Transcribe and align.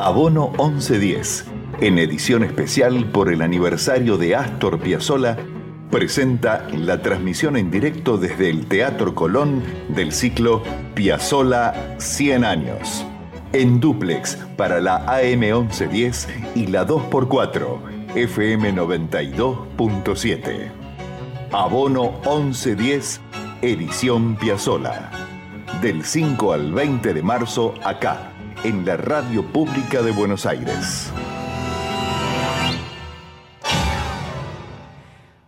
Abono 0.00 0.52
1110, 0.58 1.46
en 1.80 1.98
edición 1.98 2.44
especial 2.44 3.10
por 3.10 3.32
el 3.32 3.42
aniversario 3.42 4.16
de 4.16 4.36
Astor 4.36 4.78
Piazzolla, 4.78 5.36
presenta 5.90 6.68
la 6.72 7.02
transmisión 7.02 7.56
en 7.56 7.72
directo 7.72 8.16
desde 8.16 8.48
el 8.48 8.66
Teatro 8.66 9.16
Colón 9.16 9.60
del 9.88 10.12
ciclo 10.12 10.62
Piazzolla 10.94 11.96
100 11.98 12.44
años. 12.44 13.04
En 13.52 13.80
duplex 13.80 14.36
para 14.56 14.80
la 14.80 14.98
AM 15.16 15.40
1110 15.40 16.28
y 16.54 16.68
la 16.68 16.86
2x4 16.86 18.14
FM 18.14 18.74
92.7. 18.74 20.70
Abono 21.50 22.20
1110, 22.24 23.20
edición 23.62 24.36
Piazzolla. 24.36 25.10
Del 25.82 26.04
5 26.04 26.52
al 26.52 26.72
20 26.72 27.14
de 27.14 27.22
marzo 27.24 27.74
acá 27.82 28.27
en 28.64 28.84
la 28.84 28.96
Radio 28.96 29.44
Pública 29.44 30.02
de 30.02 30.10
Buenos 30.10 30.44
Aires. 30.44 31.12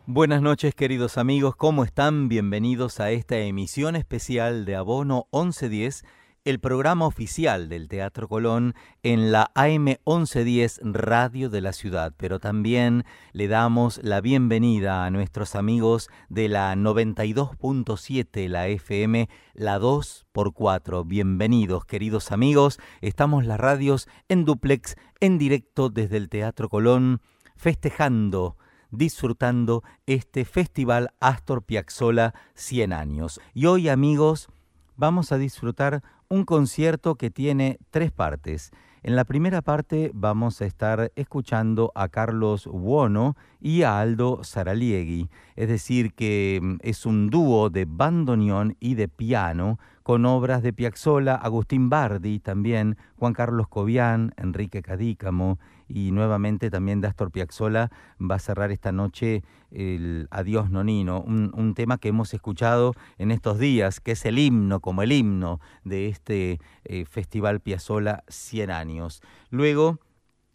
Buenas 0.06 0.42
noches 0.42 0.74
queridos 0.74 1.18
amigos, 1.18 1.56
¿cómo 1.56 1.84
están? 1.84 2.28
Bienvenidos 2.28 3.00
a 3.00 3.10
esta 3.10 3.38
emisión 3.38 3.96
especial 3.96 4.64
de 4.64 4.76
Abono 4.76 5.26
1110, 5.32 6.04
el 6.50 6.58
programa 6.58 7.06
oficial 7.06 7.68
del 7.68 7.86
Teatro 7.86 8.26
Colón 8.26 8.74
en 9.04 9.30
la 9.30 9.52
AM 9.54 9.84
1110 10.04 10.80
Radio 10.82 11.48
de 11.48 11.60
la 11.60 11.72
Ciudad, 11.72 12.12
pero 12.16 12.40
también 12.40 13.04
le 13.32 13.46
damos 13.46 14.00
la 14.02 14.20
bienvenida 14.20 15.04
a 15.04 15.10
nuestros 15.10 15.54
amigos 15.54 16.10
de 16.28 16.48
la 16.48 16.74
92.7, 16.74 18.48
la 18.48 18.66
FM, 18.66 19.28
la 19.54 19.78
2x4. 19.78 21.06
Bienvenidos 21.06 21.84
queridos 21.84 22.32
amigos, 22.32 22.80
estamos 23.00 23.46
las 23.46 23.60
radios 23.60 24.08
en 24.28 24.44
duplex, 24.44 24.96
en 25.20 25.38
directo 25.38 25.88
desde 25.88 26.16
el 26.16 26.28
Teatro 26.28 26.68
Colón, 26.68 27.20
festejando 27.54 28.56
disfrutando 28.90 29.84
este 30.06 30.44
Festival 30.44 31.10
Astor 31.20 31.62
Piazzolla 31.62 32.34
100 32.54 32.92
años. 32.92 33.40
Y 33.54 33.66
hoy, 33.66 33.88
amigos, 33.88 34.48
vamos 34.96 35.30
a 35.30 35.38
disfrutar 35.38 36.02
un 36.32 36.44
concierto 36.44 37.16
que 37.16 37.28
tiene 37.28 37.78
tres 37.90 38.12
partes. 38.12 38.70
En 39.02 39.16
la 39.16 39.24
primera 39.24 39.62
parte 39.62 40.12
vamos 40.14 40.60
a 40.60 40.64
estar 40.64 41.10
escuchando 41.16 41.90
a 41.96 42.08
Carlos 42.08 42.66
Buono 42.66 43.36
y 43.60 43.82
a 43.82 43.98
Aldo 43.98 44.44
Saraliegui, 44.44 45.28
es 45.56 45.68
decir, 45.68 46.14
que 46.14 46.60
mm, 46.62 46.76
es 46.82 47.04
un 47.04 47.30
dúo 47.30 47.68
de 47.68 47.84
bandoneón 47.84 48.76
y 48.78 48.94
de 48.94 49.08
piano 49.08 49.80
con 50.04 50.24
obras 50.24 50.62
de 50.62 50.72
Piazzolla, 50.72 51.34
Agustín 51.34 51.88
Bardi 51.88 52.38
también, 52.38 52.96
Juan 53.16 53.32
Carlos 53.32 53.66
Cobian, 53.66 54.32
Enrique 54.36 54.82
Cadícamo 54.82 55.58
y 55.90 56.12
nuevamente 56.12 56.70
también 56.70 57.00
de 57.00 57.08
Astor 57.08 57.30
Piazzolla 57.32 57.90
va 58.20 58.36
a 58.36 58.38
cerrar 58.38 58.70
esta 58.70 58.92
noche 58.92 59.42
el 59.70 60.28
Adiós 60.30 60.70
Nonino, 60.70 61.20
un, 61.20 61.74
tema 61.74 61.98
que 61.98 62.08
hemos 62.08 62.32
escuchado 62.34 62.94
en 63.18 63.30
estos 63.30 63.58
días, 63.58 64.00
que 64.00 64.12
es 64.12 64.24
el 64.24 64.38
himno, 64.38 64.80
como 64.80 65.02
el 65.02 65.12
himno 65.12 65.60
de 65.84 66.08
este 66.08 66.60
eh, 66.84 67.04
Festival 67.04 67.60
Piazzolla 67.60 68.24
100 68.28 68.70
años. 68.70 69.22
Luego 69.50 69.98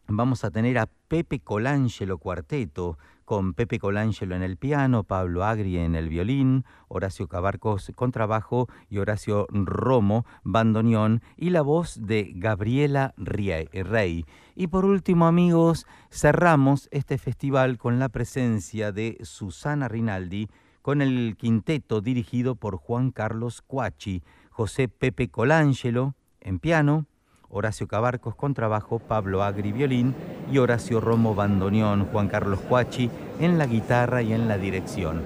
vamos 0.07 0.43
a 0.43 0.51
tener 0.51 0.77
a 0.77 0.87
Pepe 1.07 1.39
Colangelo 1.39 2.17
Cuarteto, 2.17 2.97
con 3.25 3.53
Pepe 3.53 3.79
Colangelo 3.79 4.35
en 4.35 4.43
el 4.43 4.57
piano, 4.57 5.03
Pablo 5.03 5.43
Agri 5.43 5.77
en 5.77 5.95
el 5.95 6.09
violín, 6.09 6.63
Horacio 6.87 7.27
Cabarcos 7.27 7.91
contrabajo 7.95 8.67
y 8.89 8.99
Horacio 8.99 9.47
Romo 9.49 10.25
bandoneón 10.43 11.21
y 11.35 11.49
la 11.49 11.61
voz 11.61 11.99
de 12.05 12.31
Gabriela 12.35 13.13
Rey. 13.17 14.25
Y 14.55 14.67
por 14.67 14.85
último, 14.85 15.27
amigos, 15.27 15.85
cerramos 16.09 16.87
este 16.91 17.17
festival 17.17 17.77
con 17.77 17.99
la 17.99 18.09
presencia 18.09 18.91
de 18.91 19.17
Susana 19.23 19.87
Rinaldi 19.87 20.47
con 20.81 21.01
el 21.01 21.35
quinteto 21.35 21.99
dirigido 21.99 22.55
por 22.55 22.77
Juan 22.77 23.09
Carlos 23.09 23.63
Cuachi, 23.63 24.21
José 24.51 24.87
Pepe 24.87 25.29
Colangelo 25.29 26.13
en 26.41 26.59
piano, 26.59 27.07
Horacio 27.49 27.87
Cabarcos 27.87 28.35
contrabajo, 28.35 28.99
Pablo 28.99 29.43
Agri 29.43 29.71
violín 29.71 30.13
y 30.51 30.57
Horacio 30.57 31.01
Romo 31.01 31.35
bandoneón, 31.35 32.07
Juan 32.11 32.27
Carlos 32.27 32.59
Cuachi 32.61 33.09
en 33.39 33.57
la 33.57 33.65
guitarra 33.65 34.21
y 34.21 34.33
en 34.33 34.47
la 34.47 34.57
dirección. 34.57 35.21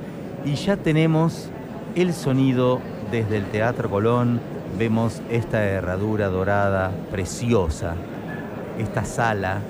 Y 0.46 0.56
ya 0.56 0.78
tenemos 0.78 1.50
el 1.96 2.14
sonido 2.14 2.80
desde 3.12 3.38
el 3.38 3.46
Teatro 3.46 3.90
Colón, 3.90 4.40
vemos 4.78 5.22
esta 5.30 5.66
herradura 5.66 6.28
dorada 6.28 6.92
preciosa, 7.12 7.96
esta 8.78 9.04
sala 9.06 9.62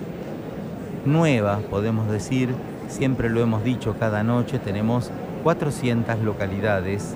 nueva, 1.05 1.59
podemos 1.69 2.09
decir, 2.09 2.53
siempre 2.87 3.29
lo 3.29 3.41
hemos 3.41 3.63
dicho 3.63 3.95
cada 3.97 4.23
noche, 4.23 4.59
tenemos 4.59 5.11
400 5.43 6.19
localidades. 6.19 7.15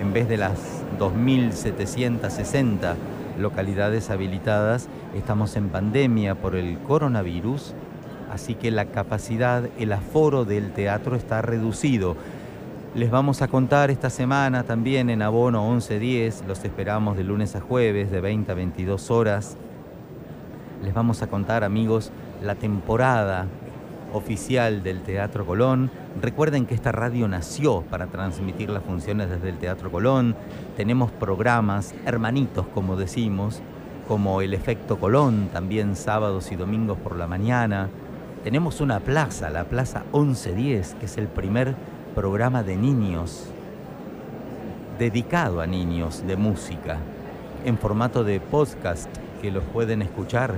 En 0.00 0.12
vez 0.12 0.28
de 0.28 0.36
las 0.36 0.58
2.760 0.98 2.94
localidades 3.40 4.10
habilitadas. 4.10 4.88
Estamos 5.14 5.56
en 5.56 5.68
pandemia 5.68 6.34
por 6.34 6.54
el 6.54 6.78
coronavirus, 6.78 7.74
así 8.30 8.54
que 8.54 8.70
la 8.70 8.86
capacidad, 8.86 9.68
el 9.78 9.92
aforo 9.92 10.44
del 10.44 10.72
teatro 10.72 11.16
está 11.16 11.42
reducido. 11.42 12.16
Les 12.94 13.10
vamos 13.10 13.40
a 13.40 13.48
contar 13.48 13.90
esta 13.90 14.10
semana 14.10 14.64
también 14.64 15.10
en 15.10 15.22
Abono 15.22 15.68
1110, 15.70 16.44
los 16.48 16.64
esperamos 16.64 17.16
de 17.16 17.24
lunes 17.24 17.54
a 17.54 17.60
jueves 17.60 18.10
de 18.10 18.20
20 18.20 18.50
a 18.50 18.54
22 18.54 19.10
horas. 19.10 19.56
Les 20.82 20.92
vamos 20.92 21.22
a 21.22 21.28
contar, 21.28 21.62
amigos, 21.62 22.10
la 22.42 22.56
temporada 22.56 23.46
oficial 24.12 24.82
del 24.82 25.02
Teatro 25.02 25.46
Colón. 25.46 25.90
Recuerden 26.20 26.66
que 26.66 26.74
esta 26.74 26.92
radio 26.92 27.28
nació 27.28 27.82
para 27.82 28.06
transmitir 28.06 28.70
las 28.70 28.82
funciones 28.82 29.30
desde 29.30 29.48
el 29.48 29.58
Teatro 29.58 29.90
Colón. 29.90 30.36
Tenemos 30.76 31.10
programas 31.10 31.94
hermanitos, 32.04 32.66
como 32.74 32.96
decimos, 32.96 33.60
como 34.08 34.40
el 34.40 34.54
Efecto 34.54 34.98
Colón, 34.98 35.50
también 35.52 35.96
sábados 35.96 36.50
y 36.52 36.56
domingos 36.56 36.98
por 36.98 37.16
la 37.16 37.26
mañana. 37.26 37.88
Tenemos 38.42 38.80
una 38.80 39.00
plaza, 39.00 39.50
la 39.50 39.64
Plaza 39.64 40.02
1110, 40.12 40.94
que 40.94 41.06
es 41.06 41.18
el 41.18 41.28
primer 41.28 41.74
programa 42.14 42.62
de 42.62 42.76
niños 42.76 43.46
dedicado 44.98 45.60
a 45.60 45.66
niños 45.66 46.26
de 46.26 46.36
música, 46.36 46.98
en 47.64 47.78
formato 47.78 48.24
de 48.24 48.40
podcast 48.40 49.08
que 49.40 49.50
los 49.50 49.64
pueden 49.64 50.02
escuchar 50.02 50.54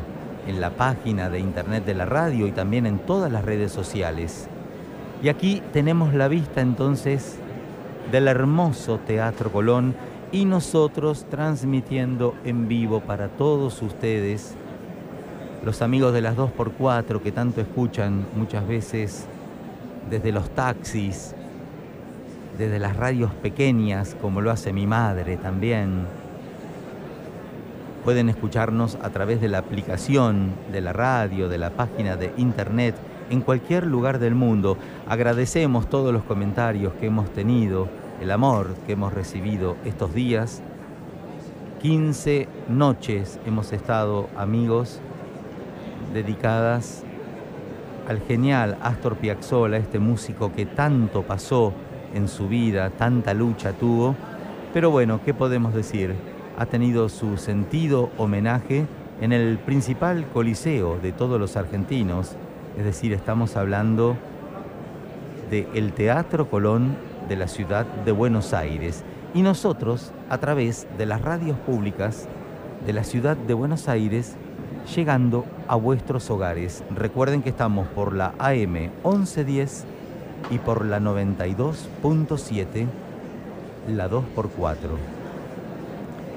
en 0.46 0.60
la 0.60 0.70
página 0.70 1.30
de 1.30 1.38
internet 1.38 1.84
de 1.84 1.94
la 1.94 2.04
radio 2.04 2.46
y 2.46 2.52
también 2.52 2.86
en 2.86 2.98
todas 2.98 3.30
las 3.30 3.44
redes 3.44 3.72
sociales. 3.72 4.48
Y 5.22 5.28
aquí 5.28 5.62
tenemos 5.72 6.14
la 6.14 6.28
vista 6.28 6.60
entonces 6.60 7.36
del 8.10 8.28
hermoso 8.28 8.98
Teatro 8.98 9.52
Colón 9.52 9.94
y 10.32 10.44
nosotros 10.44 11.26
transmitiendo 11.30 12.34
en 12.44 12.66
vivo 12.66 13.00
para 13.00 13.28
todos 13.28 13.80
ustedes, 13.82 14.54
los 15.64 15.82
amigos 15.82 16.12
de 16.12 16.22
las 16.22 16.36
2x4 16.36 17.20
que 17.20 17.30
tanto 17.30 17.60
escuchan 17.60 18.26
muchas 18.34 18.66
veces 18.66 19.26
desde 20.10 20.32
los 20.32 20.50
taxis, 20.50 21.34
desde 22.58 22.78
las 22.78 22.96
radios 22.96 23.32
pequeñas 23.34 24.16
como 24.20 24.40
lo 24.40 24.50
hace 24.50 24.72
mi 24.72 24.86
madre 24.86 25.36
también 25.36 26.06
Pueden 28.04 28.28
escucharnos 28.28 28.98
a 29.00 29.10
través 29.10 29.40
de 29.40 29.48
la 29.48 29.58
aplicación 29.58 30.54
de 30.72 30.80
la 30.80 30.92
radio, 30.92 31.48
de 31.48 31.58
la 31.58 31.70
página 31.70 32.16
de 32.16 32.32
internet, 32.36 32.96
en 33.30 33.42
cualquier 33.42 33.86
lugar 33.86 34.18
del 34.18 34.34
mundo. 34.34 34.76
Agradecemos 35.08 35.88
todos 35.88 36.12
los 36.12 36.24
comentarios 36.24 36.94
que 36.94 37.06
hemos 37.06 37.30
tenido, 37.30 37.88
el 38.20 38.32
amor 38.32 38.74
que 38.86 38.94
hemos 38.94 39.12
recibido 39.12 39.76
estos 39.84 40.14
días. 40.14 40.62
15 41.80 42.48
noches 42.68 43.38
hemos 43.46 43.72
estado, 43.72 44.28
amigos, 44.36 45.00
dedicadas 46.12 47.04
al 48.08 48.20
genial 48.20 48.78
Astor 48.82 49.16
Piazzolla, 49.16 49.76
este 49.76 50.00
músico 50.00 50.52
que 50.52 50.66
tanto 50.66 51.22
pasó 51.22 51.72
en 52.14 52.26
su 52.26 52.48
vida, 52.48 52.90
tanta 52.90 53.32
lucha 53.32 53.72
tuvo. 53.72 54.16
Pero 54.74 54.90
bueno, 54.90 55.20
¿qué 55.24 55.34
podemos 55.34 55.72
decir? 55.72 56.31
Ha 56.58 56.66
tenido 56.66 57.08
su 57.08 57.36
sentido 57.36 58.10
homenaje 58.18 58.86
en 59.20 59.32
el 59.32 59.58
principal 59.58 60.26
coliseo 60.32 60.98
de 60.98 61.12
todos 61.12 61.38
los 61.38 61.56
argentinos, 61.56 62.36
es 62.76 62.84
decir, 62.84 63.12
estamos 63.12 63.56
hablando 63.56 64.16
del 65.50 65.92
Teatro 65.92 66.48
Colón 66.48 66.96
de 67.28 67.36
la 67.36 67.46
ciudad 67.46 67.86
de 67.86 68.12
Buenos 68.12 68.52
Aires. 68.54 69.04
Y 69.34 69.42
nosotros, 69.42 70.12
a 70.28 70.38
través 70.38 70.86
de 70.98 71.06
las 71.06 71.22
radios 71.22 71.58
públicas 71.58 72.26
de 72.86 72.92
la 72.92 73.04
ciudad 73.04 73.36
de 73.36 73.54
Buenos 73.54 73.88
Aires, 73.88 74.36
llegando 74.94 75.44
a 75.68 75.76
vuestros 75.76 76.30
hogares. 76.30 76.82
Recuerden 76.94 77.42
que 77.42 77.50
estamos 77.50 77.86
por 77.88 78.14
la 78.14 78.34
AM 78.38 78.90
1110 79.04 79.84
y 80.50 80.58
por 80.58 80.84
la 80.84 80.98
92.7, 81.00 82.86
la 83.88 84.10
2x4 84.10 85.21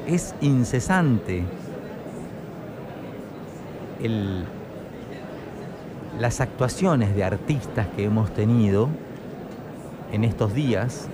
es 0.08 0.36
incesante 0.42 1.44
las 6.20 6.42
actuaciones 6.42 7.16
de 7.16 7.24
artistas 7.24 7.88
que 7.96 8.06
hemos 8.06 8.32
tenido 8.32 8.90
en 10.12 10.24
estos 10.24 10.54
días 10.54 11.08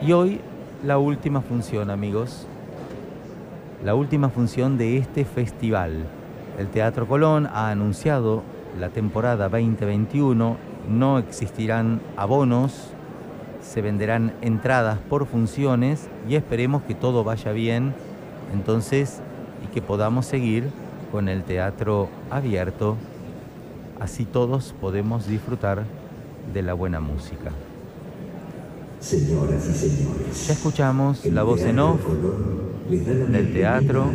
y 0.00 0.12
hoy 0.12 0.40
la 0.82 0.98
última 0.98 1.40
función, 1.40 1.90
amigos. 1.90 2.46
La 3.84 3.94
última 3.94 4.30
función 4.30 4.78
de 4.78 4.96
este 4.96 5.24
festival. 5.24 6.04
El 6.58 6.68
Teatro 6.68 7.06
Colón 7.06 7.46
ha 7.46 7.70
anunciado 7.70 8.42
la 8.78 8.88
temporada 8.88 9.48
2021. 9.48 10.56
No 10.88 11.18
existirán 11.18 12.00
abonos, 12.16 12.90
se 13.60 13.82
venderán 13.82 14.32
entradas 14.40 14.98
por 15.10 15.26
funciones 15.26 16.08
y 16.28 16.36
esperemos 16.36 16.82
que 16.82 16.94
todo 16.94 17.24
vaya 17.24 17.52
bien 17.52 17.94
entonces 18.52 19.20
y 19.64 19.72
que 19.72 19.82
podamos 19.82 20.26
seguir 20.26 20.70
con 21.12 21.28
el 21.28 21.44
teatro 21.44 22.08
abierto. 22.30 22.96
Así 24.00 24.24
todos 24.24 24.74
podemos 24.80 25.26
disfrutar 25.26 25.84
de 26.52 26.62
la 26.62 26.74
buena 26.74 27.00
música. 27.00 27.52
Señoras 29.04 29.68
y 29.68 29.74
señores. 29.74 30.46
Ya 30.46 30.54
escuchamos 30.54 31.26
la 31.26 31.42
voz 31.42 31.60
en 31.60 31.78
off 31.78 32.00
del 32.88 33.52
teatro. 33.52 34.06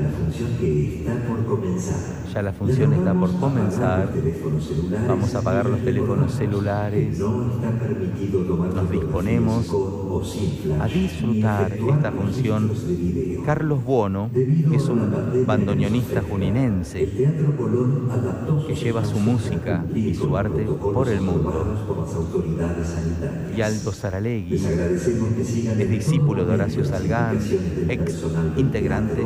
Ya 2.33 2.41
la 2.43 2.53
función 2.53 2.93
está 2.93 3.13
por 3.13 3.31
comenzar. 3.39 4.09
Vamos 5.07 5.33
a 5.33 5.39
apagar 5.39 5.67
los 5.67 5.79
teléfonos 5.81 6.33
celulares. 6.33 7.19
Nos 7.19 8.91
disponemos 8.91 9.75
a 10.79 10.87
disfrutar 10.87 11.71
esta 11.73 12.11
función. 12.11 12.71
Carlos 13.45 13.83
Buono 13.83 14.29
es 14.33 14.87
un 14.89 15.43
bandoneonista 15.45 16.21
juninense 16.21 17.09
que 18.67 18.75
lleva 18.75 19.03
su 19.05 19.19
música 19.19 19.83
y 19.95 20.13
su 20.13 20.37
arte 20.37 20.63
por 20.63 21.09
el 21.09 21.21
mundo. 21.21 21.77
Y 23.55 23.61
Aldo 23.61 23.91
Saralegui 23.91 24.59
es 24.87 25.89
discípulo 25.89 26.45
de 26.45 26.53
Horacio 26.53 26.85
Salgán, 26.85 27.37
ex 27.89 28.23
integrante 28.57 29.23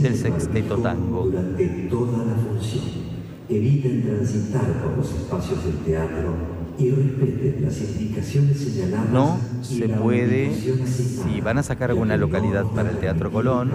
del 0.00 0.16
sexteto 0.16 0.78
tango. 0.78 1.30
Eviten 3.46 4.02
transitar 4.02 4.82
por 4.82 4.96
los 4.96 5.12
espacios 5.12 5.64
del 5.64 5.76
teatro 5.78 6.34
y 6.78 6.90
respeten 6.90 7.58
las 7.62 7.80
indicaciones 7.80 8.58
señaladas. 8.58 9.10
No 9.10 9.38
se 9.60 9.88
puede, 9.88 10.50
si 10.54 11.40
van 11.42 11.58
a 11.58 11.62
sacar 11.62 11.90
alguna 11.90 12.16
localidad 12.16 12.64
para 12.74 12.90
el 12.90 12.96
Teatro 12.98 13.30
Colón, 13.30 13.70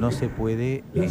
no 0.00 0.12
se 0.12 0.28
puede 0.28 0.84
eh, 0.94 1.10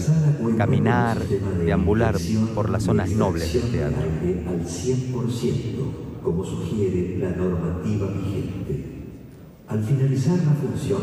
caminar, 0.57 1.21
deambular 1.65 2.15
por 2.55 2.69
las 2.69 2.83
zonas 2.83 3.09
nobles 3.09 3.53
del 3.53 3.69
teatro. 3.69 4.01
Al 6.21 6.23
100%, 6.23 6.23
como 6.23 6.43
sugiere 6.43 7.17
la 7.17 7.31
normativa 7.31 8.07
vigente. 8.07 9.01
Al 9.67 9.83
finalizar 9.83 10.37
la 10.37 10.53
función, 10.53 11.01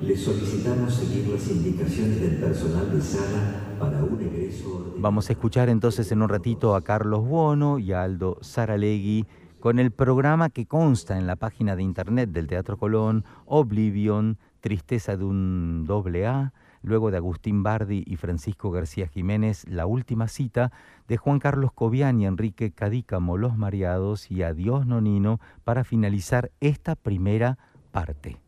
le 0.00 0.16
solicitamos 0.16 0.94
seguir 0.94 1.28
las 1.28 1.48
indicaciones 1.48 2.20
del 2.20 2.36
personal 2.36 2.92
de 2.92 3.00
sala 3.00 3.76
para 3.78 4.02
un 4.04 4.20
egreso. 4.20 4.94
Vamos 4.98 5.28
a 5.28 5.32
escuchar 5.32 5.68
entonces 5.68 6.10
en 6.12 6.22
un 6.22 6.28
ratito 6.28 6.74
a 6.74 6.82
Carlos 6.82 7.26
Buono 7.26 7.78
y 7.78 7.92
a 7.92 8.02
Aldo 8.02 8.38
Saralegui 8.40 9.26
con 9.60 9.78
el 9.78 9.92
programa 9.92 10.50
que 10.50 10.66
consta 10.66 11.18
en 11.18 11.26
la 11.26 11.36
página 11.36 11.76
de 11.76 11.84
internet 11.84 12.30
del 12.30 12.48
Teatro 12.48 12.76
Colón, 12.76 13.24
Oblivion, 13.46 14.36
Tristeza 14.60 15.16
de 15.16 15.24
un 15.24 15.84
doble 15.86 16.26
A, 16.26 16.52
luego 16.82 17.10
de 17.10 17.16
Agustín 17.16 17.62
Bardi 17.62 18.04
y 18.06 18.16
Francisco 18.16 18.70
García 18.70 19.06
Jiménez, 19.06 19.64
La 19.68 19.86
Última 19.86 20.28
Cita, 20.28 20.72
de 21.08 21.16
Juan 21.16 21.38
Carlos 21.38 21.72
Cobian 21.72 22.20
y 22.20 22.26
Enrique 22.26 22.72
Cadícamo, 22.72 23.36
Los 23.36 23.56
Mareados 23.56 24.30
y 24.30 24.42
Adiós 24.42 24.86
Nonino, 24.86 25.40
para 25.64 25.84
finalizar 25.84 26.50
esta 26.60 26.94
primera 26.94 27.58
parte. 27.90 28.38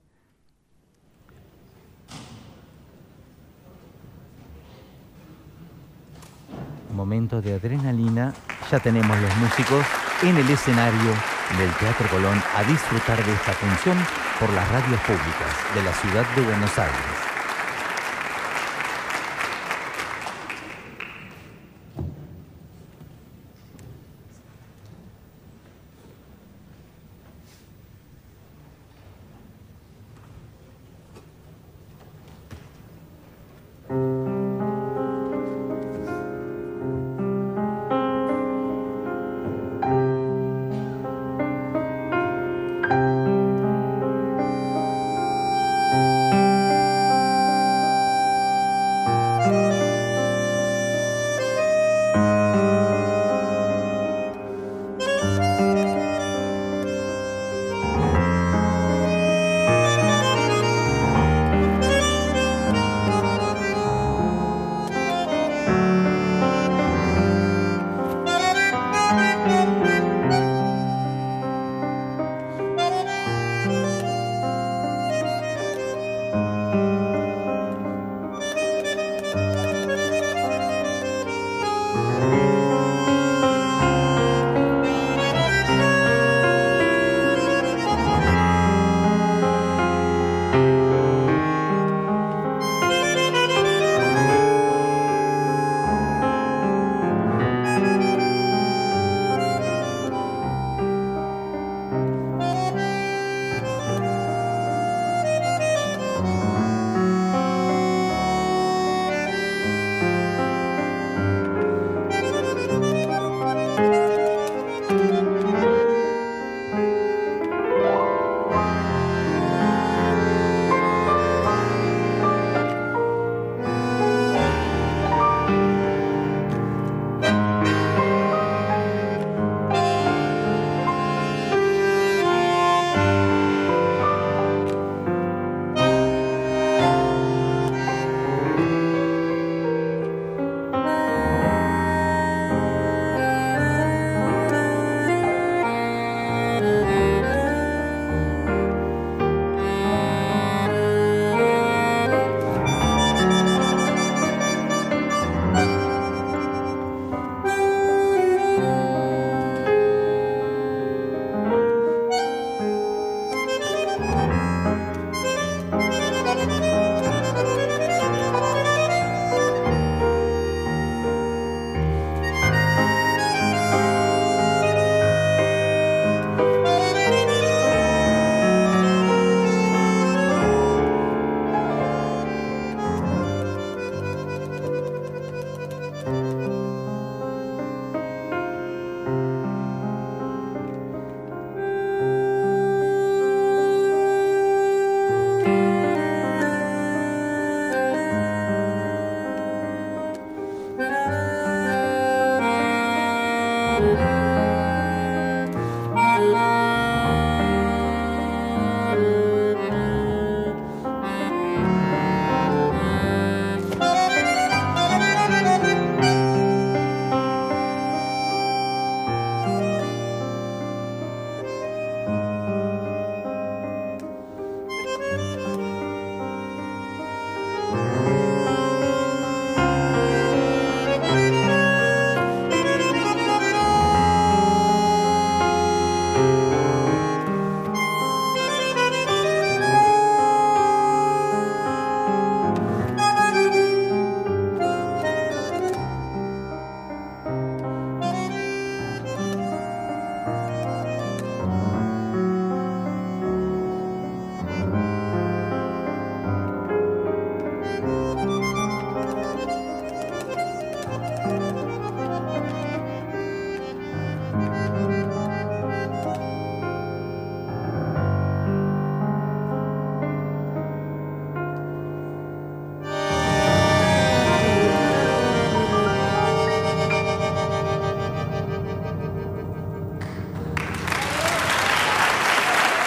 Momento 6.94 7.42
de 7.42 7.54
adrenalina, 7.54 8.32
ya 8.70 8.78
tenemos 8.78 9.18
los 9.20 9.36
músicos 9.38 9.84
en 10.22 10.36
el 10.36 10.48
escenario 10.48 11.10
del 11.58 11.70
Teatro 11.78 12.08
Colón 12.08 12.40
a 12.56 12.62
disfrutar 12.64 13.22
de 13.24 13.32
esta 13.32 13.52
función 13.52 13.98
por 14.38 14.50
las 14.50 14.68
radios 14.70 15.00
públicas 15.00 15.74
de 15.74 15.82
la 15.82 15.92
ciudad 15.92 16.24
de 16.36 16.42
Buenos 16.42 16.78
Aires. 16.78 17.23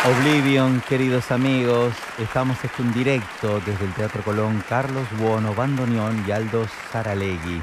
Oblivion, 0.08 0.82
queridos 0.88 1.32
amigos, 1.32 1.94
estamos 2.18 2.58
en 2.80 2.94
directo 2.94 3.60
desde 3.66 3.84
el 3.84 3.94
Teatro 3.94 4.24
Colón, 4.24 4.64
Carlos 4.70 5.06
Buono, 5.20 5.54
Bandoneón 5.54 6.24
y 6.26 6.32
Aldo 6.32 6.66
Saralegui. 6.94 7.62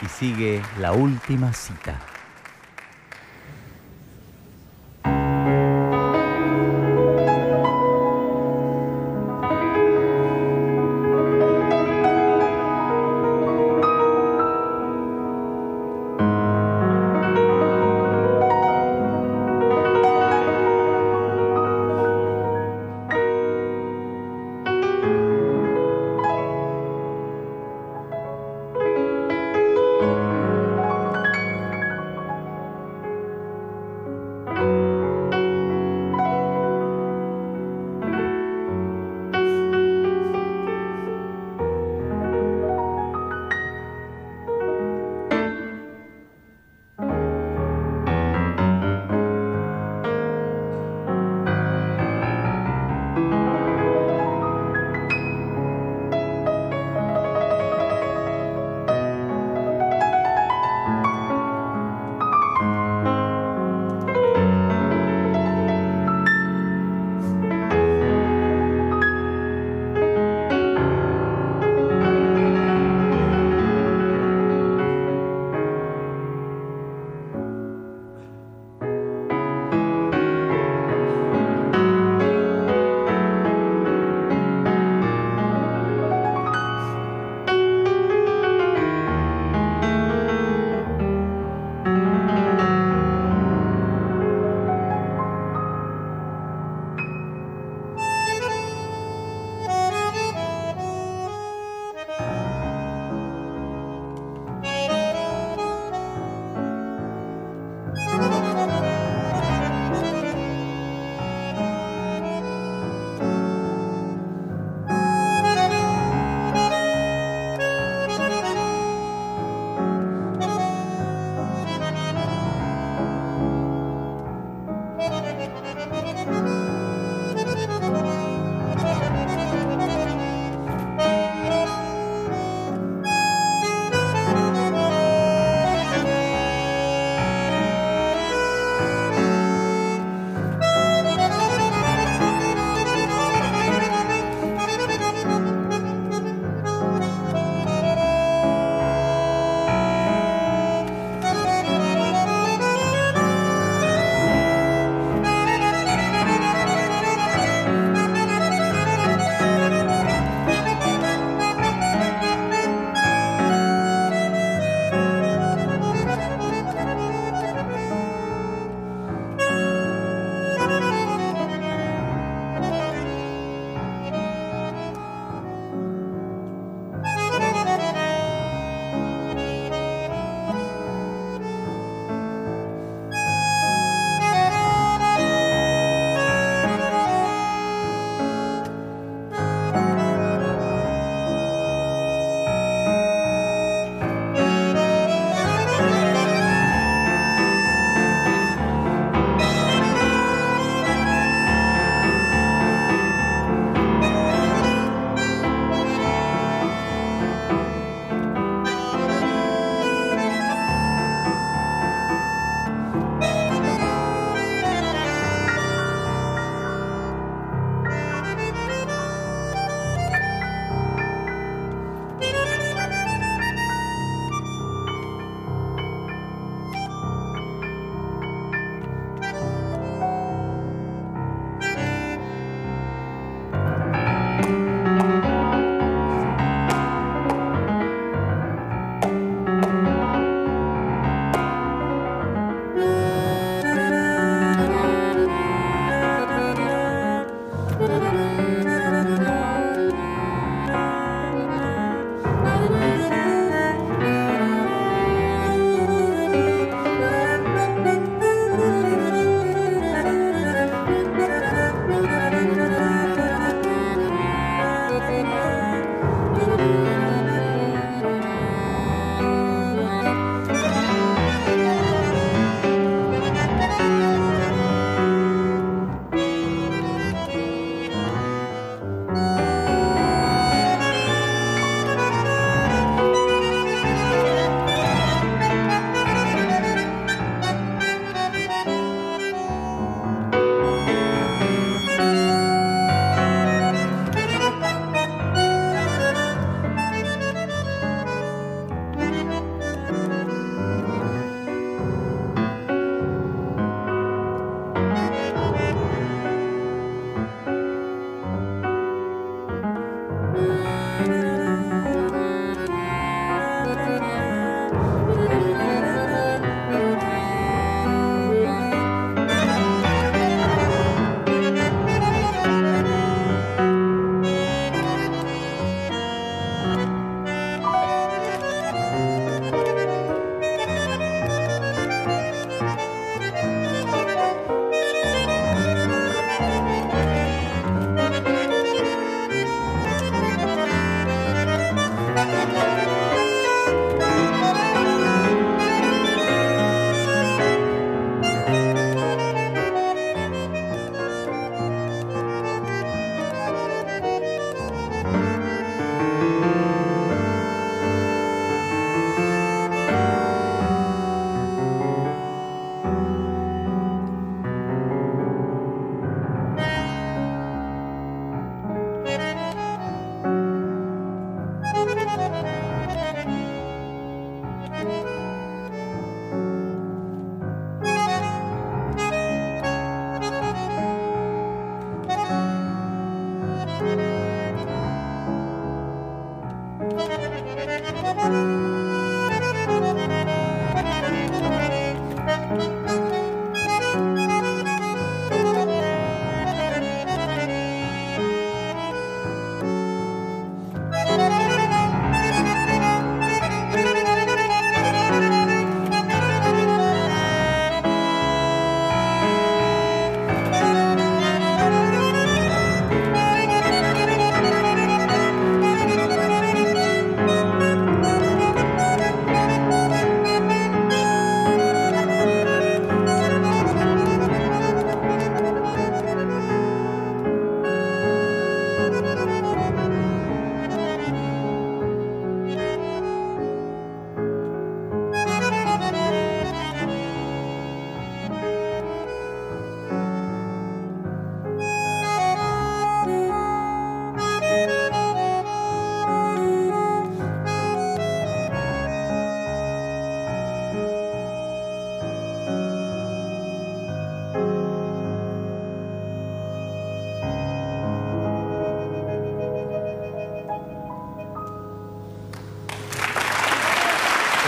Y 0.00 0.06
sigue 0.06 0.62
la 0.78 0.92
última 0.92 1.52
cita. 1.52 1.98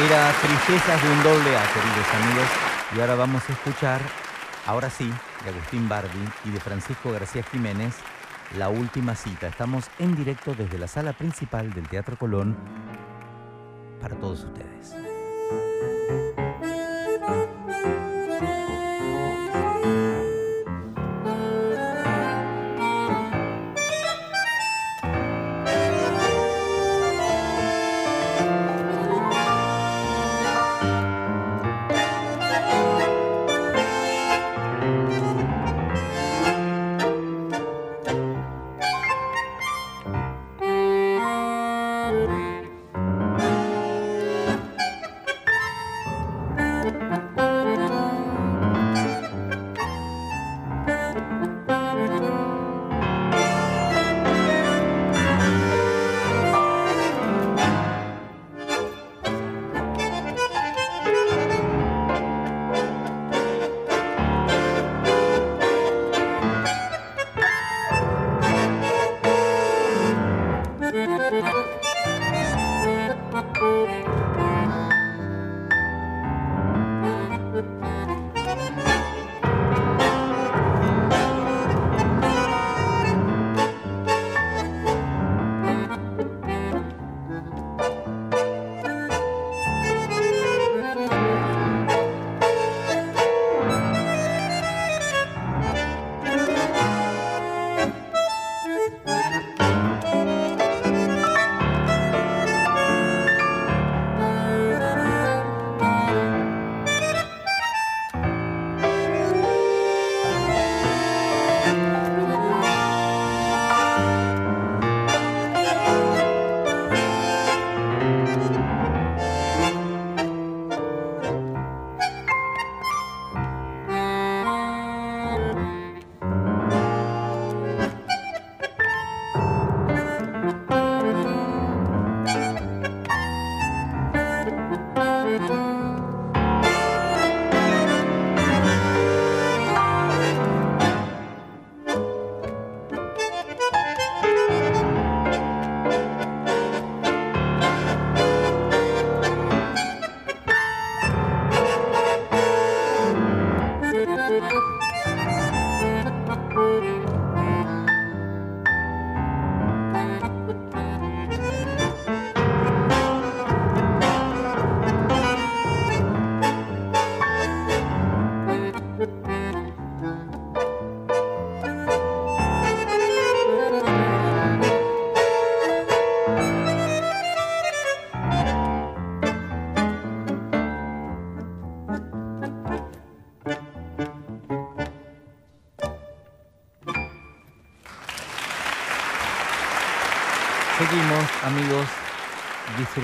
Era 0.05 0.33
Tristezas 0.33 1.01
de 1.01 1.13
un 1.13 1.23
doble 1.23 1.57
A, 1.57 1.63
queridos 1.73 2.15
amigos. 2.15 2.49
Y 2.97 3.01
ahora 3.01 3.15
vamos 3.15 3.49
a 3.49 3.53
escuchar, 3.53 4.01
ahora 4.67 4.91
sí, 4.91 5.09
de 5.45 5.51
Agustín 5.51 5.89
Bardi 5.89 6.29
y 6.45 6.51
de 6.51 6.59
Francisco 6.59 7.13
García 7.13 7.45
Jiménez, 7.45 7.95
La 8.59 8.69
Última 8.69 9.15
Cita. 9.15 9.47
Estamos 9.47 9.89
en 10.01 10.17
directo 10.17 10.55
desde 10.57 10.77
la 10.79 10.89
sala 10.89 11.13
principal 11.13 11.73
del 11.73 11.89
Teatro 11.89 12.17
Colón 12.17 12.57
para 14.01 14.17
todos 14.17 14.43
ustedes. 14.43 15.12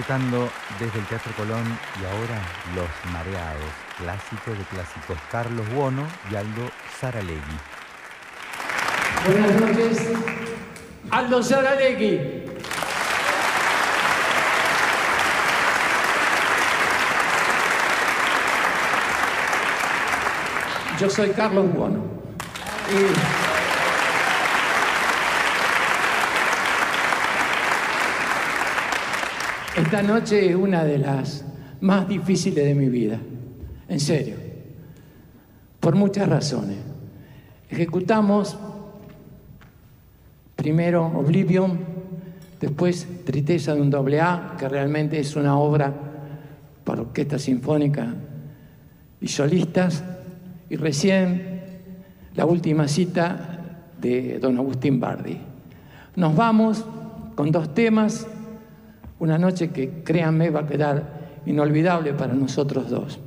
Desde 0.08 1.00
el 1.00 1.04
Teatro 1.04 1.30
Colón 1.36 1.64
y 2.00 2.04
ahora 2.06 2.40
Los 2.74 3.12
Mareados, 3.12 3.70
clásico 3.98 4.52
de 4.52 4.64
clásicos, 4.64 5.18
Carlos 5.30 5.68
Buono 5.68 6.02
y 6.32 6.34
Aldo 6.34 6.70
Saralegui. 6.98 7.38
Buenas 9.26 9.60
noches, 9.60 10.12
Aldo 11.10 11.42
Saralegui. 11.42 12.20
Yo 20.98 21.10
soy 21.10 21.30
Carlos 21.32 21.70
Buono. 21.74 22.02
Esta 29.88 30.02
noche 30.02 30.50
es 30.50 30.54
una 30.54 30.84
de 30.84 30.98
las 30.98 31.46
más 31.80 32.06
difíciles 32.06 32.62
de 32.62 32.74
mi 32.74 32.90
vida, 32.90 33.18
en 33.88 33.98
serio, 33.98 34.34
por 35.80 35.94
muchas 35.94 36.28
razones. 36.28 36.76
Ejecutamos 37.70 38.58
primero 40.56 41.06
Oblivion, 41.06 41.78
después 42.60 43.24
Tristeza 43.24 43.74
de 43.74 43.80
un 43.80 43.88
doble 43.88 44.20
A, 44.20 44.56
que 44.58 44.68
realmente 44.68 45.18
es 45.18 45.34
una 45.36 45.58
obra 45.58 45.90
para 46.84 47.00
orquesta 47.00 47.38
sinfónica 47.38 48.14
y 49.22 49.28
solistas, 49.28 50.04
y 50.68 50.76
recién 50.76 51.62
la 52.34 52.44
última 52.44 52.88
cita 52.88 53.86
de 53.98 54.38
don 54.38 54.58
Agustín 54.58 55.00
Bardi. 55.00 55.38
Nos 56.14 56.36
vamos 56.36 56.84
con 57.34 57.50
dos 57.50 57.72
temas 57.72 58.26
una 59.20 59.38
noche 59.38 59.70
que, 59.70 60.02
créanme, 60.02 60.50
va 60.50 60.60
a 60.60 60.66
quedar 60.66 61.40
inolvidable 61.46 62.12
para 62.14 62.34
nosotros 62.34 62.90
dos. 62.90 63.18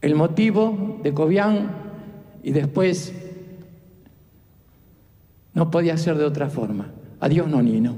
El 0.00 0.14
motivo 0.14 1.00
de 1.02 1.12
Cobian 1.12 1.70
y 2.42 2.52
después 2.52 3.12
no 5.52 5.70
podía 5.70 5.96
ser 5.98 6.16
de 6.16 6.24
otra 6.24 6.48
forma. 6.48 6.90
Adiós, 7.20 7.48
Nonino. 7.48 7.94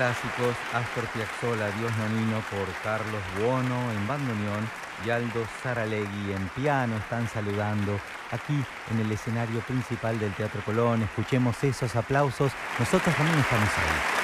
Clásicos, 0.00 0.56
Astor 0.72 1.04
Piazzolla, 1.08 1.70
Dios 1.72 1.92
Nonino 1.98 2.40
por 2.48 2.66
Carlos 2.82 3.20
Buono 3.38 3.92
en 3.92 4.08
bandoneón 4.08 4.66
y 5.04 5.10
Aldo 5.10 5.46
Saralegui 5.62 6.32
en 6.32 6.48
piano 6.56 6.96
están 6.96 7.28
saludando 7.28 8.00
aquí 8.30 8.64
en 8.92 9.00
el 9.00 9.12
escenario 9.12 9.60
principal 9.60 10.18
del 10.18 10.32
Teatro 10.32 10.62
Colón. 10.64 11.02
Escuchemos 11.02 11.62
esos 11.64 11.94
aplausos. 11.96 12.50
Nosotros 12.78 13.14
también 13.14 13.40
estamos 13.40 13.68
ahí. 13.68 14.19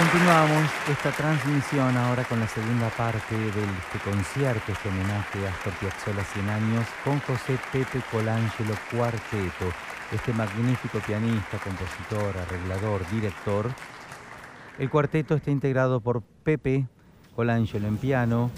Continuamos 0.00 0.70
esta 0.88 1.10
transmisión 1.10 1.94
ahora 1.94 2.24
con 2.24 2.40
la 2.40 2.48
segunda 2.48 2.88
parte 2.88 3.36
de 3.36 3.48
este 3.50 3.98
concierto, 4.02 4.72
este 4.72 4.88
homenaje 4.88 5.46
a 5.46 5.50
Astor 5.50 5.74
Piazzolla 5.74 6.24
100 6.24 6.48
años, 6.48 6.86
con 7.04 7.20
José 7.20 7.58
Pepe 7.70 8.00
Colangelo 8.10 8.72
Cuarteto, 8.90 9.66
este 10.10 10.32
magnífico 10.32 11.00
pianista, 11.06 11.58
compositor, 11.58 12.34
arreglador, 12.34 13.02
director. 13.10 13.68
El 14.78 14.88
cuarteto 14.88 15.34
está 15.34 15.50
integrado 15.50 16.00
por 16.00 16.22
Pepe 16.22 16.86
Colangelo 17.36 17.86
en 17.86 17.98
piano, 17.98 18.50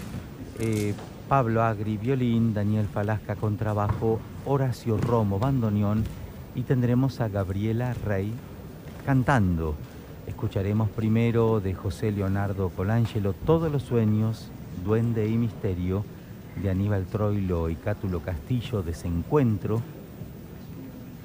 eh, 0.59 0.95
Pablo 1.27 1.61
Agri 1.61 1.97
violín, 1.97 2.53
Daniel 2.53 2.87
Falasca 2.87 3.35
contrabajo, 3.35 4.21
Horacio 4.45 4.95
Romo 4.95 5.39
bandoneón 5.39 6.05
y 6.55 6.61
tendremos 6.61 7.19
a 7.19 7.27
Gabriela 7.27 7.93
Rey 8.05 8.33
cantando. 9.05 9.75
Escucharemos 10.27 10.89
primero 10.89 11.59
de 11.59 11.73
José 11.73 12.11
Leonardo 12.11 12.69
Colangelo 12.69 13.33
Todos 13.33 13.71
los 13.71 13.83
sueños, 13.83 14.49
Duende 14.85 15.27
y 15.27 15.37
Misterio, 15.37 16.05
de 16.61 16.69
Aníbal 16.69 17.05
Troilo 17.05 17.69
y 17.69 17.75
Cátulo 17.75 18.21
Castillo, 18.21 18.83
Desencuentro, 18.83 19.81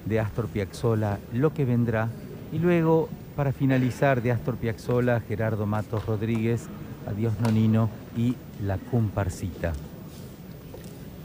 de 0.04 0.18
Astor 0.18 0.48
Piazzolla, 0.48 1.18
Lo 1.32 1.54
que 1.54 1.64
vendrá, 1.64 2.08
y 2.52 2.58
luego, 2.58 3.08
para 3.36 3.52
finalizar, 3.52 4.20
de 4.20 4.32
Astor 4.32 4.56
Piazzolla, 4.56 5.20
Gerardo 5.20 5.66
Matos 5.66 6.04
Rodríguez, 6.06 6.66
Adiós 7.06 7.34
Nonino 7.40 7.90
y 8.16 8.34
La 8.64 8.78
Comparsita. 8.78 9.74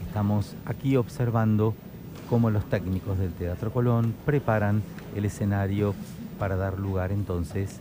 Estamos 0.06 0.54
aquí 0.64 0.96
observando 0.96 1.74
cómo 2.30 2.50
los 2.50 2.64
técnicos 2.66 3.18
del 3.18 3.32
Teatro 3.32 3.72
Colón 3.72 4.14
preparan 4.24 4.82
el 5.16 5.24
escenario 5.24 5.94
para 6.38 6.56
dar 6.56 6.78
lugar 6.78 7.12
entonces 7.12 7.80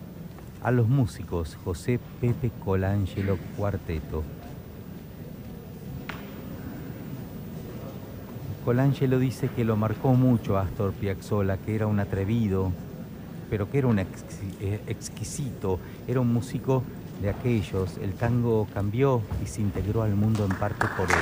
a 0.64 0.72
los 0.72 0.88
músicos 0.88 1.58
José 1.64 2.00
Pepe 2.22 2.52
Colangelo 2.64 3.38
Cuarteto. 3.58 4.24
Colangelo 8.64 9.20
dice 9.20 9.50
que 9.50 9.66
lo 9.66 9.76
marcó 9.76 10.14
mucho 10.14 10.58
Astor 10.58 10.94
Piazzolla, 10.94 11.58
que 11.58 11.76
era 11.76 11.86
un 11.86 12.00
atrevido, 12.00 12.72
pero 13.50 13.70
que 13.70 13.80
era 13.80 13.88
un 13.88 14.00
eh, 14.00 14.06
exquisito, 14.88 15.80
era 16.08 16.22
un 16.22 16.32
músico 16.32 16.82
de 17.22 17.30
aquellos. 17.30 17.98
El 17.98 18.14
tango 18.14 18.68
cambió 18.74 19.22
y 19.44 19.48
se 19.48 19.60
integró 19.62 20.04
al 20.04 20.16
mundo 20.16 20.46
en 20.46 20.56
parte 20.56 20.88
por 20.96 21.10
él. 21.10 21.18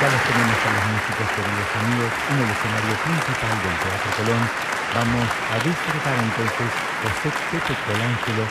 Ya 0.00 0.10
los 0.10 0.22
tenemos 0.24 0.58
a 0.60 0.70
los 0.74 0.84
músicos, 0.92 1.26
queridos 1.32 1.70
amigos, 1.80 2.12
en 2.28 2.36
el 2.36 2.50
escenario 2.52 2.94
principal 3.00 3.56
del 3.64 3.76
Teatro 3.80 4.10
Colón 4.18 4.63
Vamos 4.94 5.26
a 5.50 5.58
disfrutar 5.58 6.14
entonces 6.14 6.70
José 7.02 7.34
Pepe 7.50 7.74
Colangelo 7.84 8.46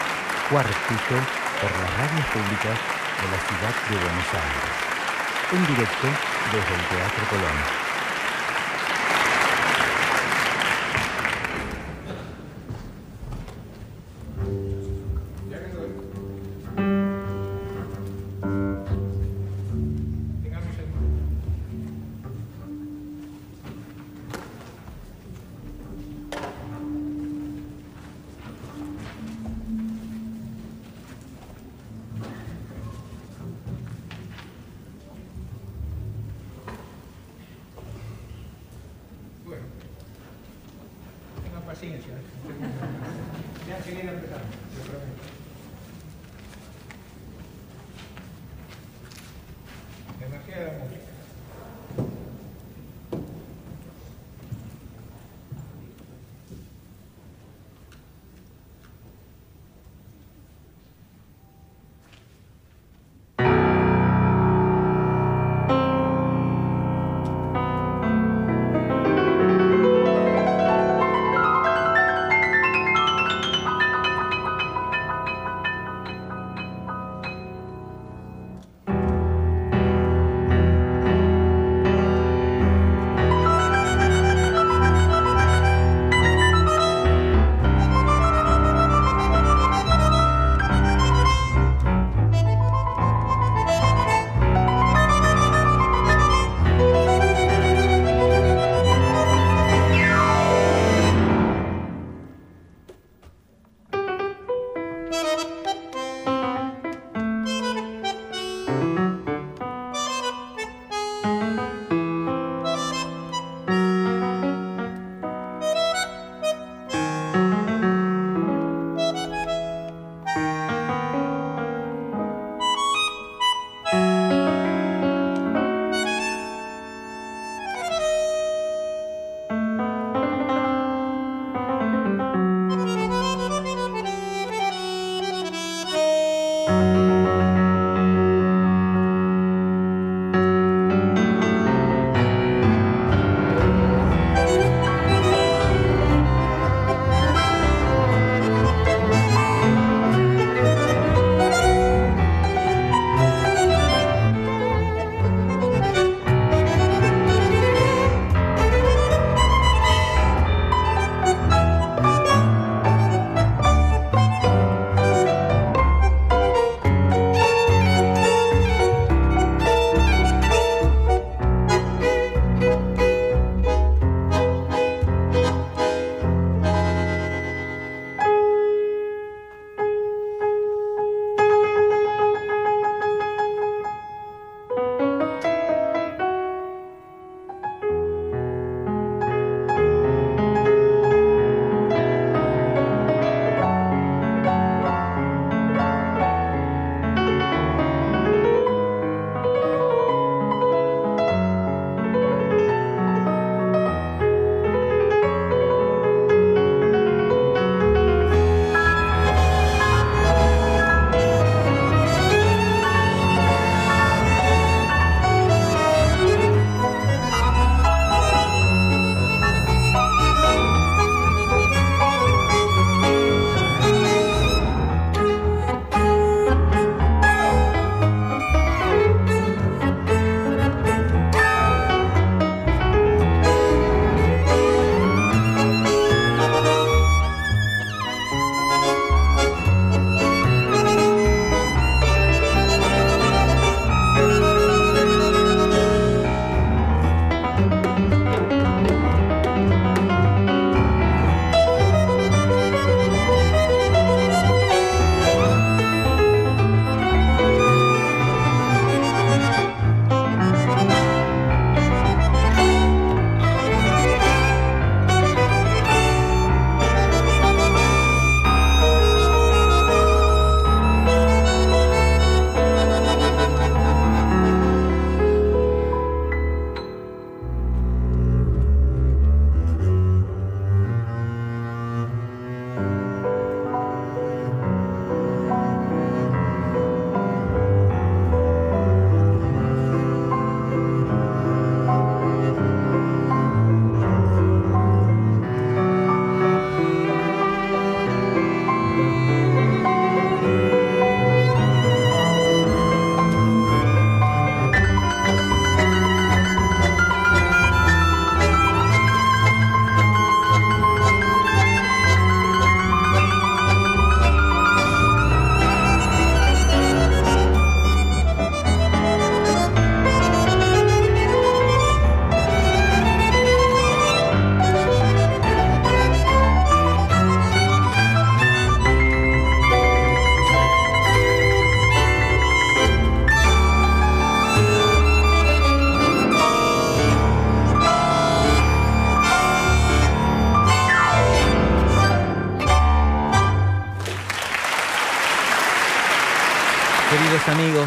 Cuartito 0.49 1.15
por 1.61 1.71
las 1.71 1.89
radios 1.95 2.25
públicas 2.35 2.75
de 2.75 3.27
la 3.31 3.39
ciudad 3.47 3.73
de 3.87 3.95
Buenos 3.95 4.27
Aires. 4.35 4.75
En 5.53 5.65
directo 5.67 6.07
desde 6.51 6.73
el 6.75 6.83
Teatro 6.89 7.23
Colón. 7.29 7.92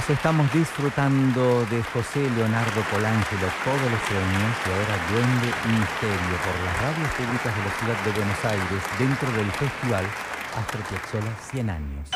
Estamos 0.08 0.52
disfrutando 0.52 1.66
de 1.66 1.82
José 1.82 2.30
Leonardo 2.36 2.80
Colangelo 2.92 3.48
todos 3.64 3.90
los 3.90 4.00
sueños 4.06 4.54
y 4.62 4.70
ahora 4.70 4.96
Duende 5.10 5.50
Misterio 5.66 6.36
por 6.44 6.54
las 6.64 6.82
radios 6.82 7.10
públicas 7.14 7.56
de 7.56 7.64
la 7.64 7.72
ciudad 7.78 8.04
de 8.04 8.10
Buenos 8.12 8.44
Aires 8.44 8.82
dentro 8.98 9.32
del 9.32 9.50
festival 9.52 10.04
Astor 10.56 10.80
Piazzolla 10.82 11.34
100 11.50 11.70
años. 11.70 12.15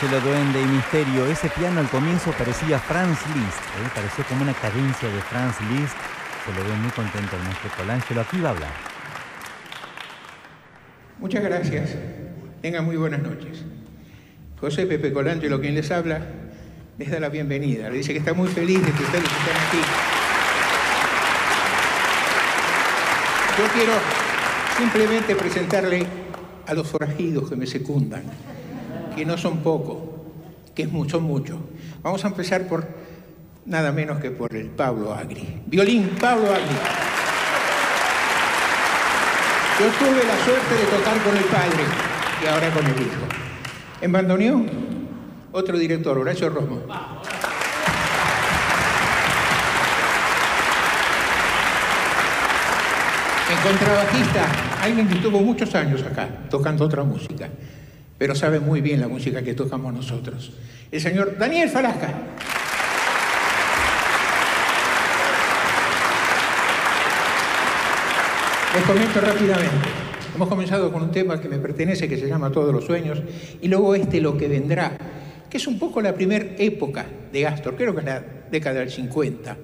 Colangelo, 0.00 0.20
Duende 0.20 0.62
y 0.62 0.64
Misterio. 0.64 1.26
Ese 1.26 1.50
piano 1.50 1.80
al 1.80 1.88
comienzo 1.88 2.32
parecía 2.32 2.78
Franz 2.78 3.18
Liszt, 3.34 3.60
¿eh? 3.60 3.90
parecía 3.94 4.24
como 4.24 4.42
una 4.42 4.54
cadencia 4.54 5.08
de 5.10 5.20
Franz 5.20 5.60
Liszt. 5.60 5.94
Se 6.44 6.54
lo 6.54 6.66
ve 6.66 6.74
muy 6.76 6.90
contento 6.90 7.36
el 7.36 7.42
maestro 7.42 7.70
Colangelo. 7.76 8.20
Aquí 8.22 8.40
va 8.40 8.48
a 8.48 8.52
hablar. 8.52 8.70
Muchas 11.18 11.44
gracias. 11.44 11.96
Tengan 12.62 12.86
muy 12.86 12.96
buenas 12.96 13.20
noches. 13.20 13.62
José 14.58 14.86
Pepe 14.86 15.12
Colangelo, 15.12 15.60
quien 15.60 15.74
les 15.74 15.90
habla, 15.90 16.22
les 16.96 17.10
da 17.10 17.20
la 17.20 17.28
bienvenida. 17.28 17.90
Le 17.90 17.98
dice 17.98 18.12
que 18.12 18.20
está 18.20 18.32
muy 18.32 18.48
feliz 18.48 18.78
de 18.78 18.92
que 18.92 19.02
ustedes 19.02 19.24
estén 19.24 19.56
aquí. 19.56 19.82
Yo 23.58 23.64
quiero 23.74 23.92
simplemente 24.78 25.36
presentarle 25.36 26.06
a 26.66 26.72
los 26.72 26.88
forajidos 26.88 27.50
que 27.50 27.56
me 27.56 27.66
secundan 27.66 28.22
que 29.14 29.24
no 29.24 29.36
son 29.36 29.58
pocos, 29.58 29.98
que 30.74 30.82
es 30.82 30.92
mucho, 30.92 31.20
mucho. 31.20 31.58
Vamos 32.02 32.24
a 32.24 32.28
empezar 32.28 32.66
por 32.66 32.86
nada 33.66 33.92
menos 33.92 34.20
que 34.20 34.30
por 34.30 34.54
el 34.54 34.66
Pablo 34.66 35.12
Agri. 35.12 35.62
Violín, 35.66 36.10
Pablo 36.20 36.50
Agri. 36.50 36.76
Yo 39.78 39.86
tuve 39.98 40.24
la 40.24 40.44
suerte 40.44 40.74
de 40.74 40.98
tocar 40.98 41.18
con 41.22 41.36
el 41.36 41.44
padre 41.44 41.84
y 42.42 42.46
ahora 42.46 42.70
con 42.70 42.84
el 42.86 43.00
hijo. 43.00 43.26
En 44.00 44.12
bandoneón, 44.12 44.70
otro 45.52 45.78
director, 45.78 46.16
Horacio 46.18 46.50
Romo. 46.50 46.80
En 53.50 53.56
contrabajista, 53.68 54.46
alguien 54.82 55.08
que 55.08 55.14
estuvo 55.14 55.40
muchos 55.40 55.74
años 55.74 56.02
acá, 56.02 56.28
tocando 56.48 56.84
otra 56.84 57.02
música 57.02 57.48
pero 58.20 58.34
sabe 58.34 58.60
muy 58.60 58.82
bien 58.82 59.00
la 59.00 59.08
música 59.08 59.40
que 59.40 59.54
tocamos 59.54 59.94
nosotros. 59.94 60.52
El 60.92 61.00
señor 61.00 61.38
Daniel 61.38 61.70
Falasca. 61.70 62.12
Les 68.74 68.84
comento 68.84 69.22
rápidamente. 69.22 69.88
Hemos 70.34 70.48
comenzado 70.50 70.92
con 70.92 71.04
un 71.04 71.10
tema 71.10 71.40
que 71.40 71.48
me 71.48 71.56
pertenece, 71.56 72.10
que 72.10 72.18
se 72.18 72.28
llama 72.28 72.52
Todos 72.52 72.74
los 72.74 72.84
Sueños, 72.84 73.22
y 73.62 73.68
luego 73.68 73.94
este 73.94 74.20
Lo 74.20 74.36
que 74.36 74.48
vendrá, 74.48 74.98
que 75.48 75.56
es 75.56 75.66
un 75.66 75.78
poco 75.78 76.02
la 76.02 76.14
primera 76.14 76.44
época 76.58 77.06
de 77.32 77.46
Astor, 77.46 77.74
creo 77.74 77.94
que 77.94 78.00
es 78.00 78.04
la 78.06 78.22
década 78.50 78.80
del 78.80 78.90
50. 78.90 79.56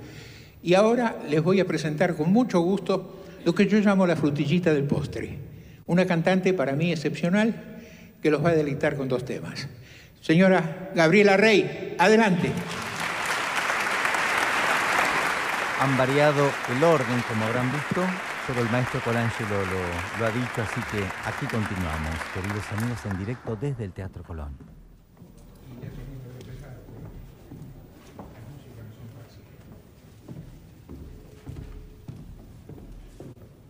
Y 0.63 0.73
ahora 0.73 1.19
les 1.29 1.43
voy 1.43 1.61
a 1.61 1.67
presentar 1.67 2.17
con 2.17 2.33
mucho 2.33 2.61
gusto 2.61 3.23
lo 3.45 3.55
que 3.55 3.67
yo 3.67 3.81
llamo 3.81 4.07
la 4.07 4.17
frutillita 4.17 4.73
del 4.73 4.85
postre. 4.85 5.41
Una 5.85 6.07
cantante 6.07 6.55
para 6.55 6.73
mí 6.73 6.91
excepcional, 6.91 7.76
que 8.27 8.31
los 8.33 8.45
va 8.45 8.51
a 8.51 8.55
deleitar 8.55 8.97
con 8.97 9.07
dos 9.07 9.25
temas. 9.25 9.69
Señora 10.21 10.91
Gabriela 10.97 11.37
Rey, 11.37 11.95
adelante. 11.97 12.51
han 15.79 15.97
variado 15.97 16.51
el 16.75 16.83
orden, 16.83 17.23
como 17.29 17.45
habrán 17.45 17.71
visto, 17.71 18.03
pero 18.49 18.63
el 18.63 18.71
maestro 18.71 19.01
Colangelo 19.03 19.61
lo, 19.67 20.19
lo 20.19 20.27
ha 20.27 20.31
dicho, 20.33 20.61
así 20.61 20.81
que 20.91 21.05
aquí 21.25 21.47
continuamos, 21.47 22.17
queridos 22.35 22.65
amigos, 22.73 22.99
en 23.05 23.19
directo 23.19 23.55
desde 23.61 23.85
el 23.85 23.93
Teatro 23.93 24.25
Colón. 24.25 24.57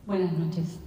Buenas 0.07 0.33
noches. 0.33 0.86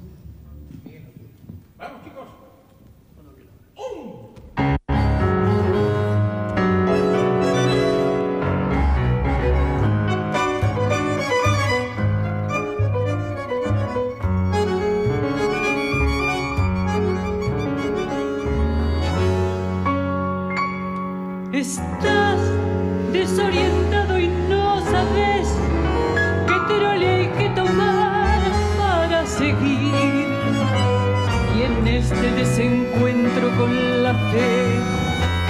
Este 32.11 32.31
desencuentro 32.31 33.51
con 33.55 34.03
la 34.03 34.13
fe, 34.31 34.79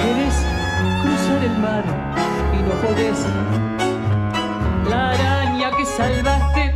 quieres 0.01 0.35
cruzar 1.01 1.43
el 1.43 1.57
mar 1.59 1.83
y 2.53 2.61
no 2.63 2.73
podés. 2.85 3.25
La 4.89 5.11
araña 5.11 5.71
que 5.77 5.85
salvaste 5.85 6.73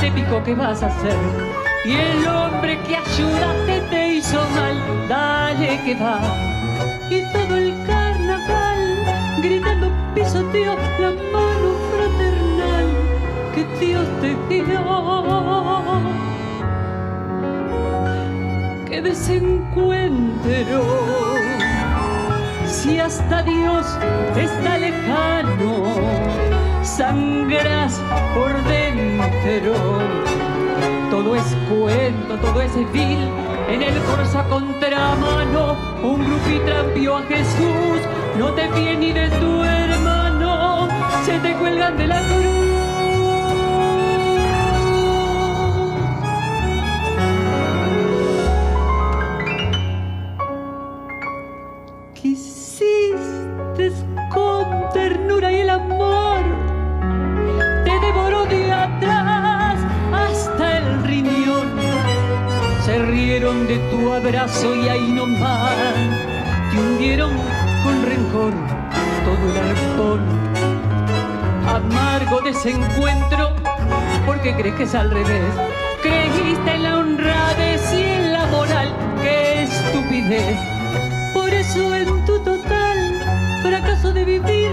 te 0.00 0.10
picó, 0.12 0.42
¿qué 0.42 0.54
vas 0.54 0.82
a 0.82 0.86
hacer? 0.86 1.16
Y 1.84 1.92
el 1.92 2.26
hombre 2.26 2.78
que 2.86 2.96
ayudaste 2.96 3.80
te 3.90 4.08
hizo 4.14 4.38
mal, 4.54 5.08
dale 5.08 5.80
que 5.84 5.94
va. 5.96 6.18
Y 7.10 7.22
todo 7.32 7.56
el 7.56 7.74
carnaval 7.86 8.80
gritando 9.42 9.90
pisoteo 10.14 10.76
la 10.98 11.10
mano 11.10 11.68
fraternal 11.92 12.86
que 13.54 13.84
Dios 13.84 14.06
te 14.20 14.64
dio. 14.64 14.80
Que 18.90 19.00
desencuentro 19.00 20.84
si 22.66 22.98
hasta 22.98 23.44
Dios 23.44 23.86
está 24.36 24.78
lejano, 24.78 25.94
sangras 26.82 28.00
por 28.34 28.52
dentro. 28.64 29.74
Todo 31.08 31.36
es 31.36 31.56
cuento, 31.68 32.34
todo 32.42 32.60
es 32.62 32.74
vil. 32.92 33.28
En 33.68 33.80
el 33.80 33.94
corso 34.02 34.40
a 34.40 34.48
contramano, 34.48 35.76
un 36.02 36.24
grupito 36.24 36.92
vio 36.92 37.18
a 37.18 37.22
Jesús. 37.22 38.00
No 38.38 38.52
te 38.54 38.68
fíes 38.70 38.98
ni 38.98 39.12
de 39.12 39.28
tu 39.28 39.62
hermano, 39.62 40.88
se 41.24 41.38
te 41.38 41.52
cuelgan 41.54 41.96
de 41.96 42.08
la 42.08 42.20
cruz. 42.22 42.59
Quisiste 52.22 53.92
con 54.30 54.90
ternura 54.92 55.50
y 55.50 55.60
el 55.60 55.70
amor 55.70 56.42
te 57.86 58.06
devoró 58.06 58.44
de 58.44 58.70
atrás 58.70 59.78
hasta 60.12 60.78
el 60.78 61.02
riñón. 61.04 61.70
Se 62.84 62.98
rieron 62.98 63.66
de 63.66 63.78
tu 63.90 64.12
abrazo 64.12 64.76
y 64.76 64.88
ahí 64.88 65.12
nomás 65.12 65.72
te 66.70 66.78
hundieron 66.78 67.30
con 67.84 68.02
rencor 68.04 68.52
todo 69.24 69.50
el 69.50 69.70
arpón. 69.70 70.20
Amargo 71.66 72.42
desencuentro, 72.42 73.54
porque 74.26 74.54
crees 74.56 74.74
que 74.74 74.82
es 74.82 74.94
al 74.94 75.10
revés. 75.10 75.54
Creíste 76.02 76.74
en 76.74 76.82
la 76.82 76.98
honradez 76.98 77.94
y 77.94 78.02
en 78.02 78.32
la 78.32 78.44
moral, 78.46 78.94
qué 79.22 79.62
estupidez. 79.62 80.79
Eso 81.70 81.94
en 81.94 82.24
tu 82.24 82.36
total 82.40 82.98
fracaso 83.62 84.12
de 84.12 84.24
vivir, 84.24 84.72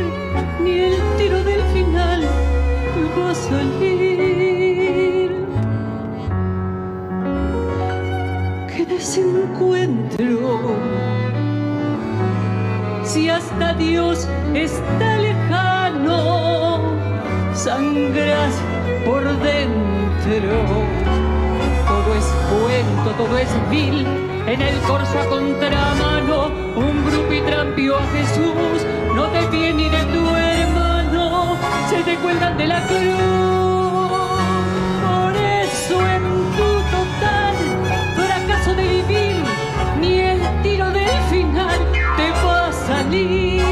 ni 0.63 0.79
el 0.79 0.95
tiro 1.15 1.43
del 1.43 1.61
final 1.71 2.23
va 3.15 3.29
a 3.29 3.35
salir. 3.35 5.29
Que 8.73 8.83
desencuentro, 8.87 10.75
si 13.03 13.29
hasta 13.29 13.75
Dios 13.75 14.27
está 14.55 15.17
lejano, 15.17 16.79
sangras 17.53 18.55
por 19.05 19.21
dentro. 19.43 20.57
Todo 21.87 22.15
es 22.15 22.25
cuento, 22.49 23.11
todo 23.19 23.37
es 23.37 23.69
vil. 23.69 24.07
En 24.47 24.61
el 24.61 24.79
corso 24.87 25.19
a 25.19 25.25
contramano, 25.25 26.66
un 26.77 27.05
grupo 27.05 27.33
y 27.33 27.41
trampió 27.41 27.97
a 27.97 28.05
Jesús. 28.07 28.85
No 29.15 29.27
te 29.29 29.41
fíes 29.49 29.75
ni 29.75 29.89
de 29.89 30.03
tu 30.05 30.35
hermano, 30.35 31.57
se 31.89 32.03
te 32.03 32.15
cuelgan 32.17 32.57
de 32.57 32.67
la 32.67 32.81
cruz. 32.85 34.37
Por 35.07 35.35
eso 35.35 36.07
en 36.15 36.23
tu 36.57 36.69
total 36.95 37.55
fracaso 38.15 38.75
de 38.75 38.83
vivir, 38.83 39.43
ni 39.99 40.19
el 40.19 40.61
tiro 40.61 40.91
del 40.91 41.21
final 41.29 41.79
te 42.17 42.29
va 42.45 42.67
a 42.67 42.71
salir. 42.71 43.63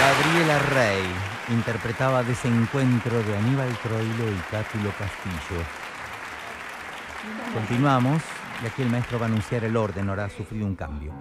Gabriela 0.00 0.58
Rey 0.70 1.04
interpretaba 1.50 2.22
Desencuentro 2.22 3.22
de 3.22 3.36
Aníbal 3.36 3.76
Troilo 3.82 4.30
y 4.30 4.40
Cátulo 4.50 4.90
Castillo. 4.98 5.62
Continuamos 7.54 8.22
y 8.64 8.66
aquí 8.66 8.82
el 8.82 8.88
maestro 8.88 9.18
va 9.18 9.26
a 9.26 9.28
anunciar 9.28 9.62
el 9.64 9.76
orden, 9.76 10.08
ahora 10.08 10.24
ha 10.24 10.30
sufrido 10.30 10.66
un 10.66 10.74
cambio. 10.74 11.12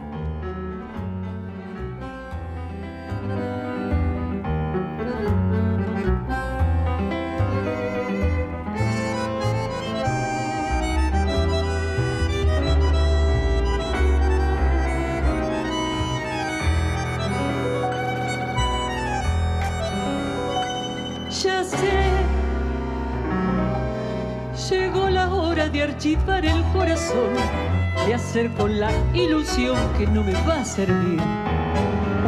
Corazón, 27.14 28.08
de 28.08 28.14
hacer 28.14 28.50
con 28.52 28.80
la 28.80 28.92
ilusión 29.14 29.78
que 29.98 30.08
no 30.08 30.24
me 30.24 30.34
va 30.48 30.62
a 30.62 30.66
servir. 30.66 31.20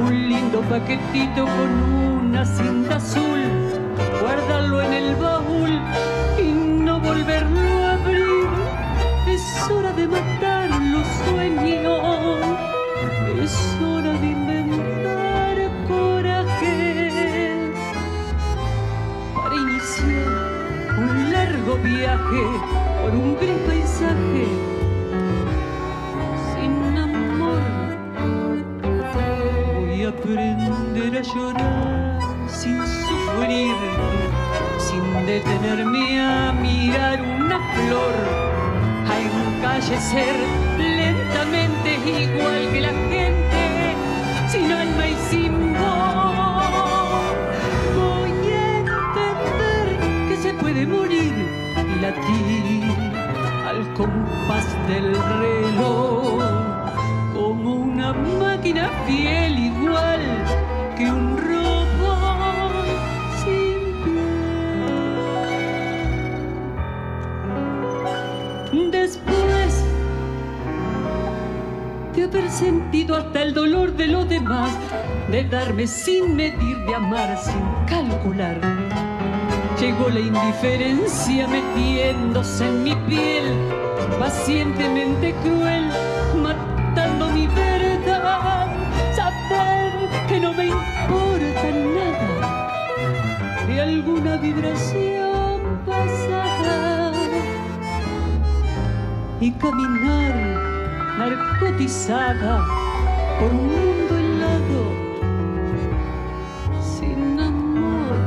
Un 0.01 0.29
lindo 0.29 0.61
paquetito 0.61 1.45
con 1.45 2.27
una 2.27 2.45
cinta 2.45 2.97
azul, 2.97 3.34
encallecer 39.85 40.35
lentamente 40.77 41.95
igual 42.23 42.71
que 42.73 42.81
la 42.81 42.89
gente, 42.89 43.95
sin 44.47 44.71
alma 44.71 45.07
y 45.07 45.15
sin 45.29 45.73
voz. 45.73 47.35
Voy 47.95 48.31
a 48.51 48.77
entender 48.79 49.85
que 50.27 50.37
se 50.37 50.53
puede 50.53 50.87
morir 50.87 51.33
y 51.77 51.99
latir 52.01 52.83
al 53.67 53.93
compás 53.93 54.65
del 54.87 55.13
reloj 55.13 56.43
como 57.33 57.75
una 57.75 58.13
máquina 58.13 58.89
fiel 59.05 59.59
igual 59.59 59.64
hasta 73.15 73.41
el 73.41 73.53
dolor 73.53 73.93
de 73.95 74.07
los 74.07 74.27
demás, 74.27 74.71
de 75.29 75.43
darme 75.45 75.87
sin 75.87 76.35
medir, 76.35 76.77
de 76.85 76.95
amar 76.95 77.37
sin 77.37 77.61
calcular. 77.87 78.59
Llegó 79.79 80.09
la 80.09 80.19
indiferencia 80.19 81.47
metiéndose 81.47 82.67
en 82.67 82.83
mi 82.83 82.95
piel, 83.07 83.45
pacientemente 84.19 85.33
cruel, 85.43 85.89
matando 86.41 87.29
mi 87.29 87.47
verdad. 87.47 88.67
Saber 89.15 90.09
que 90.27 90.39
no 90.39 90.53
me 90.53 90.65
importa 90.67 91.71
nada 91.95 92.67
de 93.67 93.81
alguna 93.81 94.37
vibración 94.37 95.61
pasada 95.85 97.11
y 99.39 99.51
caminar 99.51 100.75
narcotizada 101.17 102.74
por 103.45 103.53
un 103.53 103.67
mundo 103.67 104.17
helado, 104.17 104.81
sin 106.81 107.39
amor. 107.39 108.17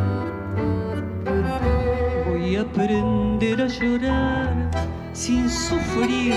Voy 2.29 2.57
a 2.57 2.61
aprender 2.61 3.63
a 3.63 3.67
llorar 3.67 4.71
sin 5.13 5.51
sufrir, 5.51 6.35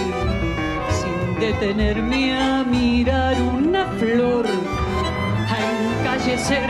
sin 0.90 1.40
detenerme 1.40 2.38
a 2.38 2.64
mirar 2.64 3.36
una 3.42 3.86
flor, 4.00 4.46
a 5.56 5.58
encallecer 6.00 6.70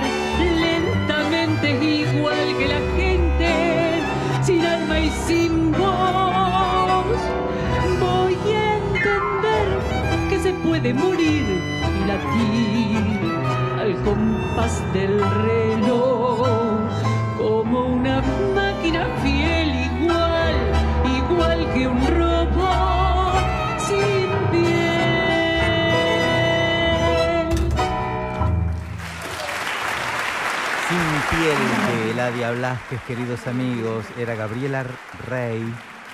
lentamente 0.67 1.67
igual 1.71 2.47
que 2.57 2.67
la 2.67 2.81
gente, 2.97 3.49
sin 4.43 4.65
alma 4.65 4.99
y 4.99 5.09
sin 5.27 5.71
voz. 5.71 7.19
Voy 7.99 8.37
a 8.53 8.77
entender 8.77 9.67
que 10.29 10.39
se 10.39 10.53
puede 10.53 10.93
morir 10.93 11.80
latir 12.07 13.19
al 13.79 13.95
compás 14.03 14.81
del 14.93 15.19
reloj 15.19 16.47
como 17.37 17.85
una 17.87 18.21
máquina 18.55 19.07
fiel 19.23 19.69
igual, 19.89 20.55
igual 21.17 21.73
que 21.73 21.87
un 21.87 22.07
robot 22.07 23.79
sin 23.79 24.29
piel. 24.51 25.01
Sin 30.87 31.09
piel 31.29 31.61
de 31.87 32.11
Eladia 32.11 32.51
Blasquez, 32.51 33.01
queridos 33.07 33.47
amigos, 33.47 34.05
era 34.17 34.35
Gabriela 34.35 34.85
Rey, 35.27 35.63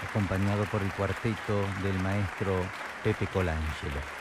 acompañado 0.09 0.63
por 0.65 0.81
el 0.81 0.91
cuarteto 0.93 1.61
del 1.83 1.99
maestro 1.99 2.53
Pepe 3.03 3.27
Colangelo. 3.27 4.16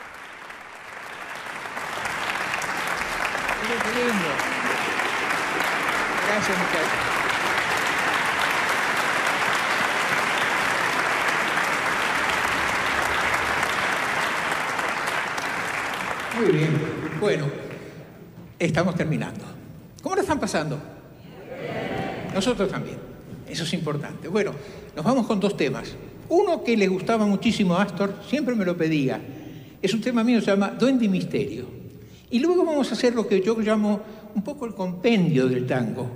Gracias, 6.25 6.57
muchachos. 6.57 7.07
Muy 16.39 16.51
bien. 16.51 16.69
Bueno, 17.19 17.45
estamos 18.57 18.95
terminando. 18.95 19.43
¿Cómo 20.01 20.15
lo 20.15 20.21
están 20.21 20.39
pasando? 20.39 20.79
Nosotros 22.33 22.71
también. 22.71 22.97
Eso 23.49 23.65
es 23.65 23.73
importante. 23.73 24.29
Bueno, 24.29 24.53
nos 24.95 25.03
vamos 25.03 25.27
con 25.27 25.41
dos 25.41 25.57
temas. 25.57 25.93
Uno 26.29 26.63
que 26.63 26.77
le 26.77 26.87
gustaba 26.87 27.25
muchísimo 27.25 27.75
a 27.75 27.83
Astor, 27.83 28.21
siempre 28.29 28.55
me 28.55 28.63
lo 28.63 28.77
pedía. 28.77 29.19
Es 29.81 29.93
un 29.93 29.99
tema 29.99 30.23
mío, 30.23 30.39
se 30.39 30.51
llama 30.51 30.69
Duende 30.69 31.03
y 31.03 31.09
Misterio. 31.09 31.76
Y 32.29 32.39
luego 32.39 32.65
vamos 32.65 32.91
a 32.91 32.93
hacer 32.93 33.15
lo 33.15 33.27
que 33.27 33.41
yo 33.41 33.57
llamo 33.59 34.01
un 34.35 34.43
poco 34.43 34.65
el 34.65 34.73
compendio 34.73 35.47
del 35.47 35.65
tango. 35.65 36.09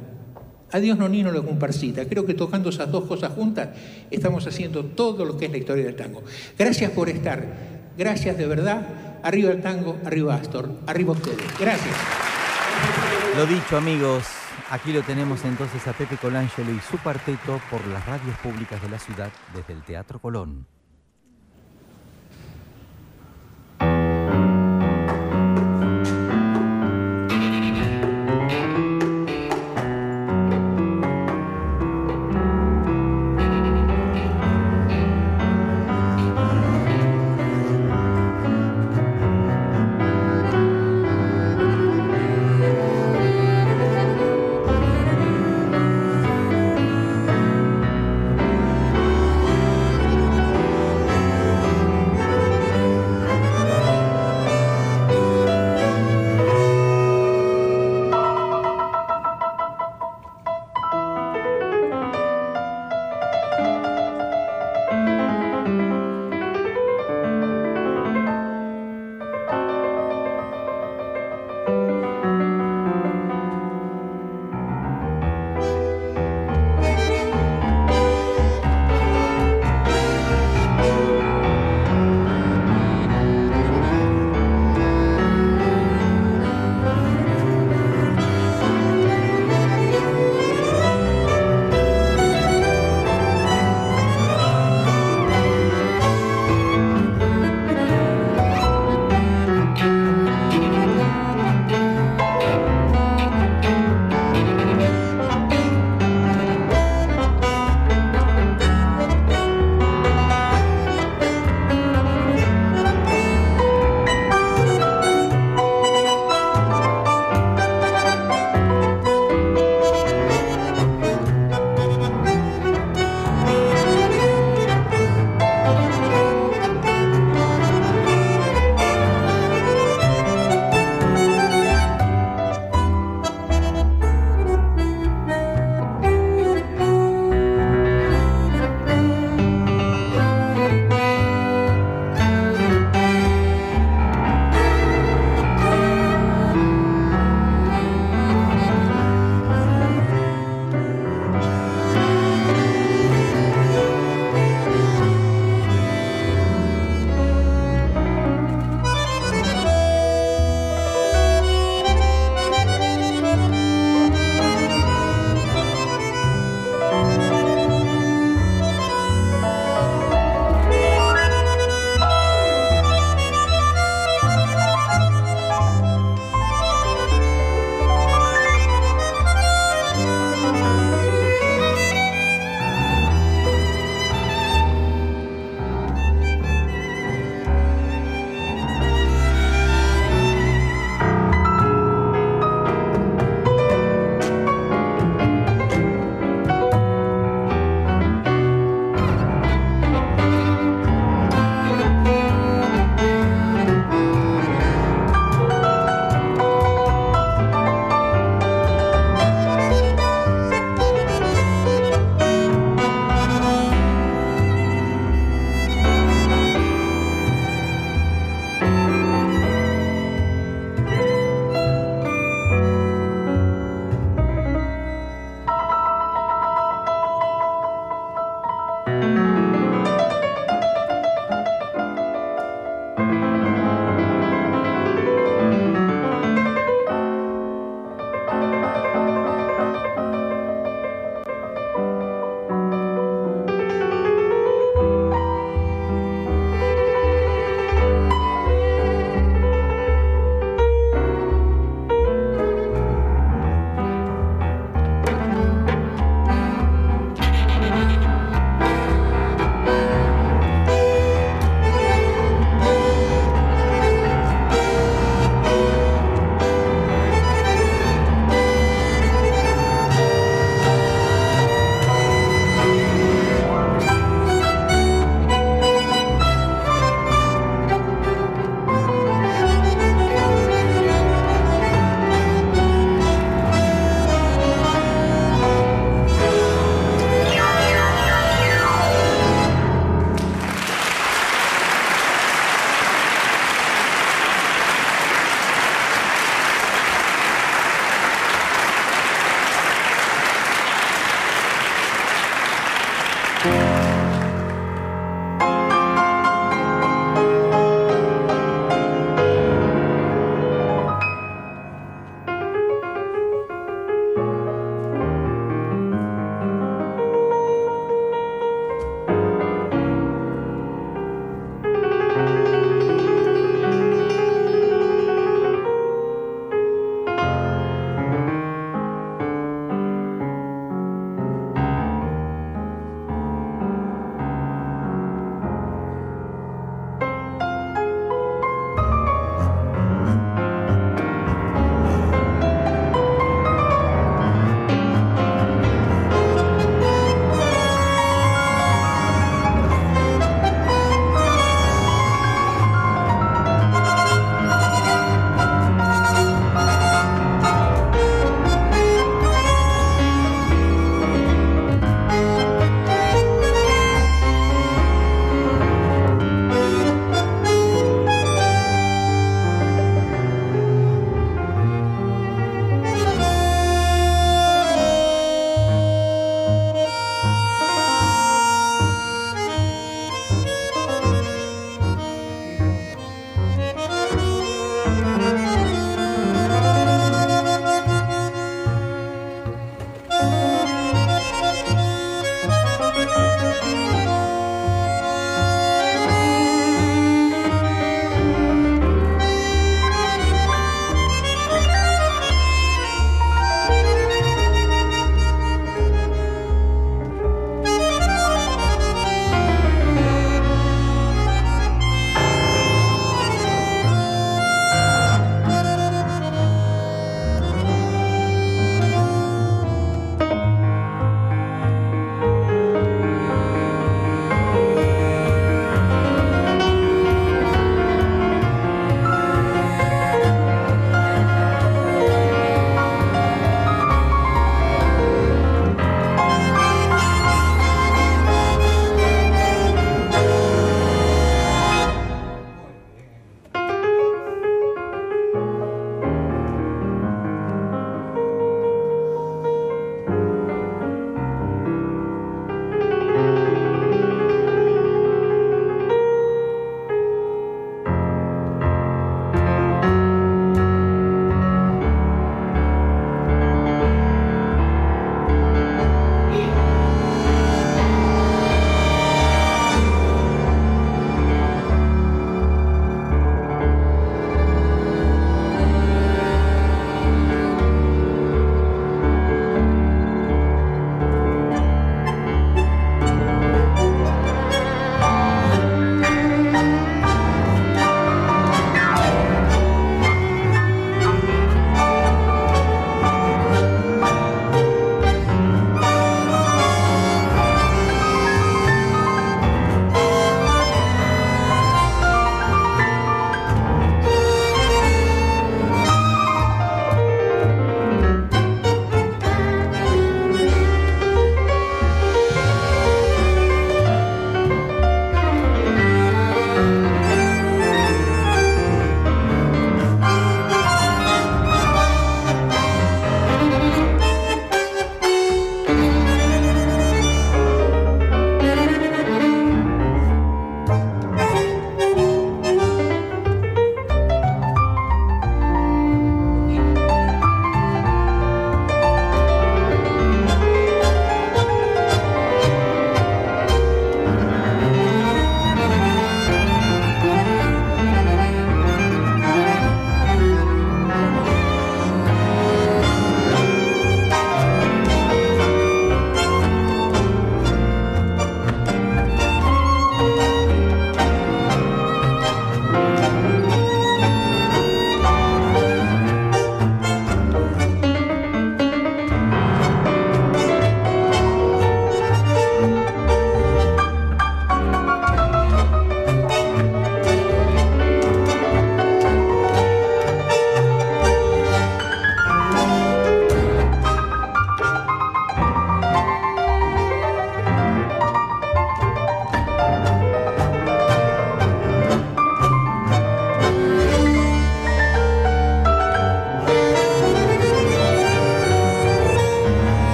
Adiós 0.71 0.97
Nonino 0.97 1.31
la 1.31 1.41
comparsita. 1.41 2.05
Creo 2.05 2.25
que 2.25 2.33
tocando 2.33 2.69
esas 2.69 2.91
dos 2.91 3.05
cosas 3.05 3.33
juntas 3.33 3.69
estamos 4.09 4.45
haciendo 4.47 4.85
todo 4.85 5.25
lo 5.25 5.37
que 5.37 5.45
es 5.45 5.51
la 5.51 5.57
historia 5.57 5.85
del 5.85 5.95
tango. 5.95 6.23
Gracias 6.57 6.91
por 6.91 7.09
estar. 7.09 7.91
Gracias 7.97 8.37
de 8.37 8.47
verdad. 8.47 9.19
Arriba 9.23 9.51
el 9.51 9.61
tango, 9.61 9.97
arriba 10.05 10.35
Astor, 10.35 10.69
arriba 10.87 11.11
ustedes. 11.11 11.59
Gracias. 11.59 11.95
Lo 13.37 13.45
dicho, 13.45 13.77
amigos, 13.77 14.23
aquí 14.69 14.91
lo 14.91 15.03
tenemos 15.03 15.45
entonces 15.45 15.85
a 15.87 15.93
Pepe 15.93 16.17
Colangelo 16.17 16.71
y 16.71 16.79
su 16.79 16.97
cuarteto 16.97 17.61
por 17.69 17.85
las 17.87 18.05
radios 18.05 18.35
públicas 18.37 18.81
de 18.81 18.89
la 18.89 18.99
ciudad 18.99 19.29
desde 19.53 19.73
el 19.73 19.83
Teatro 19.83 20.19
Colón. 20.19 20.65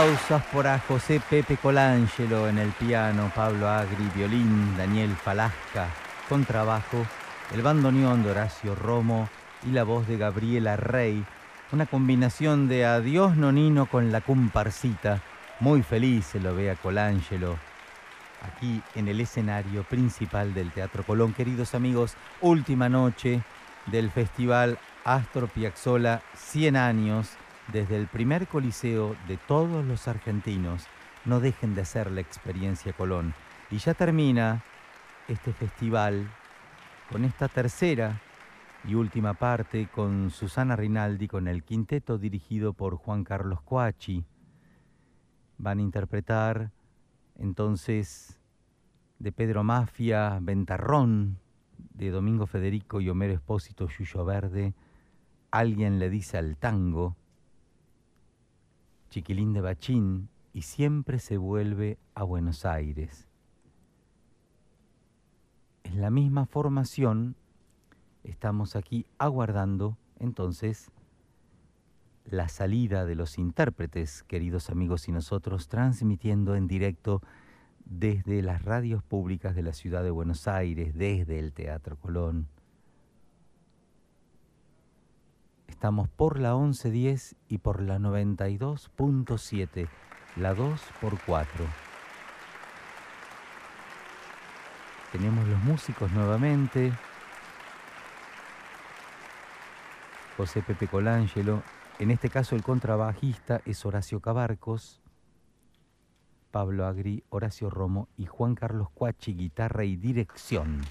Aplausos 0.00 0.42
para 0.50 0.78
José 0.78 1.20
Pepe 1.28 1.58
Colangelo 1.58 2.48
en 2.48 2.56
el 2.56 2.70
piano, 2.70 3.30
Pablo 3.34 3.68
Agri, 3.68 4.08
violín, 4.14 4.74
Daniel 4.78 5.14
Falasca, 5.14 5.88
contrabajo, 6.26 7.04
el 7.52 7.60
bandoneón 7.60 8.22
de 8.22 8.30
Horacio 8.30 8.74
Romo 8.74 9.28
y 9.66 9.72
la 9.72 9.84
voz 9.84 10.08
de 10.08 10.16
Gabriela 10.16 10.76
Rey, 10.76 11.22
una 11.70 11.84
combinación 11.84 12.66
de 12.66 12.86
Adiós 12.86 13.36
Nonino 13.36 13.84
con 13.84 14.10
la 14.10 14.22
comparsita. 14.22 15.20
Muy 15.60 15.82
feliz 15.82 16.24
se 16.24 16.40
lo 16.40 16.54
ve 16.54 16.70
a 16.70 16.76
Colangelo 16.76 17.58
aquí 18.40 18.80
en 18.94 19.06
el 19.06 19.20
escenario 19.20 19.82
principal 19.82 20.54
del 20.54 20.70
Teatro 20.70 21.04
Colón. 21.04 21.34
Queridos 21.34 21.74
amigos, 21.74 22.14
última 22.40 22.88
noche 22.88 23.42
del 23.84 24.10
Festival 24.10 24.78
Astor 25.04 25.50
Piazzolla 25.50 26.22
100 26.36 26.76
años 26.76 27.36
desde 27.72 27.96
el 27.96 28.06
primer 28.06 28.46
coliseo 28.46 29.16
de 29.28 29.36
todos 29.36 29.84
los 29.84 30.08
argentinos. 30.08 30.86
No 31.24 31.40
dejen 31.40 31.74
de 31.74 31.82
hacer 31.82 32.10
la 32.10 32.20
experiencia 32.20 32.92
Colón. 32.92 33.34
Y 33.70 33.78
ya 33.78 33.94
termina 33.94 34.64
este 35.28 35.52
festival 35.52 36.28
con 37.10 37.24
esta 37.24 37.48
tercera 37.48 38.20
y 38.84 38.94
última 38.94 39.34
parte 39.34 39.88
con 39.88 40.30
Susana 40.30 40.76
Rinaldi, 40.76 41.28
con 41.28 41.48
el 41.48 41.62
quinteto 41.62 42.18
dirigido 42.18 42.72
por 42.72 42.96
Juan 42.96 43.24
Carlos 43.24 43.60
Coachi. 43.62 44.24
Van 45.58 45.78
a 45.78 45.82
interpretar 45.82 46.70
entonces 47.36 48.40
de 49.18 49.32
Pedro 49.32 49.62
Mafia, 49.62 50.38
Ventarrón, 50.40 51.38
de 51.76 52.10
Domingo 52.10 52.46
Federico 52.46 53.00
y 53.00 53.10
Homero 53.10 53.34
Espósito, 53.34 53.88
Yuyo 53.88 54.24
Verde, 54.24 54.74
Alguien 55.50 55.98
le 55.98 56.10
dice 56.10 56.38
al 56.38 56.56
tango, 56.56 57.16
Chiquilín 59.10 59.52
de 59.52 59.60
Bachín, 59.60 60.28
y 60.52 60.62
siempre 60.62 61.18
se 61.18 61.36
vuelve 61.36 61.98
a 62.14 62.22
Buenos 62.22 62.64
Aires. 62.64 63.26
En 65.82 66.00
la 66.00 66.10
misma 66.10 66.46
formación 66.46 67.34
estamos 68.22 68.76
aquí 68.76 69.06
aguardando 69.18 69.98
entonces 70.20 70.92
la 72.24 72.48
salida 72.48 73.04
de 73.04 73.16
los 73.16 73.36
intérpretes, 73.36 74.22
queridos 74.22 74.70
amigos 74.70 75.08
y 75.08 75.12
nosotros, 75.12 75.66
transmitiendo 75.66 76.54
en 76.54 76.68
directo 76.68 77.20
desde 77.84 78.42
las 78.42 78.62
radios 78.62 79.02
públicas 79.02 79.56
de 79.56 79.64
la 79.64 79.72
ciudad 79.72 80.04
de 80.04 80.12
Buenos 80.12 80.46
Aires, 80.46 80.94
desde 80.94 81.40
el 81.40 81.52
Teatro 81.52 81.96
Colón. 81.96 82.46
Estamos 85.70 86.08
por 86.08 86.38
la 86.40 86.54
1110 86.56 87.36
y 87.48 87.58
por 87.58 87.80
la 87.80 87.98
92.7, 87.98 89.88
la 90.36 90.52
2 90.52 90.80
por 91.00 91.18
4. 91.24 91.64
Tenemos 95.12 95.46
los 95.48 95.58
músicos 95.62 96.10
nuevamente. 96.10 96.92
José 100.36 100.60
Pepe 100.60 100.88
Colangelo. 100.88 101.62
En 102.00 102.10
este 102.10 102.28
caso 102.28 102.56
el 102.56 102.62
contrabajista 102.64 103.62
es 103.64 103.86
Horacio 103.86 104.20
Cabarcos. 104.20 105.00
Pablo 106.50 106.84
Agri, 106.84 107.22
Horacio 107.30 107.70
Romo 107.70 108.08
y 108.16 108.26
Juan 108.26 108.56
Carlos 108.56 108.90
Cuachi, 108.90 109.34
guitarra 109.34 109.84
y 109.84 109.96
dirección. 109.96 110.82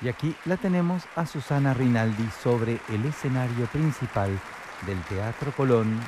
Y 0.00 0.08
aquí 0.08 0.34
la 0.44 0.56
tenemos 0.56 1.02
a 1.16 1.26
Susana 1.26 1.74
Rinaldi 1.74 2.28
sobre 2.42 2.78
el 2.88 3.04
escenario 3.04 3.66
principal 3.66 4.30
del 4.86 5.00
Teatro 5.02 5.50
Colón 5.52 6.00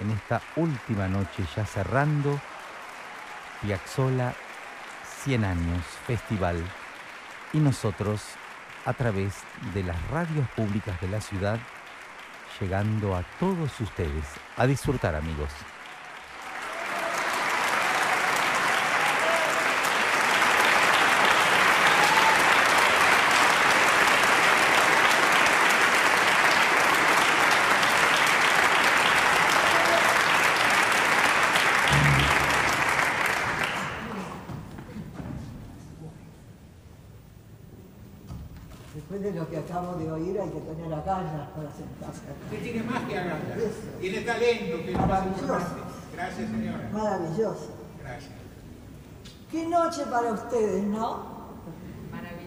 en 0.00 0.10
esta 0.10 0.42
última 0.56 1.06
noche 1.06 1.44
ya 1.54 1.64
cerrando 1.64 2.40
Piazzola 3.62 4.34
100 5.22 5.44
años 5.44 5.84
festival 6.06 6.56
y 7.52 7.58
nosotros 7.58 8.22
a 8.84 8.92
través 8.92 9.34
de 9.72 9.84
las 9.84 9.96
radios 10.08 10.48
públicas 10.50 11.00
de 11.00 11.08
la 11.08 11.20
ciudad 11.20 11.58
llegando 12.60 13.16
a 13.16 13.22
todos 13.38 13.80
ustedes 13.80 14.24
a 14.56 14.66
disfrutar 14.66 15.14
amigos. 15.14 15.50
Para 41.54 41.70
sentarse. 41.70 42.22
Usted 42.44 42.62
tiene 42.62 42.82
más 42.82 43.02
que 43.04 43.18
agallas. 43.18 43.74
Tiene 44.00 44.20
talento, 44.22 44.76
que 44.84 44.90
es 44.92 44.98
Maravilloso. 44.98 45.76
Gracias, 46.12 46.50
señora. 46.50 46.90
Maravilloso. 46.92 47.70
Gracias. 48.02 48.32
Qué 49.50 49.66
noche 49.66 50.02
para 50.10 50.32
ustedes, 50.32 50.84
¿no? 50.84 51.34
Maravilloso. 52.10 52.44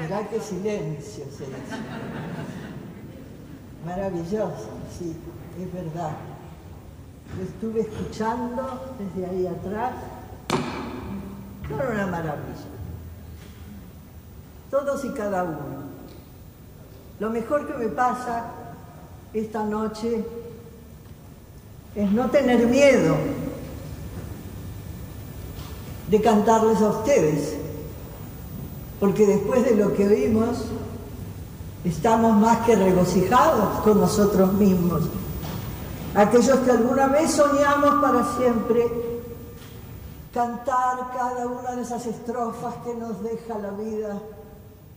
Mirá 0.00 0.28
qué 0.28 0.40
silencio 0.40 1.24
se 1.24 1.46
dice. 1.46 1.56
Maravilloso, 3.84 4.70
sí, 4.98 5.16
es 5.60 5.72
verdad. 5.72 6.16
Lo 7.36 7.42
estuve 7.42 7.80
escuchando 7.82 8.96
desde 8.98 9.30
ahí 9.30 9.46
atrás. 9.46 9.92
Era 11.70 11.90
una 11.90 12.06
maravilla. 12.06 12.70
Todos 14.70 15.04
y 15.04 15.10
cada 15.10 15.42
uno. 15.44 15.85
Lo 17.18 17.30
mejor 17.30 17.66
que 17.66 17.74
me 17.74 17.88
pasa 17.88 18.44
esta 19.32 19.64
noche 19.64 20.24
es 21.94 22.12
no 22.12 22.30
tener 22.30 22.66
miedo 22.66 23.16
de 26.10 26.20
cantarles 26.20 26.80
a 26.82 26.90
ustedes, 26.90 27.54
porque 29.00 29.26
después 29.26 29.64
de 29.64 29.76
lo 29.76 29.94
que 29.94 30.06
oímos, 30.06 30.66
estamos 31.84 32.36
más 32.36 32.66
que 32.66 32.76
regocijados 32.76 33.80
con 33.80 34.00
nosotros 34.00 34.52
mismos. 34.52 35.02
Aquellos 36.14 36.58
que 36.60 36.70
alguna 36.70 37.08
vez 37.08 37.30
soñamos 37.32 38.02
para 38.02 38.24
siempre 38.36 38.86
cantar 40.32 41.12
cada 41.16 41.46
una 41.46 41.72
de 41.76 41.82
esas 41.82 42.04
estrofas 42.06 42.74
que 42.84 42.94
nos 42.94 43.22
deja 43.22 43.58
la 43.58 43.70
vida 43.70 44.18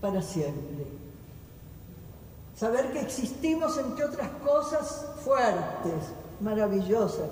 para 0.01 0.21
siempre. 0.21 0.98
Saber 2.60 2.91
que 2.91 2.99
existimos, 2.99 3.77
entre 3.77 4.03
otras 4.03 4.30
cosas, 4.45 5.06
fuertes, 5.23 6.11
maravillosas. 6.41 7.30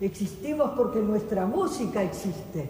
Existimos 0.00 0.72
porque 0.76 0.98
nuestra 0.98 1.46
música 1.46 2.02
existe. 2.02 2.68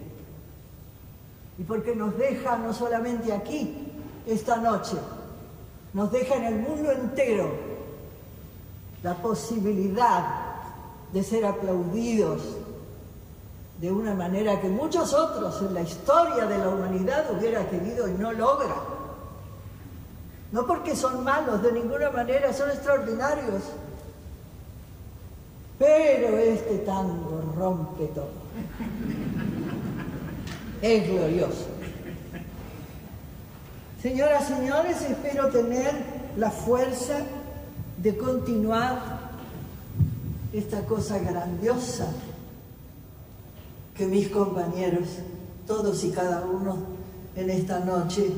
Y 1.57 1.63
porque 1.63 1.95
nos 1.95 2.15
deja 2.15 2.59
no 2.59 2.75
solamente 2.75 3.33
aquí, 3.33 3.91
esta 4.27 4.57
noche, 4.57 4.97
nos 5.93 6.11
deja 6.11 6.35
en 6.35 6.43
el 6.43 6.59
mundo 6.59 6.91
entero 6.91 7.49
la 9.01 9.15
posibilidad 9.15 10.25
de 11.11 11.23
ser 11.23 11.43
aplaudidos 11.43 12.41
de 13.81 13.91
una 13.91 14.13
manera 14.13 14.61
que 14.61 14.69
muchos 14.69 15.11
otros 15.11 15.59
en 15.63 15.73
la 15.73 15.81
historia 15.81 16.45
de 16.45 16.57
la 16.59 16.69
humanidad 16.69 17.35
hubiera 17.35 17.67
querido 17.67 18.07
y 18.07 18.11
no 18.11 18.31
logra. 18.31 18.94
No 20.55 20.65
porque 20.65 20.95
son 20.95 21.21
malos 21.25 21.61
de 21.61 21.73
ninguna 21.73 22.09
manera, 22.11 22.53
son 22.53 22.71
extraordinarios. 22.71 23.61
Pero 25.77 26.37
este 26.37 26.77
tango 26.77 27.53
rompe 27.57 28.05
todo. 28.15 28.29
Es 30.81 31.09
glorioso. 31.09 31.67
Señoras, 34.01 34.47
señores, 34.47 35.01
espero 35.01 35.49
tener 35.49 35.91
la 36.37 36.51
fuerza 36.51 37.17
de 37.97 38.15
continuar 38.15 39.19
esta 40.53 40.85
cosa 40.85 41.19
grandiosa 41.19 42.07
que 43.93 44.05
mis 44.07 44.29
compañeros, 44.29 45.17
todos 45.67 46.01
y 46.05 46.11
cada 46.11 46.45
uno 46.45 46.77
en 47.35 47.49
esta 47.49 47.81
noche, 47.81 48.31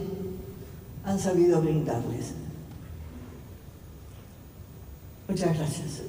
han 1.07 1.17
sabido 1.17 1.61
brindarles. 1.61 2.33
Muchas 5.29 5.57
gracias. 5.57 6.01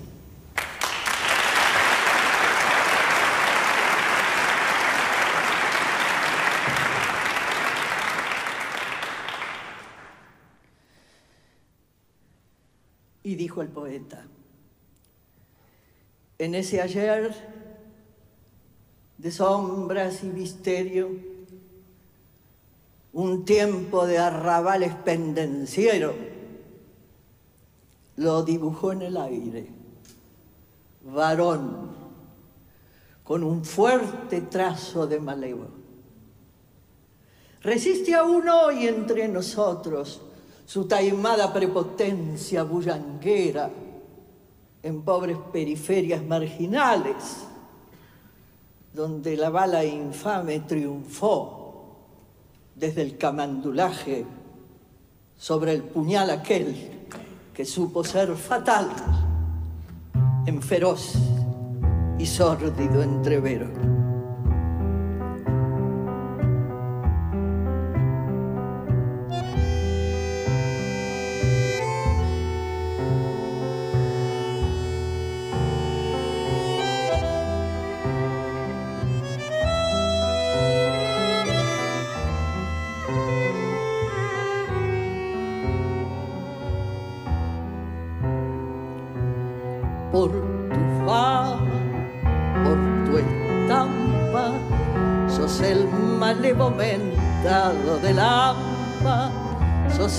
Y 13.23 13.37
dijo 13.37 13.63
el 13.63 13.69
poeta, 13.69 14.25
En 16.41 16.57
ese 16.57 16.81
ayer 16.81 17.35
de 19.17 19.31
sombras 19.31 20.25
y 20.25 20.27
misterio, 20.27 21.11
un 23.13 23.45
tiempo 23.45 24.07
de 24.07 24.19
arrabales 24.19 24.95
pendenciero, 24.95 26.15
lo 28.17 28.43
dibujó 28.43 28.93
en 28.93 29.03
el 29.03 29.17
aire, 29.17 29.69
varón, 31.05 31.97
con 33.25 33.45
un 33.45 33.65
fuerte 33.65 34.43
trazo 34.43 35.07
de 35.07 35.21
malevo. 35.21 35.69
Resiste 37.63 38.15
aún 38.15 38.49
hoy 38.49 38.87
entre 38.87 39.29
nosotros 39.29 40.23
su 40.65 40.87
taimada 40.87 41.53
prepotencia 41.53 42.63
bullanguera 42.63 43.71
en 44.83 45.03
pobres 45.03 45.39
periferias 45.53 46.23
marginales, 46.25 47.47
donde 48.93 49.37
la 49.37 49.51
bala 49.51 49.85
infame 49.85 50.61
triunfó 50.61 51.68
desde 52.79 53.03
el 53.03 53.19
camandulaje 53.19 54.25
sobre 55.37 55.73
el 55.73 55.83
puñal 55.83 56.31
aquel 56.31 57.07
que 57.53 57.65
supo 57.65 58.05
ser 58.05 58.35
fatal 58.37 58.89
en 60.47 60.63
feroz 60.63 61.15
y 62.19 62.27
sórdido 62.27 63.03
entrevero. 63.03 63.98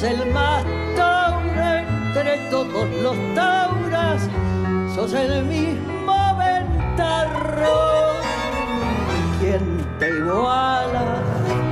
El 0.03 0.31
más 0.31 0.63
taura 0.95 1.81
entre 1.81 2.37
todos 2.49 2.87
los 3.03 3.17
tauras, 3.35 4.29
sos 4.95 5.13
el 5.13 5.43
mismo 5.43 6.37
ventarro. 6.37 8.13
¿Quién 9.41 9.85
te 9.99 10.09
iguala 10.09 11.21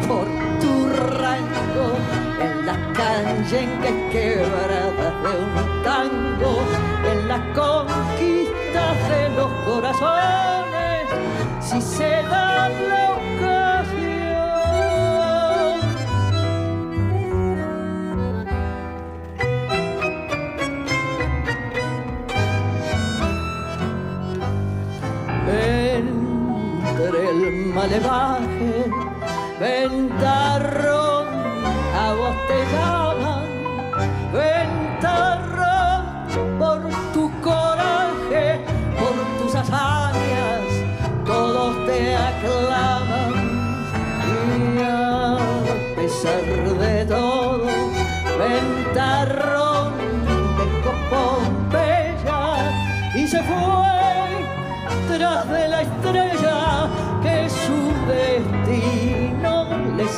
por 0.08 0.26
tu 0.60 0.90
rango 1.18 1.88
en 2.42 2.66
las 2.66 2.78
que 3.82 4.10
quebradas 4.12 5.14
de 5.24 5.30
un 5.44 5.84
tango, 5.84 6.60
en 7.10 7.28
las 7.30 7.42
conquistas 7.56 9.10
de 9.10 9.30
los 9.38 9.52
corazones? 9.66 10.57
Malevaje, 27.78 28.90
ventarrón, 29.60 30.97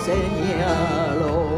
le 0.10 0.15
señaló. 0.15 1.49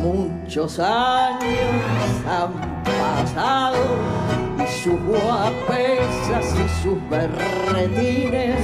Muchos 0.00 0.78
años 0.78 1.42
han 2.26 2.82
pasado 2.84 3.76
y 4.58 4.82
sus 4.82 5.00
guapesas 5.04 6.54
y 6.54 6.82
sus 6.82 7.10
berretines 7.10 8.60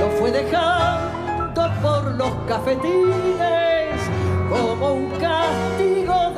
lo 0.00 0.08
fue 0.18 0.32
dejando 0.32 1.70
por 1.82 2.14
los 2.14 2.32
cafetines 2.48 4.00
como 4.48 4.94
un 4.94 5.10
castigo 5.12 6.30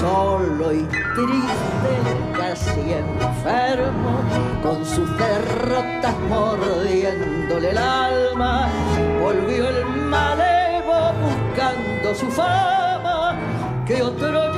solo 0.00 0.72
y 0.72 1.05
triste, 1.16 1.92
casi 2.36 2.92
enfermo, 2.92 4.20
con 4.62 4.84
sus 4.84 5.08
derrotas 5.16 6.14
mordiéndole 6.28 7.70
el 7.70 7.78
alma, 7.78 8.68
volvió 9.22 9.68
el 9.70 9.86
malevo 9.86 11.12
buscando 11.22 12.14
su 12.14 12.30
fama, 12.30 13.34
que 13.86 14.02
otro 14.02 14.55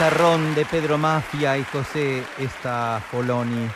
ya 0.00 0.06
Ventarrón 0.06 0.54
de 0.54 0.64
Pedro 0.64 0.96
Mafia 0.96 1.58
y 1.58 1.64
José 1.64 2.22
Esta 2.38 3.02
Poloni. 3.12 3.68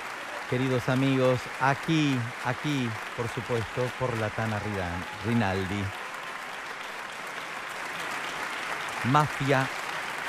Queridos 0.48 0.88
amigos, 0.88 1.38
aquí, 1.60 2.16
aquí, 2.46 2.88
por 3.14 3.28
supuesto, 3.28 3.82
por 3.98 4.16
la 4.18 4.30
Tana 4.30 4.59
Rinaldi. 5.26 5.82
Mafia, 9.10 9.68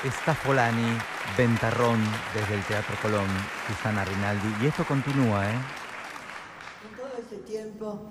Stafolani, 0.06 0.98
Ventarrón 1.38 2.02
desde 2.34 2.56
el 2.56 2.64
Teatro 2.66 2.96
Colón, 3.02 3.28
Susana 3.68 4.04
Rinaldi. 4.04 4.66
Y 4.66 4.68
esto 4.68 4.84
continúa, 4.86 5.50
¿eh? 5.50 5.54
En 5.54 6.98
todo 6.98 7.12
este 7.18 7.38
tiempo 7.38 8.10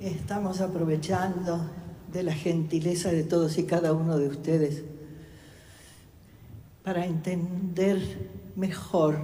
estamos 0.00 0.60
aprovechando 0.60 1.70
de 2.12 2.24
la 2.24 2.32
gentileza 2.32 3.10
de 3.10 3.22
todos 3.22 3.56
y 3.58 3.66
cada 3.66 3.92
uno 3.92 4.18
de 4.18 4.26
ustedes 4.26 4.93
para 6.84 7.06
entender 7.06 8.30
mejor 8.54 9.18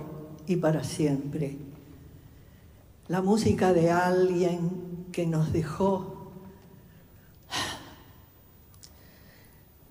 y 0.47 0.57
para 0.57 0.83
siempre 0.83 1.71
la 3.11 3.23
música 3.23 3.73
de 3.73 3.91
alguien 3.91 5.07
que 5.11 5.27
nos 5.27 5.53
dejó, 5.53 6.31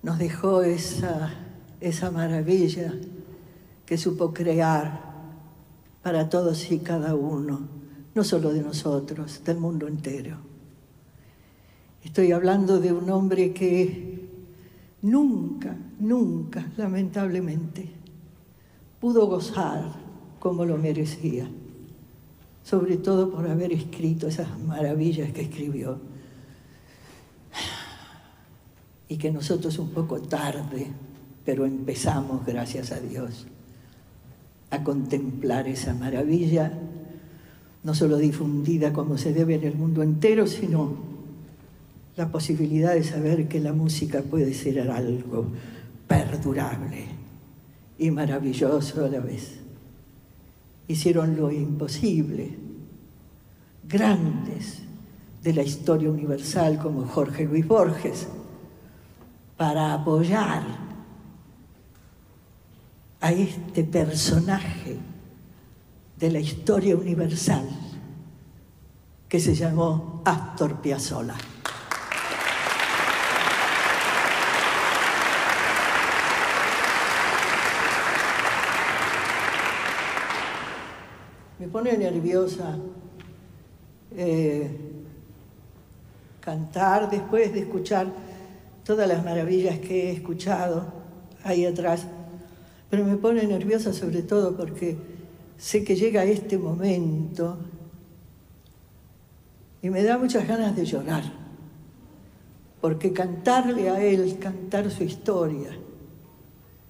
nos 0.02 0.18
dejó 0.18 0.62
esa, 0.62 1.30
esa 1.82 2.10
maravilla 2.10 2.94
que 3.84 3.98
supo 3.98 4.32
crear 4.32 5.02
para 6.02 6.30
todos 6.30 6.72
y 6.72 6.78
cada 6.78 7.14
uno, 7.14 7.68
no 8.14 8.24
solo 8.24 8.54
de 8.54 8.62
nosotros, 8.62 9.44
del 9.44 9.58
mundo 9.58 9.86
entero. 9.86 10.38
Estoy 12.02 12.32
hablando 12.32 12.80
de 12.80 12.94
un 12.94 13.10
hombre 13.10 13.52
que 13.52 14.19
nunca, 15.02 15.76
nunca, 15.98 16.66
lamentablemente, 16.76 17.88
pudo 19.00 19.26
gozar 19.26 19.92
como 20.38 20.64
lo 20.64 20.76
merecía, 20.76 21.48
sobre 22.62 22.96
todo 22.96 23.30
por 23.30 23.48
haber 23.48 23.72
escrito 23.72 24.26
esas 24.26 24.58
maravillas 24.58 25.32
que 25.32 25.42
escribió. 25.42 25.98
Y 29.08 29.16
que 29.16 29.32
nosotros 29.32 29.78
un 29.78 29.90
poco 29.90 30.20
tarde, 30.20 30.86
pero 31.44 31.66
empezamos, 31.66 32.46
gracias 32.46 32.92
a 32.92 33.00
Dios, 33.00 33.46
a 34.70 34.84
contemplar 34.84 35.66
esa 35.66 35.94
maravilla, 35.94 36.72
no 37.82 37.94
solo 37.94 38.18
difundida 38.18 38.92
como 38.92 39.18
se 39.18 39.32
debe 39.32 39.56
en 39.56 39.64
el 39.64 39.74
mundo 39.74 40.02
entero, 40.02 40.46
sino 40.46 41.09
la 42.16 42.30
posibilidad 42.30 42.94
de 42.94 43.04
saber 43.04 43.48
que 43.48 43.60
la 43.60 43.72
música 43.72 44.22
puede 44.22 44.52
ser 44.54 44.90
algo 44.90 45.46
perdurable 46.06 47.04
y 47.98 48.10
maravilloso 48.10 49.04
a 49.04 49.08
la 49.08 49.20
vez. 49.20 49.60
Hicieron 50.88 51.36
lo 51.36 51.52
imposible, 51.52 52.58
grandes 53.88 54.82
de 55.42 55.52
la 55.52 55.62
historia 55.62 56.10
universal 56.10 56.78
como 56.78 57.06
Jorge 57.06 57.44
Luis 57.44 57.66
Borges, 57.66 58.26
para 59.56 59.94
apoyar 59.94 60.62
a 63.20 63.32
este 63.32 63.84
personaje 63.84 64.96
de 66.18 66.30
la 66.30 66.40
historia 66.40 66.96
universal 66.96 67.68
que 69.28 69.38
se 69.38 69.54
llamó 69.54 70.22
Astor 70.24 70.80
Piazzolla. 70.80 71.36
Pone 81.70 81.96
nerviosa 81.96 82.76
eh, 84.16 84.70
cantar 86.40 87.10
después 87.10 87.52
de 87.52 87.60
escuchar 87.60 88.08
todas 88.84 89.08
las 89.08 89.24
maravillas 89.24 89.78
que 89.78 90.08
he 90.08 90.12
escuchado 90.12 90.92
ahí 91.44 91.64
atrás, 91.64 92.06
pero 92.88 93.04
me 93.04 93.16
pone 93.16 93.46
nerviosa 93.46 93.92
sobre 93.92 94.22
todo 94.22 94.56
porque 94.56 94.96
sé 95.58 95.84
que 95.84 95.94
llega 95.94 96.24
este 96.24 96.58
momento 96.58 97.58
y 99.82 99.90
me 99.90 100.02
da 100.02 100.18
muchas 100.18 100.46
ganas 100.46 100.74
de 100.74 100.84
llorar, 100.84 101.22
porque 102.80 103.12
cantarle 103.12 103.88
a 103.88 104.02
él, 104.02 104.38
cantar 104.38 104.90
su 104.90 105.04
historia, 105.04 105.70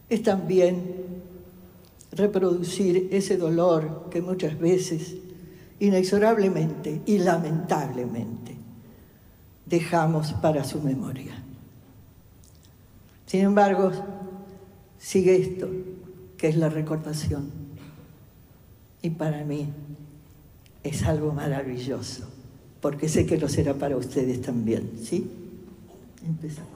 es 0.09 0.23
también 0.23 1.20
reproducir 2.13 3.09
ese 3.13 3.37
dolor 3.37 4.09
que 4.11 4.21
muchas 4.23 4.59
veces, 4.59 5.17
inexorablemente 5.79 7.03
y 7.07 7.19
lamentablemente, 7.19 8.57
dejamos 9.67 10.33
para 10.35 10.65
su 10.65 10.83
memoria. 10.83 11.43
Sin 13.27 13.43
embargo, 13.43 13.93
sigue 14.99 15.37
esto, 15.37 15.69
que 16.37 16.49
es 16.49 16.57
la 16.57 16.69
recordación. 16.69 17.51
Y 19.03 19.11
para 19.11 19.45
mí 19.45 19.69
es 20.83 21.05
algo 21.05 21.33
maravilloso, 21.33 22.29
porque 22.81 23.09
sé 23.09 23.27
que 23.27 23.39
lo 23.39 23.49
será 23.49 23.75
para 23.75 23.97
ustedes 23.97 24.43
también, 24.43 24.91
¿sí? 25.01 25.31
Empezamos. 26.27 26.71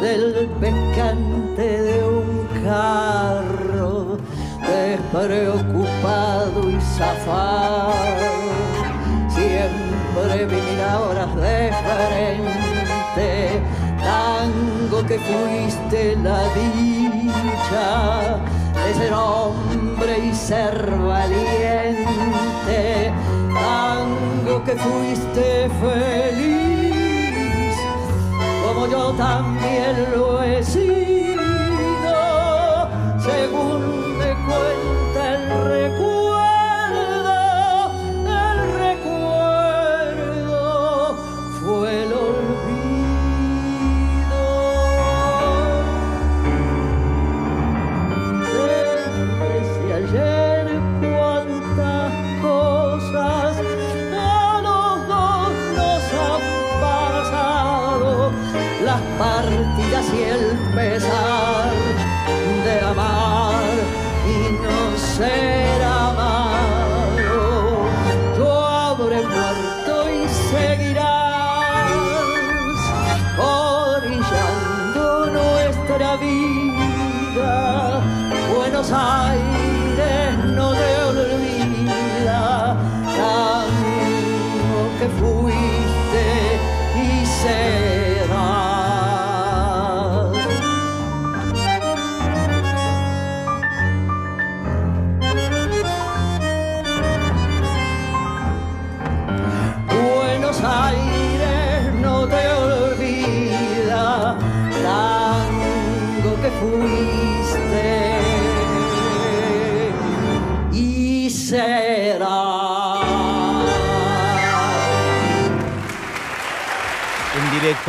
del 0.00 0.48
pescante 0.60 1.82
de 1.82 2.04
un 2.04 2.48
carro 2.64 4.18
despreocupado 4.60 6.70
y 6.70 6.80
zafado. 6.80 7.92
Siempre 9.28 10.46
vivir 10.46 10.80
horas 10.80 11.36
de 11.36 11.72
frente, 11.84 13.60
tango 13.98 15.04
que 15.06 15.18
fuiste 15.18 16.16
la 16.22 16.44
dicha 16.54 18.40
de 18.86 18.94
ser 18.94 19.12
hombre 19.12 20.18
y 20.30 20.34
ser 20.34 20.90
valiente, 20.90 23.12
tango 23.54 24.64
que 24.64 24.74
fuiste 24.76 25.68
feliz 25.80 26.67
yo 28.90 29.12
también 29.12 30.10
lo 30.14 30.42
he 30.42 30.62
sido, 30.62 31.38
según 33.18 33.87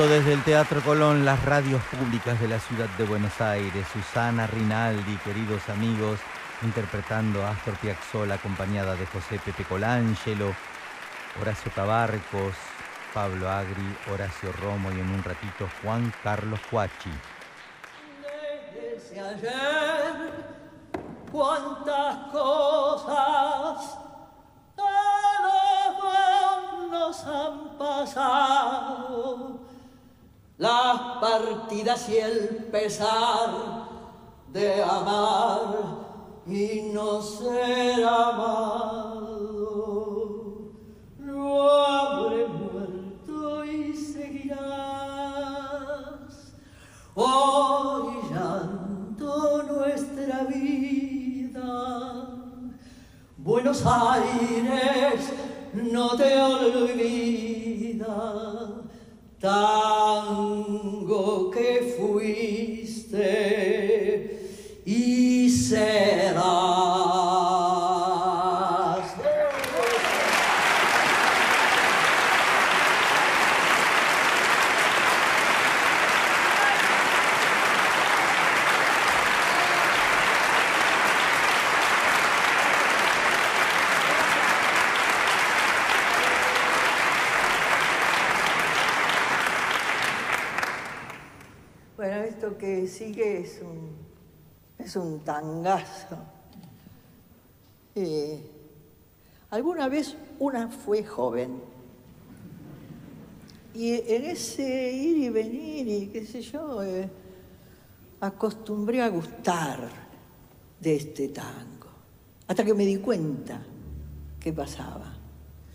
desde 0.08 0.34
el 0.34 0.44
Teatro 0.44 0.82
Colón, 0.82 1.26
las 1.26 1.44
radios 1.44 1.82
públicas 1.84 2.40
de 2.40 2.48
la 2.48 2.60
ciudad 2.60 2.88
de 2.98 3.04
Buenos 3.04 3.42
Aires, 3.42 3.86
Susana 3.92 4.48
Rinaldi, 4.48 5.18
queridos 5.18 5.68
amigos, 5.68 6.20
interpretando 6.62 7.46
a 7.46 7.50
Astor 7.52 7.76
Piazzolla 7.78 8.36
acompañada 8.36 8.96
de 8.96 9.06
José 9.08 9.40
Pepe 9.44 9.66
Colangelo, 9.66 10.56
Horacio 11.42 11.70
Tabarcos, 11.76 12.56
Pablo 13.14 13.50
Agri, 13.50 13.98
Horacio 14.14 14.54
Romo 14.54 14.90
y 14.92 15.00
en 15.02 15.10
un 15.10 15.22
ratito 15.22 15.68
Juan 15.82 16.14
Carlos 16.24 16.62
Huachi. 16.72 17.12
Desde 18.74 19.20
ayer, 19.20 20.46
cuántas 21.30 22.16
cosas 22.32 23.98
nos 26.90 27.26
han 27.26 27.78
pasado, 27.78 29.60
las 30.60 31.18
partidas 31.22 32.08
y 32.10 32.18
el 32.18 32.68
pesar 32.70 33.50
de 34.52 34.84
amar 34.84 35.78
y 36.46 36.92
no 36.94 37.22
ser 37.22 38.04
amado. 38.06 39.40
No 41.18 41.64
habré 41.70 42.46
muerto 42.48 43.64
y 43.64 43.96
seguirás 43.96 44.60
orillando 47.16 48.04
nuestra 49.64 50.44
vida. 50.44 52.28
Buenos 53.38 53.86
Aires 53.86 55.34
no 55.74 56.16
te 56.16 56.42
olvida, 56.42 58.06
tango 59.40 61.10
que 61.52 61.96
fuiste 61.98 63.22
y 64.86 65.50
serás. 65.50 66.90
Que 92.60 92.88
sigue 92.88 93.40
es 93.42 93.62
un, 93.62 93.96
es 94.78 94.96
un 94.96 95.22
tangazo. 95.22 96.18
Eh, 97.96 98.40
alguna 99.50 99.88
vez 99.88 100.16
una 100.38 100.70
fue 100.70 101.04
joven 101.04 101.60
y 103.74 103.94
en 103.94 104.26
ese 104.26 104.92
ir 104.92 105.18
y 105.18 105.30
venir 105.30 105.88
y 105.88 106.08
qué 106.08 106.26
sé 106.26 106.42
yo, 106.42 106.84
eh, 106.84 107.10
acostumbré 108.20 109.02
a 109.02 109.10
gustar 109.10 109.90
de 110.80 110.96
este 110.96 111.30
tango, 111.30 111.88
hasta 112.48 112.64
que 112.64 112.74
me 112.74 112.86
di 112.86 112.98
cuenta 112.98 113.62
qué 114.40 114.52
pasaba. 114.54 115.14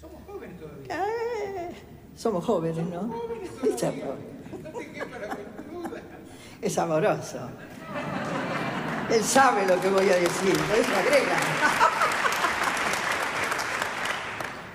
Somos 0.01 0.23
jóvenes 0.27 0.61
todavía. 0.61 1.07
Eh, 1.07 1.71
somos 2.17 2.45
jóvenes, 2.45 2.87
¿no? 2.87 3.11
es 6.65 6.79
amoroso. 6.79 7.39
Él 9.11 9.23
sabe 9.23 9.67
lo 9.67 9.79
que 9.81 9.89
voy 9.91 10.09
a 10.09 10.17
decir, 10.17 10.57
por 10.57 10.79
eso 10.79 10.97
agrega. 10.97 11.37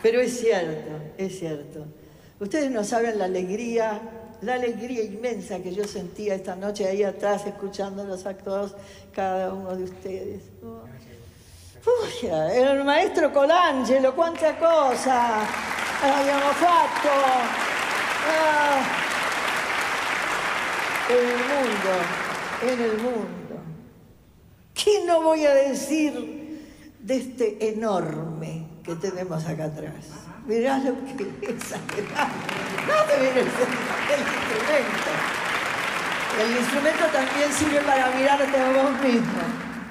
Pero 0.04 0.22
es 0.22 0.40
cierto, 0.40 0.92
es 1.18 1.40
cierto. 1.40 1.86
Ustedes 2.40 2.72
no 2.72 2.84
saben 2.84 3.18
la 3.18 3.26
alegría, 3.26 4.00
la 4.42 4.54
alegría 4.54 5.04
inmensa 5.04 5.60
que 5.60 5.74
yo 5.74 5.84
sentía 5.86 6.36
esta 6.36 6.56
noche 6.56 6.88
ahí 6.88 7.04
atrás 7.04 7.46
escuchándolos 7.48 8.26
a 8.26 8.38
todos, 8.38 8.76
cada 9.14 9.52
uno 9.52 9.76
de 9.76 9.84
ustedes. 9.84 10.44
Uy, 10.64 12.30
el 12.30 12.84
maestro 12.84 13.34
Colangelo, 13.34 14.16
cuánta 14.16 14.58
cosa 14.58 15.40
habíamos 16.04 16.56
fatto. 16.56 17.10
Ah 18.32 19.09
en 21.10 21.18
el 21.18 21.42
mundo, 21.52 21.92
en 22.62 22.82
el 22.82 22.98
mundo. 22.98 23.40
¿Qué 24.74 25.04
no 25.06 25.22
voy 25.24 25.46
a 25.46 25.54
decir 25.54 26.64
de 27.00 27.18
este 27.18 27.70
enorme 27.72 28.68
que 28.84 28.96
tenemos 28.96 29.46
acá 29.46 29.66
atrás? 29.66 30.06
Mirá 30.46 30.78
lo 30.78 30.94
que 31.18 31.24
es, 31.48 31.72
no 31.72 33.04
te 33.06 33.20
viene 33.22 33.40
el, 33.42 33.48
instrumento. 33.48 35.12
El 36.42 36.58
instrumento 36.58 37.06
también 37.12 37.52
sirve 37.52 37.82
para 37.82 38.10
mirarte 38.12 38.58
a 38.58 38.72
vos 38.72 39.02
mismo. 39.02 39.42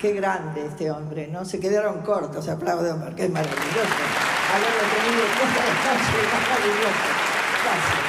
Qué 0.00 0.12
grande 0.12 0.66
este 0.66 0.90
hombre, 0.90 1.26
¿no? 1.26 1.44
Se 1.44 1.58
quedaron 1.58 2.02
cortos, 2.02 2.48
aplauden 2.48 3.00
porque 3.00 3.24
es 3.24 3.30
maravilloso. 3.30 3.98
Haberlo 4.54 4.84
tenido 4.94 5.24
toda 5.36 5.62
la 5.66 5.74
noche, 5.84 6.16
maravilloso. 6.32 7.08
Gracias. 7.64 8.08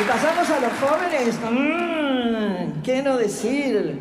Y 0.00 0.02
pasamos 0.04 0.48
a 0.48 0.60
los 0.60 0.72
jóvenes. 0.78 1.34
Mm, 1.50 2.80
¿Qué 2.82 3.02
no 3.02 3.18
decir? 3.18 3.98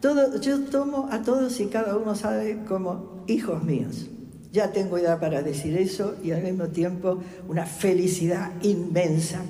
Todo, 0.00 0.40
yo 0.40 0.60
tomo 0.64 1.08
a 1.10 1.20
todos 1.22 1.60
y 1.60 1.66
cada 1.66 1.96
uno 1.96 2.14
sabe 2.14 2.64
como 2.66 3.24
hijos 3.26 3.62
míos. 3.62 4.06
Ya 4.52 4.72
tengo 4.72 4.96
edad 4.96 5.20
para 5.20 5.42
decir 5.42 5.76
eso 5.76 6.14
y 6.22 6.30
al 6.30 6.42
mismo 6.42 6.68
tiempo 6.68 7.20
una 7.46 7.66
felicidad 7.66 8.52
inmensa 8.62 9.42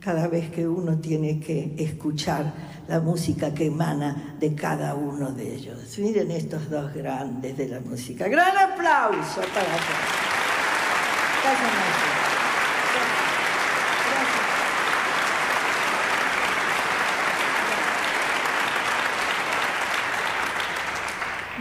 cada 0.00 0.28
vez 0.28 0.50
que 0.50 0.68
uno 0.68 0.98
tiene 0.98 1.40
que 1.40 1.74
escuchar 1.78 2.52
la 2.88 3.00
música 3.00 3.54
que 3.54 3.66
emana 3.66 4.36
de 4.38 4.54
cada 4.54 4.94
uno 4.94 5.32
de 5.32 5.54
ellos. 5.54 5.96
Miren 5.98 6.30
estos 6.32 6.68
dos 6.68 6.92
grandes 6.92 7.56
de 7.56 7.68
la 7.68 7.80
música. 7.80 8.28
Gran 8.28 8.58
aplauso 8.58 9.40
para 9.54 9.76
todos. 11.86 12.11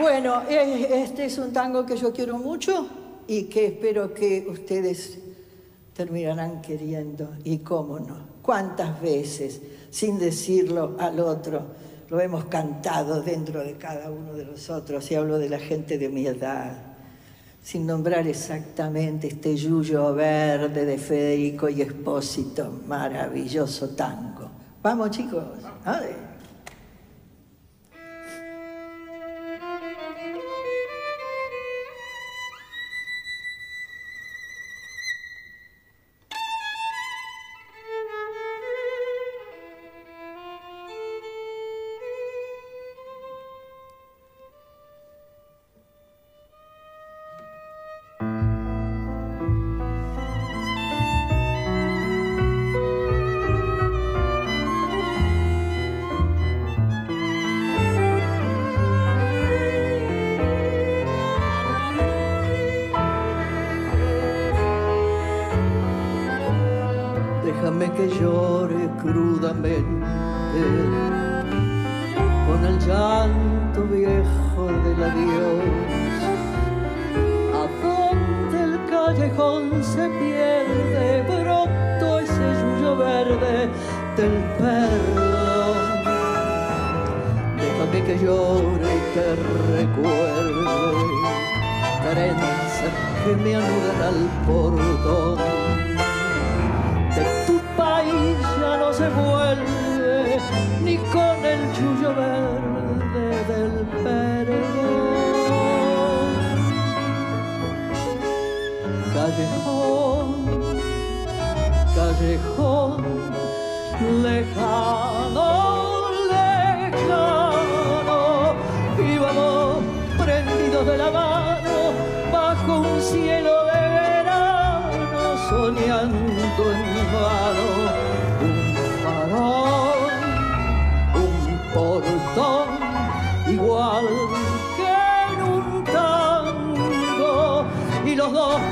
Bueno, 0.02 0.42
este 0.50 1.26
es 1.26 1.38
un 1.38 1.54
tango 1.54 1.86
que 1.86 1.96
yo 1.96 2.12
quiero 2.12 2.40
mucho 2.40 2.88
y 3.28 3.44
que 3.44 3.68
espero 3.68 4.16
que 4.16 4.48
ustedes 4.50 5.20
terminarán 5.94 6.60
queriendo. 6.60 7.30
Y 7.44 7.60
cómo 7.60 8.00
no, 8.00 8.18
cuántas 8.42 9.00
veces, 9.00 9.62
sin 9.92 10.18
decirlo 10.18 10.96
al 10.98 11.20
otro, 11.20 11.68
lo 12.10 12.20
hemos 12.20 12.46
cantado 12.46 13.22
dentro 13.22 13.64
de 13.64 13.74
cada 13.74 14.10
uno 14.10 14.34
de 14.34 14.46
nosotros. 14.46 15.12
Y 15.12 15.16
hablo 15.16 15.38
de 15.38 15.50
la 15.50 15.60
gente 15.60 16.00
de 16.00 16.10
mi 16.10 16.26
edad, 16.26 16.96
sin 17.62 17.86
nombrar 17.86 18.28
exactamente 18.28 19.28
este 19.28 19.56
yuyo 19.56 20.16
verde 20.16 20.84
de 20.84 20.98
Federico 20.98 21.70
y 21.70 21.84
Espósito, 21.84 22.82
maravilloso 22.88 23.90
tango. 23.90 24.50
Vamos 24.82 25.12
chicos. 25.12 25.44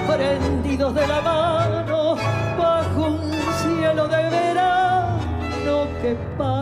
Prendidos 0.07 0.95
de 0.95 1.05
la 1.07 1.21
mano 1.21 2.15
bajo 2.57 3.07
un 3.07 3.31
cielo 3.61 4.07
de 4.07 4.29
verano 4.29 5.87
que 6.01 6.15
partió. 6.37 6.58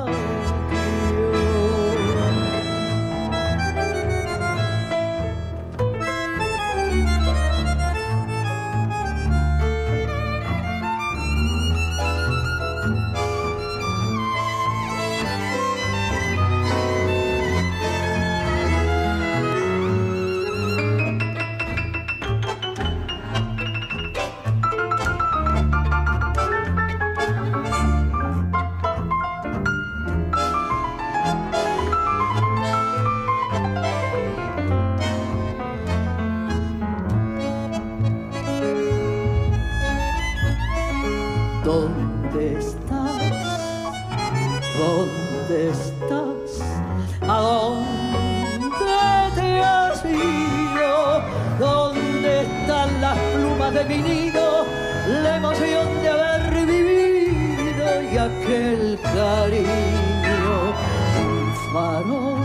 Y 58.48 58.54
aquel 58.54 59.00
cariño. 59.02 60.74
Un 61.20 61.54
farol, 61.74 62.40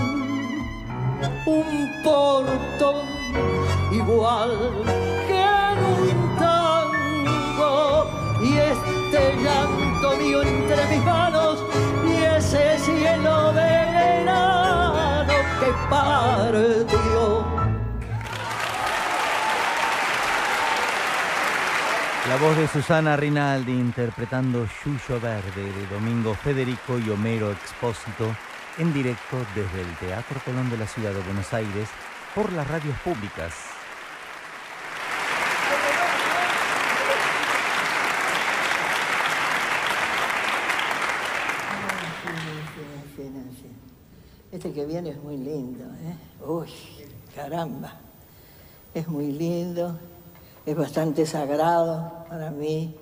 un 1.46 2.02
portón 2.02 3.06
igual 3.92 4.52
que 5.26 5.40
en 5.40 5.78
un 5.94 6.36
tango 6.38 7.74
y 8.42 8.56
este 8.56 9.20
llanto 9.42 10.16
mío 10.16 10.42
entre 10.42 10.86
mis 10.86 11.04
manos 11.04 11.64
y 12.06 12.24
ese 12.36 12.78
cielo 12.78 13.52
de 13.52 13.62
verano 13.62 15.34
que 15.60 15.70
partió. 15.90 16.91
La 22.32 22.38
voz 22.38 22.56
de 22.56 22.66
Susana 22.66 23.14
Rinaldi 23.14 23.72
interpretando 23.72 24.66
Yuyo 24.82 25.20
Verde 25.20 25.70
de 25.70 25.86
Domingo 25.88 26.32
Federico 26.32 26.98
y 26.98 27.10
Homero 27.10 27.52
Expósito 27.52 28.34
en 28.78 28.90
directo 28.94 29.36
desde 29.54 29.82
el 29.82 29.96
Teatro 29.98 30.40
Colón 30.42 30.70
de 30.70 30.78
la 30.78 30.86
Ciudad 30.86 31.12
de 31.12 31.20
Buenos 31.20 31.52
Aires 31.52 31.90
por 32.34 32.50
las 32.54 32.66
radios 32.66 32.96
públicas. 33.00 33.52
Este 44.50 44.72
que 44.72 44.86
viene 44.86 45.10
es 45.10 45.22
muy 45.22 45.36
lindo, 45.36 45.84
¿eh? 45.84 46.16
Uy, 46.46 46.70
caramba. 47.36 47.92
Es 48.94 49.06
muy 49.06 49.32
lindo, 49.32 49.98
es 50.64 50.76
bastante 50.76 51.26
sagrado 51.26 52.24
para 52.28 52.50
mí. 52.50 52.96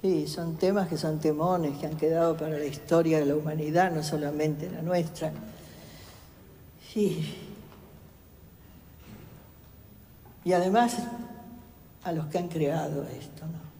Sí, 0.00 0.26
son 0.26 0.56
temas 0.56 0.88
que 0.88 0.96
son 0.96 1.20
temones 1.20 1.76
que 1.78 1.86
han 1.86 1.96
quedado 1.96 2.36
para 2.36 2.58
la 2.58 2.64
historia 2.64 3.18
de 3.18 3.26
la 3.26 3.36
humanidad, 3.36 3.90
no 3.90 4.02
solamente 4.02 4.70
la 4.70 4.80
nuestra. 4.82 5.32
Sí. 6.92 7.36
Y 10.44 10.52
además 10.52 10.96
a 12.02 12.12
los 12.12 12.26
que 12.26 12.38
han 12.38 12.48
creado 12.48 13.04
esto, 13.04 13.44
¿no? 13.46 13.70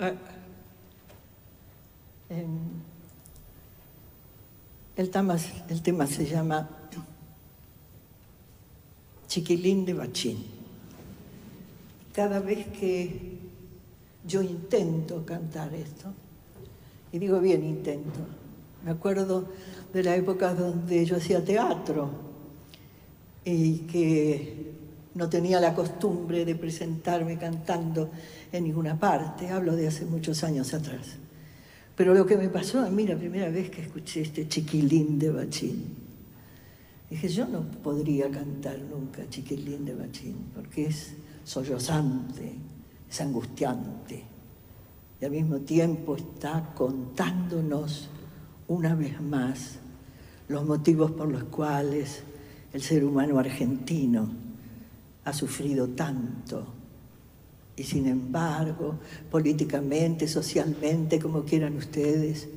Ah, 0.00 0.12
el, 4.96 5.10
tema, 5.10 5.36
el 5.68 5.82
tema 5.82 6.06
se 6.06 6.26
llama 6.26 6.68
Chiquilín 9.30 9.84
de 9.84 9.94
Bachín. 9.94 10.38
Cada 12.12 12.40
vez 12.40 12.66
que 12.66 13.38
yo 14.26 14.42
intento 14.42 15.24
cantar 15.24 15.72
esto, 15.72 16.12
y 17.12 17.20
digo 17.20 17.38
bien 17.38 17.62
intento, 17.62 18.18
me 18.84 18.90
acuerdo 18.90 19.48
de 19.92 20.02
la 20.02 20.16
época 20.16 20.52
donde 20.52 21.06
yo 21.06 21.16
hacía 21.16 21.44
teatro 21.44 22.10
y 23.44 23.86
que 23.86 24.72
no 25.14 25.28
tenía 25.28 25.60
la 25.60 25.76
costumbre 25.76 26.44
de 26.44 26.56
presentarme 26.56 27.38
cantando 27.38 28.10
en 28.50 28.64
ninguna 28.64 28.98
parte, 28.98 29.48
hablo 29.50 29.76
de 29.76 29.86
hace 29.86 30.06
muchos 30.06 30.42
años 30.42 30.74
atrás. 30.74 31.18
Pero 31.94 32.14
lo 32.14 32.26
que 32.26 32.36
me 32.36 32.48
pasó 32.48 32.80
a 32.80 32.90
mí 32.90 33.06
la 33.06 33.16
primera 33.16 33.48
vez 33.48 33.70
que 33.70 33.82
escuché 33.82 34.22
este 34.22 34.48
chiquilín 34.48 35.20
de 35.20 35.30
Bachín, 35.30 35.99
dije, 37.10 37.28
yo 37.28 37.46
no 37.46 37.62
podría 37.82 38.30
cantar 38.30 38.78
nunca 38.78 39.28
chiquilín 39.28 39.84
de 39.84 39.94
Bachín, 39.94 40.36
porque 40.54 40.86
es 40.86 41.14
sollozante, 41.44 42.54
es 43.10 43.20
angustiante, 43.20 44.24
y 45.20 45.24
al 45.24 45.32
mismo 45.32 45.58
tiempo 45.58 46.16
está 46.16 46.72
contándonos 46.74 48.08
una 48.68 48.94
vez 48.94 49.20
más 49.20 49.78
los 50.48 50.64
motivos 50.64 51.10
por 51.10 51.28
los 51.28 51.44
cuales 51.44 52.22
el 52.72 52.82
ser 52.82 53.04
humano 53.04 53.38
argentino 53.38 54.30
ha 55.24 55.32
sufrido 55.32 55.88
tanto. 55.88 56.66
Y 57.76 57.84
sin 57.84 58.06
embargo, 58.06 58.94
políticamente, 59.30 60.26
socialmente, 60.26 61.18
como 61.18 61.44
quieran 61.44 61.76
ustedes, 61.76 62.48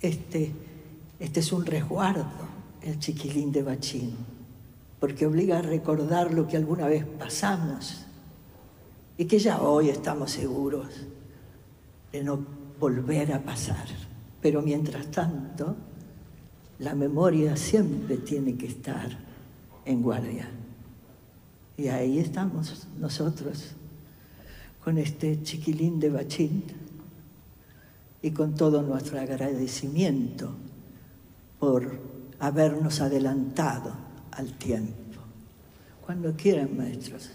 este, 0.00 0.52
este 1.18 1.40
es 1.40 1.52
un 1.52 1.64
resguardo, 1.64 2.26
el 2.84 2.98
chiquilín 2.98 3.50
de 3.50 3.62
Bachín, 3.62 4.14
porque 5.00 5.26
obliga 5.26 5.58
a 5.58 5.62
recordar 5.62 6.34
lo 6.34 6.46
que 6.46 6.58
alguna 6.58 6.86
vez 6.86 7.04
pasamos 7.04 8.04
y 9.16 9.24
que 9.24 9.38
ya 9.38 9.62
hoy 9.62 9.88
estamos 9.88 10.32
seguros 10.32 10.88
de 12.12 12.22
no 12.22 12.44
volver 12.78 13.32
a 13.32 13.42
pasar. 13.42 13.86
Pero 14.42 14.60
mientras 14.60 15.10
tanto, 15.10 15.76
la 16.78 16.94
memoria 16.94 17.56
siempre 17.56 18.18
tiene 18.18 18.56
que 18.56 18.66
estar 18.66 19.18
en 19.86 20.02
guardia. 20.02 20.48
Y 21.78 21.88
ahí 21.88 22.18
estamos 22.18 22.86
nosotros, 23.00 23.72
con 24.84 24.98
este 24.98 25.42
chiquilín 25.42 25.98
de 25.98 26.10
Bachín 26.10 26.64
y 28.20 28.30
con 28.32 28.54
todo 28.54 28.82
nuestro 28.82 29.18
agradecimiento 29.18 30.50
por 31.58 31.98
habernos 32.46 33.00
adelantado 33.00 33.92
al 34.32 34.52
tiempo. 34.52 35.20
Cuando 36.04 36.34
quieran, 36.34 36.76
maestros. 36.76 37.30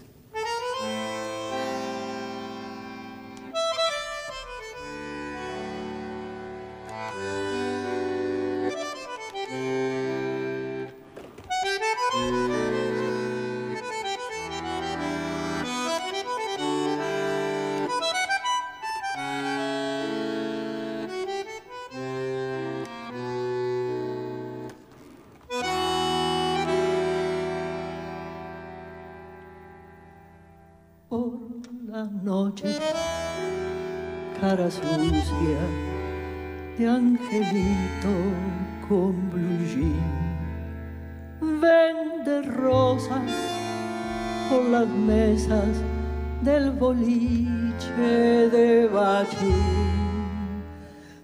Boliche 46.90 48.50
de 48.50 48.88
Bachín. 48.88 50.62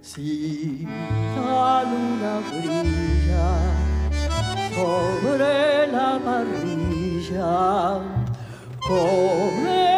Si 0.01 0.87
la 1.35 1.83
luna 1.91 2.35
brilla 2.49 3.49
sobre 4.77 5.53
la 5.97 6.11
parrilla, 6.27 7.55
come 8.87 9.89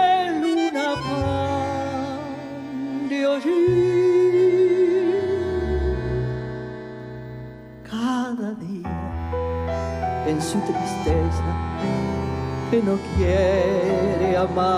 luna 0.43 0.89
pan 1.07 2.21
de 3.11 3.19
hoy. 3.31 3.43
Cada 7.91 8.49
día 8.65 8.97
en 10.31 10.39
su 10.41 10.59
tristeza 10.69 11.51
que 12.71 12.79
no 12.83 12.95
quiere 13.17 14.37
amanecer. 14.37 14.78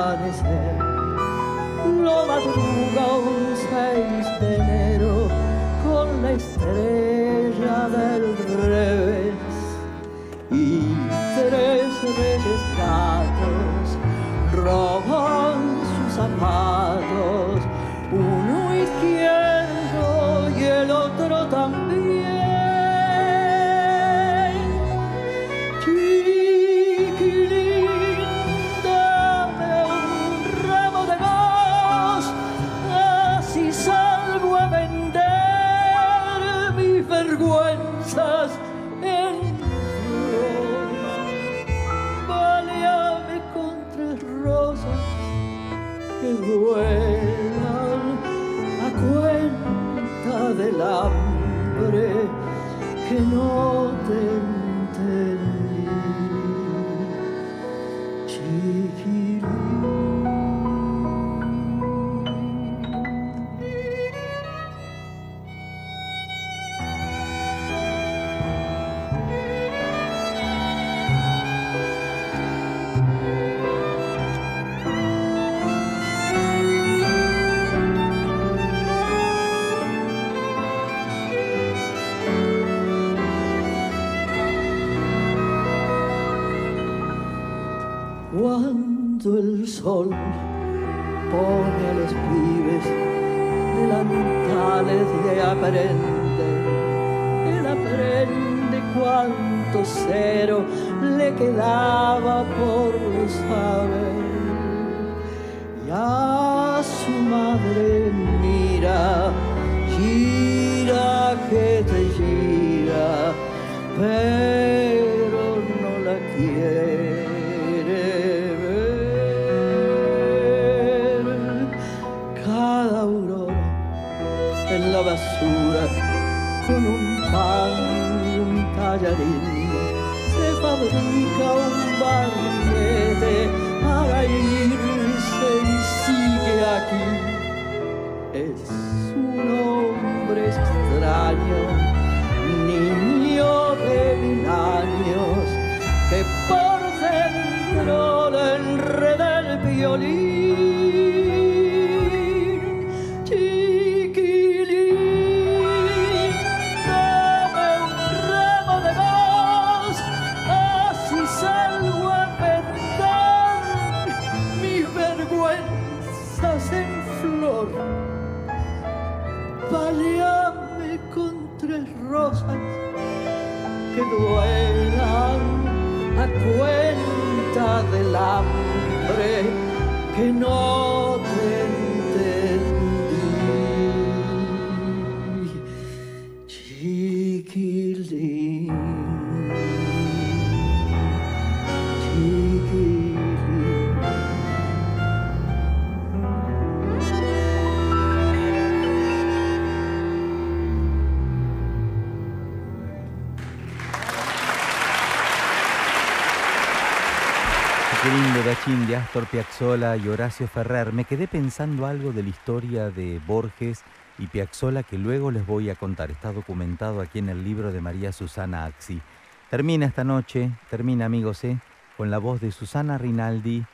De 208.71 208.95
Astor 208.95 209.27
Piazzolla 209.27 209.97
y 209.97 210.07
Horacio 210.07 210.47
Ferrer. 210.47 210.93
Me 210.93 211.05
quedé 211.05 211.27
pensando 211.27 211.87
algo 211.87 212.13
de 212.13 212.23
la 212.23 212.29
historia 212.29 212.89
de 212.91 213.21
Borges 213.27 213.83
y 214.17 214.29
Piazzolla 214.29 214.85
que 214.85 214.97
luego 214.97 215.33
les 215.33 215.45
voy 215.45 215.71
a 215.71 215.75
contar. 215.75 216.13
Está 216.13 216.33
documentado 216.33 217.01
aquí 217.01 217.19
en 217.19 217.31
el 217.31 217.43
libro 217.43 217.73
de 217.73 217.81
María 217.81 218.13
Susana 218.13 218.67
Axi. 218.67 219.03
Termina 219.51 219.87
esta 219.87 220.05
noche, 220.05 220.53
termina 220.71 221.07
amigos, 221.07 221.43
¿eh? 221.43 221.59
con 221.97 222.13
la 222.13 222.19
voz 222.19 222.41
de 222.41 222.53
Susana 222.53 222.97
Rinaldi 222.97 223.65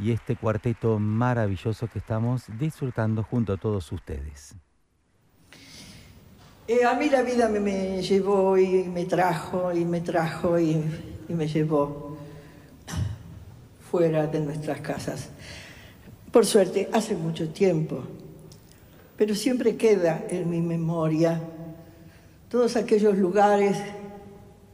y 0.00 0.12
este 0.12 0.36
cuarteto 0.36 0.98
maravilloso 0.98 1.86
que 1.86 1.98
estamos 1.98 2.44
disfrutando 2.58 3.22
junto 3.22 3.52
a 3.52 3.56
todos 3.58 3.92
ustedes. 3.92 4.54
Eh, 6.66 6.82
a 6.86 6.94
mí 6.94 7.10
la 7.10 7.20
vida 7.20 7.46
me, 7.50 8.00
llevó 8.00 8.56
y 8.56 8.84
me 8.84 9.04
trajo 9.04 9.70
y 9.70 9.84
me 9.84 10.00
trajo 10.00 10.58
y 10.58 10.82
me 11.28 11.46
llevó 11.46 12.11
fuera 13.92 14.26
de 14.26 14.40
nuestras 14.40 14.80
casas. 14.80 15.28
Por 16.30 16.46
suerte, 16.46 16.88
hace 16.94 17.14
mucho 17.14 17.50
tiempo, 17.50 18.02
pero 19.18 19.34
siempre 19.34 19.76
queda 19.76 20.24
en 20.30 20.48
mi 20.48 20.62
memoria 20.62 21.38
todos 22.48 22.74
aquellos 22.76 23.18
lugares 23.18 23.76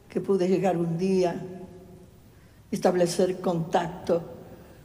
que 0.07 0.21
pude 0.21 0.47
llegar 0.47 0.77
un 0.77 0.97
día, 0.97 1.35
establecer 2.71 3.41
contacto 3.41 4.23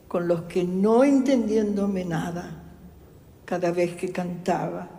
con 0.09 0.27
los 0.27 0.41
que 0.41 0.65
no 0.65 1.05
entendiéndome 1.05 2.03
nada, 2.03 2.61
cada 3.45 3.71
vez 3.71 3.95
que 3.95 4.11
cantaba, 4.11 4.89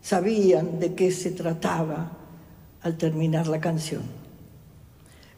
sabían 0.00 0.80
de 0.80 0.94
qué 0.94 1.10
se 1.10 1.32
trataba 1.32 2.16
al 2.80 2.96
terminar 2.96 3.46
la 3.46 3.60
canción. 3.60 4.20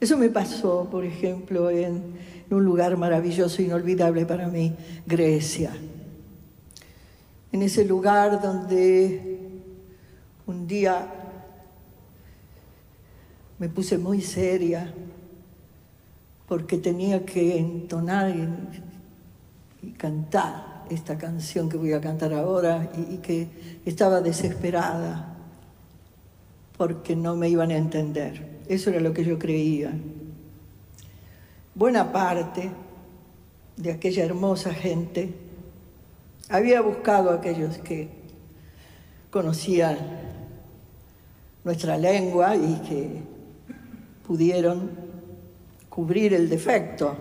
Eso 0.02 0.16
me 0.16 0.30
pasó, 0.30 0.88
por 0.88 1.04
ejemplo, 1.04 1.70
en 1.70 2.41
un 2.54 2.64
lugar 2.64 2.96
maravilloso, 2.96 3.62
inolvidable 3.62 4.26
para 4.26 4.48
mí, 4.48 4.74
Grecia. 5.06 5.72
En 7.50 7.62
ese 7.62 7.84
lugar 7.84 8.40
donde 8.40 9.38
un 10.46 10.66
día 10.66 11.06
me 13.58 13.68
puse 13.68 13.98
muy 13.98 14.20
seria 14.20 14.92
porque 16.48 16.78
tenía 16.78 17.24
que 17.24 17.58
entonar 17.58 18.34
y, 18.34 19.92
cantar 19.98 20.84
esta 20.90 21.18
canción 21.18 21.68
que 21.68 21.76
voy 21.76 21.92
a 21.92 22.00
cantar 22.00 22.32
ahora 22.32 22.92
y 23.10 23.16
que 23.18 23.48
estaba 23.84 24.20
desesperada 24.20 25.36
porque 26.76 27.16
no 27.16 27.34
me 27.34 27.48
iban 27.48 27.70
a 27.70 27.76
entender. 27.76 28.60
Eso 28.68 28.90
era 28.90 29.00
lo 29.00 29.12
que 29.12 29.24
yo 29.24 29.38
creía. 29.38 29.92
Buena 31.74 32.12
parte 32.12 32.70
de 33.78 33.92
aquella 33.92 34.26
hermosa 34.26 34.74
gente 34.74 35.32
había 36.50 36.82
buscado 36.82 37.30
a 37.30 37.36
aquellos 37.36 37.78
que 37.78 38.10
conocían 39.30 39.96
nuestra 41.64 41.96
lengua 41.96 42.56
y 42.56 42.74
que 42.86 43.22
pudieron 44.26 44.90
cubrir 45.88 46.34
el 46.34 46.50
defecto, 46.50 47.16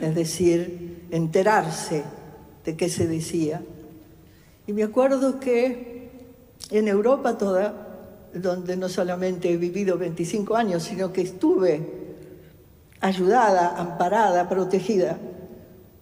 es 0.00 0.14
decir, 0.14 1.08
enterarse 1.10 2.02
de 2.64 2.76
qué 2.78 2.88
se 2.88 3.06
decía. 3.06 3.62
Y 4.66 4.72
me 4.72 4.84
acuerdo 4.84 5.38
que 5.38 6.08
en 6.70 6.88
Europa 6.88 7.36
toda, 7.36 8.28
donde 8.32 8.74
no 8.78 8.88
solamente 8.88 9.52
he 9.52 9.58
vivido 9.58 9.98
25 9.98 10.56
años, 10.56 10.82
sino 10.84 11.12
que 11.12 11.20
estuve 11.20 12.01
ayudada, 13.02 13.76
amparada, 13.76 14.48
protegida 14.48 15.18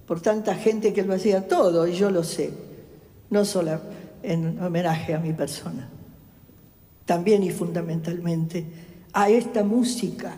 por 0.06 0.20
tanta 0.20 0.54
gente 0.54 0.92
que 0.92 1.02
lo 1.02 1.14
hacía 1.14 1.48
todo, 1.48 1.86
y 1.86 1.94
yo 1.94 2.10
lo 2.10 2.22
sé, 2.22 2.52
no 3.30 3.44
solo 3.44 3.80
en 4.22 4.62
homenaje 4.62 5.14
a 5.14 5.18
mi 5.18 5.32
persona, 5.32 5.88
también 7.06 7.42
y 7.42 7.50
fundamentalmente 7.50 8.64
a 9.12 9.28
esta 9.28 9.64
música, 9.64 10.36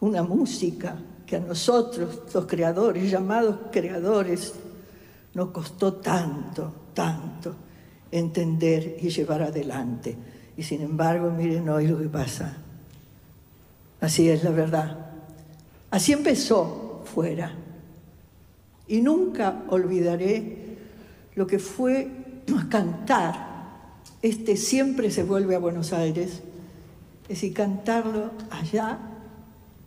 una 0.00 0.22
música 0.22 0.96
que 1.26 1.36
a 1.36 1.40
nosotros, 1.40 2.20
los 2.32 2.46
creadores, 2.46 3.10
llamados 3.10 3.56
creadores, 3.70 4.54
nos 5.34 5.50
costó 5.50 5.94
tanto, 5.94 6.72
tanto 6.94 7.54
entender 8.10 8.96
y 9.00 9.08
llevar 9.08 9.42
adelante. 9.42 10.16
Y 10.56 10.62
sin 10.62 10.80
embargo, 10.82 11.30
miren 11.30 11.68
hoy 11.68 11.88
lo 11.88 11.98
que 11.98 12.08
pasa. 12.08 12.63
Así 14.04 14.28
es 14.28 14.44
la 14.44 14.50
verdad. 14.50 14.98
Así 15.90 16.12
empezó 16.12 17.02
fuera. 17.04 17.52
Y 18.86 19.00
nunca 19.00 19.62
olvidaré 19.68 20.76
lo 21.34 21.46
que 21.46 21.58
fue 21.58 22.10
cantar. 22.68 23.54
Este 24.22 24.56
siempre 24.56 25.10
se 25.10 25.22
vuelve 25.22 25.54
a 25.54 25.58
Buenos 25.58 25.92
Aires 25.92 26.42
es 27.24 27.28
decir, 27.28 27.54
cantarlo 27.54 28.32
allá 28.50 28.98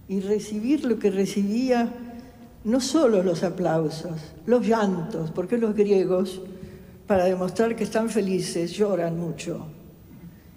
y 0.07 0.22
recibir 0.22 0.85
lo 0.85 0.98
que 0.98 1.11
recibía, 1.11 1.94
no 2.64 2.81
solo 2.81 3.22
los 3.22 3.44
aplausos, 3.44 4.34
los 4.48 4.65
llantos, 4.65 5.30
porque 5.31 5.57
los 5.57 5.76
griegos, 5.76 6.41
para 7.06 7.26
demostrar 7.26 7.76
que 7.76 7.84
están 7.84 8.10
felices, 8.10 8.72
lloran 8.72 9.19
mucho. 9.19 9.68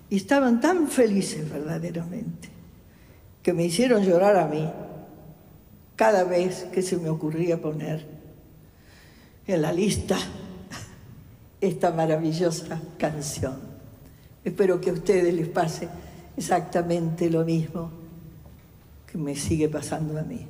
Y 0.09 0.16
estaban 0.16 0.61
tan 0.61 0.89
felices 0.89 1.51
verdaderamente, 1.51 2.49
que 3.43 3.53
me 3.53 3.65
hicieron 3.65 4.03
llorar 4.05 4.37
a 4.37 4.47
mí 4.47 4.71
cada 5.97 6.25
vez 6.25 6.67
que 6.73 6.83
se 6.83 6.97
me 6.97 7.09
ocurría 7.09 7.61
poner 7.61 8.07
en 9.47 9.62
la 9.62 9.73
lista 9.73 10.17
esta 11.61 11.91
maravillosa 11.91 12.81
canción. 12.99 13.59
Espero 14.45 14.81
que 14.81 14.91
a 14.91 14.95
ustedes 14.95 15.35
les 15.35 15.49
pase 15.49 15.89
exactamente 16.37 17.29
lo 17.29 17.45
mismo 17.45 17.91
que 19.11 19.19
me 19.19 19.37
sigue 19.37 19.69
pasando 19.69 20.19
a 20.19 20.23
mí. 20.23 20.47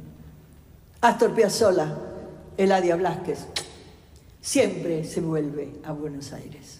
Astor 1.01 1.35
Piazzolla, 1.35 1.97
Eladia 2.57 2.95
Blasquez, 2.97 3.47
siempre 4.41 5.03
se 5.05 5.21
vuelve 5.21 5.73
a 5.85 5.93
Buenos 5.93 6.33
Aires. 6.33 6.80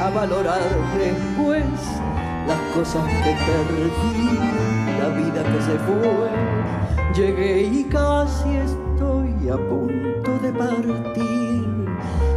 a 0.00 0.10
valorar 0.10 0.60
después 0.98 1.64
las 2.46 2.60
cosas 2.74 3.04
que 3.22 3.36
perdí, 3.46 4.38
la 4.98 5.08
vida 5.08 5.42
que 5.42 5.62
se 5.62 5.78
fue. 5.78 6.30
Llegué 7.14 7.62
y 7.62 7.84
casi 7.84 8.56
estoy 8.56 9.48
a 9.48 9.56
punto 9.56 10.38
de 10.42 10.52
partir, 10.52 11.88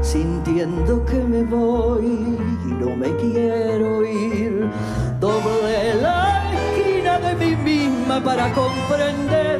sintiendo 0.02 1.04
que 1.06 1.18
me 1.18 1.44
voy 1.44 2.38
y 2.66 2.74
no 2.74 2.96
me 2.96 3.16
quiero 3.16 4.06
ir. 4.06 4.70
Doble 5.20 5.96
la 6.02 6.44
esquina 6.54 7.20
de 7.20 7.36
mí 7.36 7.56
misma 7.56 8.24
para 8.24 8.54
comprender 8.54 9.60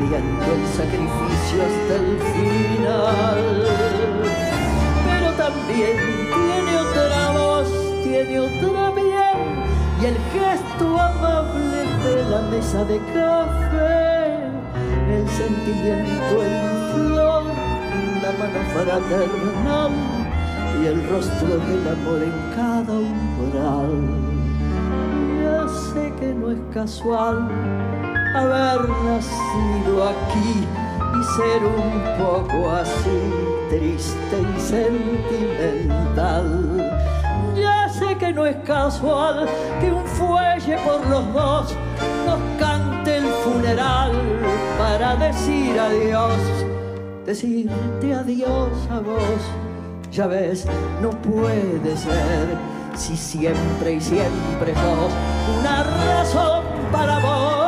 el 0.00 0.66
sacrificio 0.76 1.62
hasta 1.66 1.94
el 1.96 2.18
final. 2.34 3.66
Pero 5.04 5.32
también 5.32 5.96
tiene 6.32 6.76
otra 6.78 7.30
voz, 7.32 7.68
tiene 8.04 8.38
otra 8.38 8.94
piel 8.94 9.38
y 10.00 10.04
el 10.06 10.16
gesto 10.32 11.00
amable 11.00 11.82
de 12.04 12.30
la 12.30 12.42
mesa 12.42 12.84
de 12.84 12.98
café, 13.12 14.36
el 15.10 15.28
sentimiento 15.28 16.44
en 16.44 16.54
flor, 16.94 17.44
la 18.22 18.32
mano 18.38 18.60
fraternal 18.72 19.92
y 20.80 20.86
el 20.86 21.08
rostro 21.08 21.58
del 21.58 21.88
amor 21.88 22.22
en 22.22 22.36
cada 22.54 22.92
umbral. 22.92 24.28
Ya 25.42 25.68
sé 25.68 26.12
que 26.20 26.34
no 26.34 26.52
es 26.52 26.58
casual 26.72 27.48
haber 28.34 28.88
nacido 28.88 30.08
aquí 30.08 30.66
y 31.14 31.22
ser 31.36 31.64
un 31.64 32.02
poco 32.18 32.70
así, 32.70 33.20
triste 33.70 34.36
y 34.56 34.60
sentimental. 34.60 36.46
Ya 37.56 37.88
sé 37.88 38.16
que 38.16 38.32
no 38.32 38.46
es 38.46 38.56
casual 38.64 39.48
que 39.80 39.92
un 39.92 40.04
fuelle 40.04 40.76
por 40.78 41.06
los 41.06 41.32
dos 41.32 41.74
nos 42.26 42.38
cante 42.58 43.16
el 43.16 43.24
funeral 43.44 44.12
para 44.78 45.16
decir 45.16 45.78
adiós, 45.78 46.36
decirte 47.26 48.14
adiós 48.14 48.88
a 48.90 49.00
vos. 49.00 49.42
Ya 50.12 50.26
ves, 50.26 50.66
no 51.02 51.10
puede 51.10 51.96
ser 51.96 52.56
si 52.94 53.16
siempre 53.16 53.94
y 53.94 54.00
siempre 54.00 54.74
sos 54.74 55.12
una 55.58 55.82
razón 55.84 56.64
para 56.90 57.18
volver. 57.18 57.67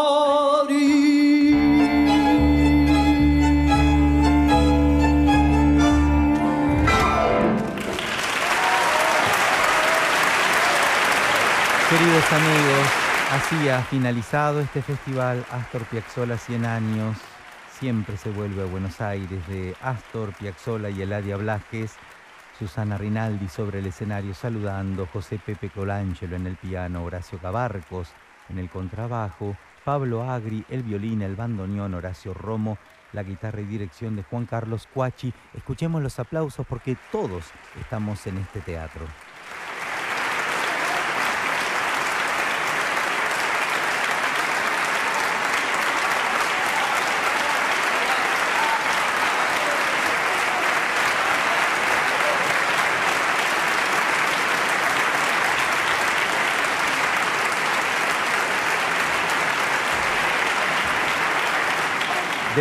amigos, 12.33 12.87
así 13.31 13.67
ha 13.67 13.81
finalizado 13.81 14.61
este 14.61 14.81
festival 14.81 15.45
Astor 15.51 15.83
Piazzolla 15.83 16.37
100 16.37 16.65
años. 16.65 17.17
Siempre 17.77 18.15
se 18.15 18.29
vuelve 18.29 18.61
a 18.61 18.65
Buenos 18.65 19.01
Aires 19.01 19.45
de 19.47 19.75
Astor 19.81 20.33
Piazzolla 20.33 20.89
y 20.89 21.01
Eladia 21.01 21.35
Blasquez. 21.35 21.95
Susana 22.57 22.97
Rinaldi 22.97 23.49
sobre 23.49 23.79
el 23.79 23.87
escenario 23.87 24.33
saludando, 24.33 25.07
José 25.11 25.39
Pepe 25.45 25.69
Colangelo 25.69 26.37
en 26.37 26.47
el 26.47 26.55
piano, 26.55 27.03
Horacio 27.03 27.37
Cabarcos 27.37 28.09
en 28.49 28.59
el 28.59 28.69
contrabajo, 28.69 29.57
Pablo 29.83 30.29
Agri, 30.29 30.63
el 30.69 30.83
violín, 30.83 31.23
el 31.23 31.35
bandoneón, 31.35 31.93
Horacio 31.95 32.33
Romo, 32.33 32.77
la 33.11 33.23
guitarra 33.23 33.59
y 33.59 33.65
dirección 33.65 34.15
de 34.15 34.23
Juan 34.23 34.45
Carlos 34.45 34.87
Cuachi. 34.93 35.33
Escuchemos 35.53 36.01
los 36.01 36.17
aplausos 36.19 36.65
porque 36.65 36.95
todos 37.11 37.43
estamos 37.79 38.25
en 38.27 38.37
este 38.37 38.61
teatro. 38.61 39.05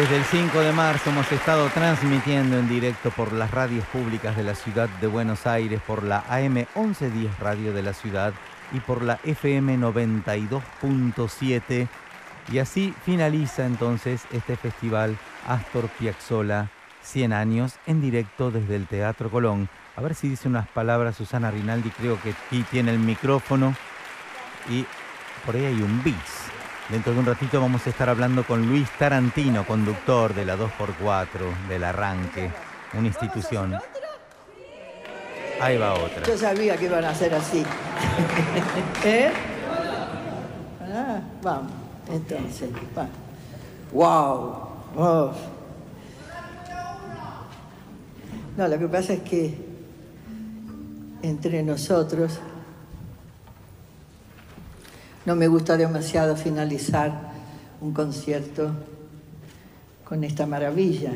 Desde 0.01 0.17
el 0.17 0.25
5 0.25 0.61
de 0.61 0.73
marzo 0.73 1.11
hemos 1.11 1.31
estado 1.31 1.69
transmitiendo 1.69 2.59
en 2.59 2.71
directo 2.71 3.11
por 3.11 3.35
las 3.35 3.51
radios 3.51 3.85
públicas 3.85 4.35
de 4.35 4.43
la 4.43 4.55
ciudad 4.55 4.89
de 4.89 5.07
Buenos 5.07 5.47
Aires, 5.47 5.79
por 5.87 6.05
la 6.05 6.25
AM 6.27 6.65
1110 6.75 7.39
Radio 7.39 7.75
de 7.75 7.83
la 7.83 7.93
Ciudad 7.93 8.33
y 8.73 8.81
por 8.81 9.03
la 9.03 9.21
FM 9.25 9.77
92.7. 9.77 11.87
Y 12.51 12.61
así 12.61 12.95
finaliza 13.05 13.67
entonces 13.67 14.23
este 14.33 14.57
festival 14.57 15.19
Astor 15.47 15.91
Piazzolla 15.91 16.71
100 17.03 17.35
años 17.35 17.75
en 17.87 18.01
directo 18.01 18.51
desde 18.51 18.77
el 18.77 18.87
Teatro 18.87 19.31
Colón. 19.31 19.69
A 19.97 20.01
ver 20.01 20.15
si 20.15 20.31
dice 20.31 20.49
unas 20.49 20.67
palabras 20.69 21.17
Susana 21.17 21.51
Rinaldi, 21.51 21.91
creo 21.91 22.19
que 22.23 22.31
aquí 22.31 22.65
tiene 22.71 22.93
el 22.93 23.01
micrófono 23.01 23.75
y 24.71 24.87
por 25.45 25.57
ahí 25.57 25.67
hay 25.67 25.83
un 25.83 26.03
bis. 26.03 26.40
Dentro 26.91 27.13
de 27.13 27.21
un 27.21 27.27
ratito 27.27 27.61
vamos 27.61 27.87
a 27.87 27.91
estar 27.91 28.09
hablando 28.09 28.43
con 28.45 28.67
Luis 28.67 28.91
Tarantino, 28.99 29.65
conductor 29.65 30.35
de 30.35 30.45
la 30.45 30.57
2x4, 30.57 31.69
del 31.69 31.85
arranque, 31.85 32.51
una 32.95 33.07
institución. 33.07 33.79
Ahí 35.61 35.79
va 35.79 35.95
otra. 35.95 36.25
Yo 36.27 36.37
sabía 36.37 36.77
que 36.77 36.87
iban 36.87 37.05
a 37.05 37.15
ser 37.15 37.33
así. 37.35 37.63
¿Eh? 39.05 39.31
Ah, 40.93 41.21
vamos, 41.41 41.71
entonces. 42.11 42.69
Va. 42.99 43.07
¡Wow! 43.93 44.69
Oh. 44.97 45.33
No, 48.57 48.67
lo 48.67 48.79
que 48.81 48.89
pasa 48.89 49.13
es 49.13 49.21
que 49.21 49.55
entre 51.23 51.63
nosotros 51.63 52.41
no 55.31 55.37
me 55.37 55.47
gusta 55.47 55.77
demasiado 55.77 56.35
finalizar 56.35 57.31
un 57.81 57.93
concierto 57.93 58.73
con 60.05 60.25
esta 60.25 60.45
maravilla. 60.45 61.13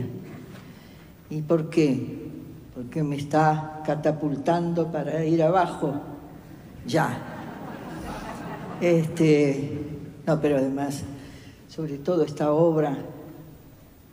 ¿Y 1.30 1.42
por 1.42 1.68
qué? 1.68 2.30
Porque 2.76 3.02
me 3.02 3.16
está 3.16 3.82
catapultando 3.84 4.92
para 4.92 5.24
ir 5.24 5.42
abajo. 5.42 5.94
Ya. 6.86 7.18
Este, 8.80 9.80
no, 10.24 10.40
pero 10.40 10.58
además, 10.58 11.02
sobre 11.68 11.98
todo 11.98 12.22
esta 12.22 12.52
obra, 12.52 12.96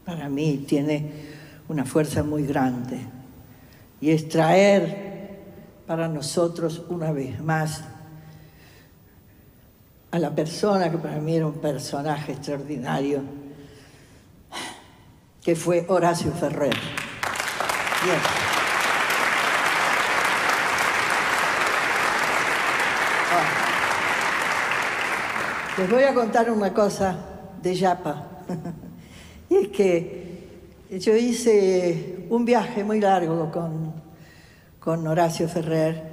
para 0.03 0.29
mí 0.29 0.65
tiene 0.67 1.11
una 1.69 1.85
fuerza 1.85 2.23
muy 2.23 2.47
grande. 2.47 3.01
Y 4.01 4.09
es 4.09 4.27
traer 4.29 5.37
para 5.85 6.07
nosotros 6.07 6.81
una 6.89 7.11
vez 7.11 7.39
más 7.39 7.83
a 10.11 10.19
la 10.19 10.29
persona 10.29 10.91
que 10.91 10.97
para 10.97 11.17
mí 11.17 11.35
era 11.35 11.47
un 11.47 11.59
personaje 11.59 12.33
extraordinario, 12.33 13.21
que 15.41 15.55
fue 15.55 15.85
Horacio 15.87 16.31
Ferrer. 16.33 16.75
Les 25.77 25.89
voy 25.89 26.03
a 26.03 26.13
contar 26.13 26.51
una 26.51 26.73
cosa 26.73 27.17
de 27.61 27.73
Yapa. 27.73 28.27
y 29.49 29.55
es 29.55 29.67
que 29.69 30.21
yo 30.91 31.15
hice 31.15 32.27
un 32.29 32.43
viaje 32.43 32.83
muy 32.83 32.99
largo 32.99 33.49
con, 33.49 33.93
con 34.79 35.07
Horacio 35.07 35.47
Ferrer, 35.47 36.03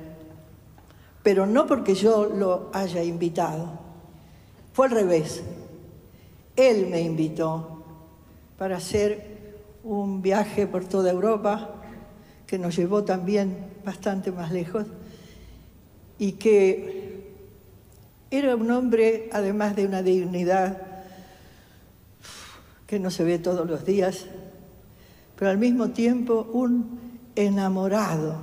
pero 1.23 1.47
no 1.47 1.67
porque 1.67 1.95
yo 1.95 2.27
lo 2.27 2.71
haya 2.73 3.03
invitado, 3.03 3.78
fue 4.79 4.87
al 4.87 4.93
revés. 4.93 5.43
Él 6.55 6.87
me 6.87 7.01
invitó 7.01 7.83
para 8.57 8.77
hacer 8.77 9.73
un 9.83 10.23
viaje 10.23 10.69
por 10.69 10.85
toda 10.85 11.11
Europa 11.11 11.83
que 12.47 12.61
nos 12.61 12.77
llevó 12.77 13.03
también 13.03 13.73
bastante 13.85 14.31
más 14.31 14.53
lejos 14.53 14.87
y 16.17 16.35
que 16.35 17.35
era 18.31 18.55
un 18.55 18.71
hombre, 18.71 19.29
además 19.33 19.75
de 19.75 19.85
una 19.85 20.05
dignidad 20.05 20.81
que 22.87 23.01
no 23.01 23.11
se 23.11 23.25
ve 23.25 23.41
todos 23.41 23.69
los 23.69 23.85
días, 23.85 24.27
pero 25.37 25.51
al 25.51 25.59
mismo 25.59 25.91
tiempo 25.91 26.49
un 26.53 27.01
enamorado 27.35 28.37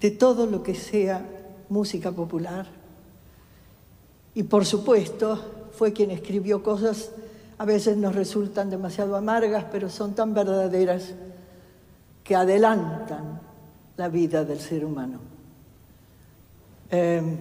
de 0.00 0.12
todo 0.12 0.46
lo 0.46 0.62
que 0.62 0.76
sea 0.76 1.28
música 1.68 2.12
popular 2.12 2.81
y 4.34 4.42
por 4.44 4.64
supuesto, 4.64 5.68
fue 5.72 5.92
quien 5.92 6.10
escribió 6.10 6.62
cosas, 6.62 7.10
a 7.58 7.64
veces 7.64 7.96
nos 7.96 8.14
resultan 8.14 8.70
demasiado 8.70 9.16
amargas, 9.16 9.66
pero 9.70 9.88
son 9.88 10.14
tan 10.14 10.34
verdaderas 10.34 11.12
que 12.24 12.34
adelantan 12.34 13.40
la 13.96 14.08
vida 14.08 14.44
del 14.44 14.60
ser 14.60 14.84
humano. 14.84 15.20
Em, 16.90 17.36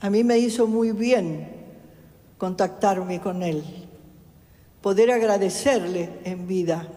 a 0.00 0.10
mí 0.10 0.24
me 0.24 0.38
hizo 0.38 0.66
muy 0.66 0.92
bien 0.92 1.48
contactarme 2.38 3.20
con 3.20 3.42
él, 3.42 3.62
poder 4.80 5.10
agradecerle 5.10 6.20
en 6.24 6.46
vida 6.46 6.88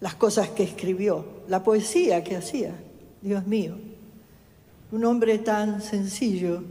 las 0.00 0.14
cosas 0.14 0.50
que 0.50 0.62
escribió, 0.62 1.24
la 1.48 1.64
poesía 1.64 2.22
que 2.22 2.36
hacía, 2.36 2.72
Dios 3.20 3.46
mío. 3.46 3.76
Un 4.92 5.04
hombre 5.04 5.38
tan 5.38 5.82
sencillo, 5.82 6.62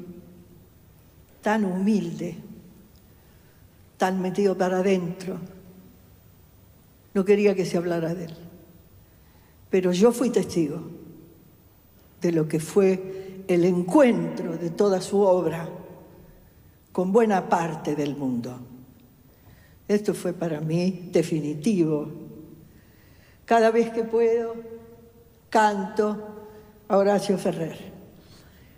tan 1.47 1.63
humilde, 1.63 2.35
tan 3.95 4.21
metido 4.21 4.57
para 4.57 4.79
adentro. 4.79 5.39
No 7.13 7.23
quería 7.23 7.55
que 7.55 7.65
se 7.65 7.77
hablara 7.77 8.13
de 8.13 8.25
él. 8.25 8.33
Pero 9.69 9.93
yo 9.93 10.11
fui 10.11 10.29
testigo 10.29 10.81
de 12.19 12.33
lo 12.33 12.49
que 12.49 12.59
fue 12.59 13.45
el 13.47 13.63
encuentro 13.63 14.57
de 14.57 14.71
toda 14.71 14.99
su 14.99 15.21
obra 15.21 15.69
con 16.91 17.13
buena 17.13 17.47
parte 17.47 17.95
del 17.95 18.17
mundo. 18.17 18.59
Esto 19.87 20.13
fue 20.13 20.33
para 20.33 20.59
mí 20.59 21.07
definitivo. 21.13 22.11
Cada 23.45 23.71
vez 23.71 23.91
que 23.91 24.03
puedo, 24.03 24.53
canto 25.49 26.17
a 26.89 26.97
Horacio 26.97 27.37
Ferrer. 27.37 27.77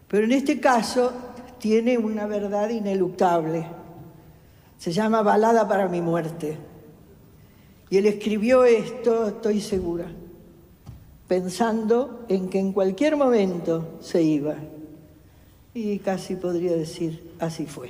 Pero 0.07 0.25
en 0.25 0.33
este 0.33 0.59
caso 0.59 1.29
tiene 1.59 1.97
una 1.97 2.25
verdad 2.25 2.69
ineluctable. 2.69 3.65
Se 4.77 4.91
llama 4.91 5.21
Balada 5.21 5.67
para 5.67 5.87
mi 5.87 6.01
muerte. 6.01 6.57
Y 7.89 7.97
él 7.97 8.05
escribió 8.05 8.65
esto, 8.65 9.27
estoy 9.27 9.61
segura, 9.61 10.05
pensando 11.27 12.25
en 12.29 12.49
que 12.49 12.59
en 12.59 12.71
cualquier 12.71 13.17
momento 13.17 13.97
se 13.99 14.21
iba. 14.21 14.55
Y 15.73 15.99
casi 15.99 16.35
podría 16.35 16.73
decir, 16.73 17.33
así 17.39 17.65
fue. 17.65 17.89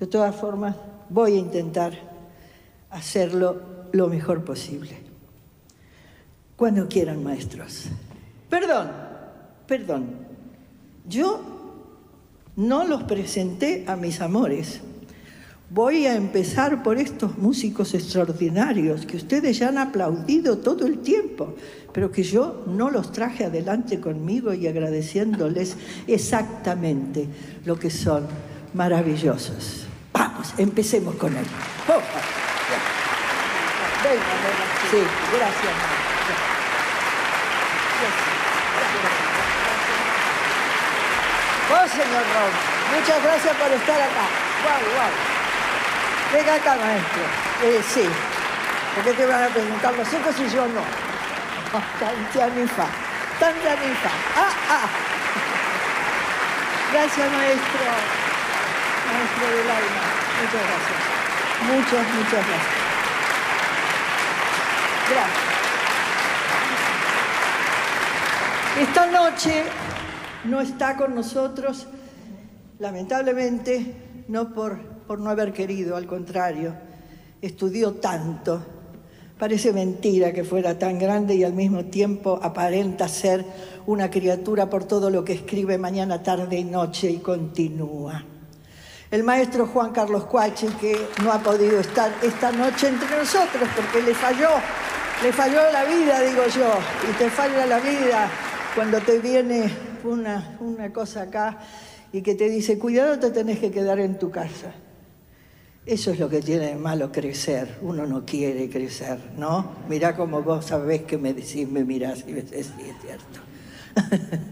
De 0.00 0.06
todas 0.06 0.34
formas, 0.34 0.74
voy 1.10 1.34
a 1.34 1.38
intentar 1.38 1.92
hacerlo 2.90 3.60
lo 3.92 4.08
mejor 4.08 4.44
posible. 4.44 4.96
Cuando 6.56 6.88
quieran, 6.88 7.22
maestros. 7.22 7.84
Perdón, 8.48 8.90
perdón. 9.66 10.06
Yo 11.06 11.57
no 12.58 12.84
los 12.84 13.04
presenté 13.04 13.84
a 13.86 13.94
mis 13.94 14.20
amores. 14.20 14.80
Voy 15.70 16.06
a 16.06 16.16
empezar 16.16 16.82
por 16.82 16.98
estos 16.98 17.38
músicos 17.38 17.94
extraordinarios 17.94 19.06
que 19.06 19.16
ustedes 19.16 19.58
ya 19.60 19.68
han 19.68 19.78
aplaudido 19.78 20.58
todo 20.58 20.84
el 20.86 20.98
tiempo, 20.98 21.54
pero 21.92 22.10
que 22.10 22.24
yo 22.24 22.64
no 22.66 22.90
los 22.90 23.12
traje 23.12 23.44
adelante 23.44 24.00
conmigo 24.00 24.52
y 24.52 24.66
agradeciéndoles 24.66 25.76
exactamente 26.08 27.28
lo 27.64 27.78
que 27.78 27.90
son 27.90 28.26
maravillosos. 28.74 29.86
Vamos, 30.12 30.52
empecemos 30.58 31.14
con 31.14 31.36
él. 31.36 31.44
Oh, 31.86 32.00
venga, 34.02 34.16
venga. 34.16 34.66
Sí, 34.90 34.98
gracias. 35.36 35.98
Oh, 41.70 41.87
señor 41.98 42.22
Ron, 42.30 42.52
muchas 42.94 43.22
gracias 43.22 43.56
por 43.56 43.70
estar 43.72 44.00
acá. 44.00 44.24
Guau, 44.62 44.82
guau. 44.94 45.12
Venga 46.32 46.54
acá, 46.54 46.76
maestro. 46.76 47.22
Eh, 47.64 47.82
sí. 47.82 48.08
¿Por 48.94 49.04
qué 49.04 49.12
te 49.14 49.26
van 49.26 49.42
a 49.44 49.48
preguntar 49.48 49.94
los 49.94 50.12
hijos 50.12 50.34
y 50.38 50.48
yo 50.54 50.66
no? 50.66 50.82
Tanta 52.00 52.46
nifa. 52.54 52.86
Tanta 53.40 53.70
nifa. 53.82 54.10
Ah, 54.36 54.54
ah. 54.70 54.88
Gracias, 56.92 57.32
maestro. 57.32 57.90
Maestro 59.08 59.46
del 59.56 59.70
alma. 59.70 60.04
Muchas 60.38 60.62
gracias. 60.68 61.00
Muchas, 61.66 62.02
muchas 62.14 62.46
gracias. 62.46 62.78
Gracias. 65.10 65.48
Esta 68.78 69.06
noche 69.06 69.64
no 70.48 70.60
está 70.60 70.96
con 70.96 71.14
nosotros, 71.14 71.86
lamentablemente, 72.78 74.24
no 74.28 74.52
por, 74.54 74.78
por 75.06 75.20
no 75.20 75.30
haber 75.30 75.52
querido, 75.52 75.96
al 75.96 76.06
contrario, 76.06 76.74
estudió 77.40 77.92
tanto. 77.94 78.64
Parece 79.38 79.72
mentira 79.72 80.32
que 80.32 80.42
fuera 80.42 80.78
tan 80.78 80.98
grande 80.98 81.36
y 81.36 81.44
al 81.44 81.52
mismo 81.52 81.84
tiempo 81.84 82.40
aparenta 82.42 83.06
ser 83.06 83.44
una 83.86 84.10
criatura 84.10 84.68
por 84.68 84.84
todo 84.84 85.10
lo 85.10 85.24
que 85.24 85.34
escribe 85.34 85.78
mañana, 85.78 86.22
tarde 86.22 86.58
y 86.58 86.64
noche 86.64 87.10
y 87.10 87.18
continúa. 87.18 88.24
El 89.10 89.22
maestro 89.22 89.66
Juan 89.66 89.92
Carlos 89.92 90.24
Cuachi, 90.24 90.66
que 90.80 90.96
no 91.22 91.32
ha 91.32 91.38
podido 91.38 91.78
estar 91.78 92.12
esta 92.22 92.50
noche 92.52 92.88
entre 92.88 93.08
nosotros 93.16 93.68
porque 93.76 94.02
le 94.02 94.14
falló, 94.14 94.50
le 95.22 95.32
falló 95.32 95.60
la 95.72 95.84
vida, 95.84 96.20
digo 96.20 96.42
yo, 96.54 96.70
y 97.08 97.12
te 97.16 97.30
falla 97.30 97.64
la 97.64 97.78
vida 97.78 98.28
cuando 98.74 99.00
te 99.00 99.18
viene 99.18 99.70
una, 100.04 100.56
una 100.60 100.92
cosa 100.92 101.22
acá 101.22 101.58
y 102.12 102.22
que 102.22 102.34
te 102.34 102.48
dice, 102.48 102.78
cuidado, 102.78 103.18
te 103.18 103.30
tenés 103.30 103.58
que 103.58 103.70
quedar 103.70 103.98
en 103.98 104.18
tu 104.18 104.30
casa. 104.30 104.72
Eso 105.84 106.10
es 106.10 106.18
lo 106.18 106.28
que 106.28 106.42
tiene 106.42 106.66
de 106.66 106.76
malo 106.76 107.10
crecer. 107.10 107.78
Uno 107.80 108.06
no 108.06 108.24
quiere 108.26 108.68
crecer, 108.68 109.18
¿no? 109.38 109.72
Mirá 109.88 110.14
como 110.16 110.42
vos 110.42 110.66
sabés 110.66 111.02
que 111.02 111.16
me 111.16 111.32
decís, 111.32 111.68
me 111.68 111.84
mirás 111.84 112.24
y 112.26 112.32
me 112.32 112.42
decís, 112.42 112.72
sí, 112.76 112.90
es 112.90 112.96
cierto. 113.00 113.40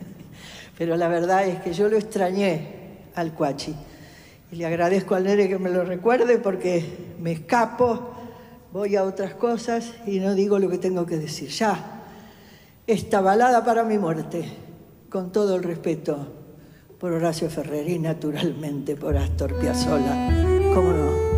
Pero 0.79 0.97
la 0.97 1.09
verdad 1.09 1.47
es 1.47 1.61
que 1.61 1.73
yo 1.73 1.89
lo 1.89 1.97
extrañé 1.97 3.01
al 3.15 3.33
Cuachi. 3.33 3.75
Y 4.53 4.57
le 4.57 4.67
agradezco 4.67 5.15
al 5.15 5.25
Nere 5.25 5.49
que 5.49 5.59
me 5.59 5.71
lo 5.71 5.85
recuerde 5.85 6.39
porque 6.39 7.15
me 7.21 7.33
escapo, 7.33 8.15
voy 8.73 8.97
a 8.97 9.05
otras 9.05 9.35
cosas 9.35 9.93
y 10.07 10.21
no 10.21 10.35
digo 10.35 10.59
lo 10.59 10.71
que 10.71 10.79
tengo 10.79 11.05
que 11.05 11.19
decir. 11.19 11.49
Ya, 11.51 11.96
esta 12.87 13.21
balada 13.21 13.65
para 13.65 13.83
mi 13.83 13.99
muerte, 13.99 14.45
con 15.11 15.33
todo 15.33 15.57
el 15.57 15.65
respeto 15.65 16.29
por 17.01 17.13
Horacio 17.13 17.51
Ferrer 17.51 17.89
y 17.89 17.99
naturalmente 17.99 18.97
por 18.97 19.17
Astor 19.17 19.59
Piazzolla, 19.59 20.73
cómo 20.73 20.93
no. 20.93 21.36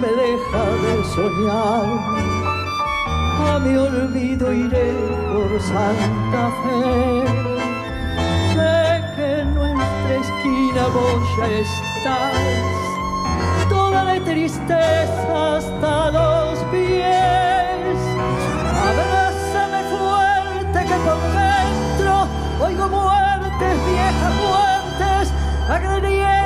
Me 0.00 0.08
deja 0.08 0.64
de 0.82 1.04
soñar, 1.14 1.88
a 3.48 3.58
mi 3.58 3.76
olvido 3.76 4.52
iré 4.52 4.92
por 5.32 5.60
Santa 5.60 6.50
Fe. 6.60 6.80
Sé 8.54 8.76
que 9.16 9.40
en 9.40 9.54
nuestra 9.54 10.14
esquina 10.24 10.82
vos 10.94 11.22
ya 11.38 11.46
estás, 11.64 12.36
toda 13.68 14.04
de 14.04 14.20
tristeza 14.20 15.56
hasta 15.56 16.10
los 16.10 16.58
pies. 16.70 17.98
Abrázame 18.88 19.80
fuerte 19.94 20.78
que 20.88 20.96
por 21.06 21.20
dentro 21.42 22.12
oigo 22.66 22.88
muertes, 22.88 23.74
viejas 23.86 24.34
muertes, 24.44 25.32
agrediendo 25.68 26.43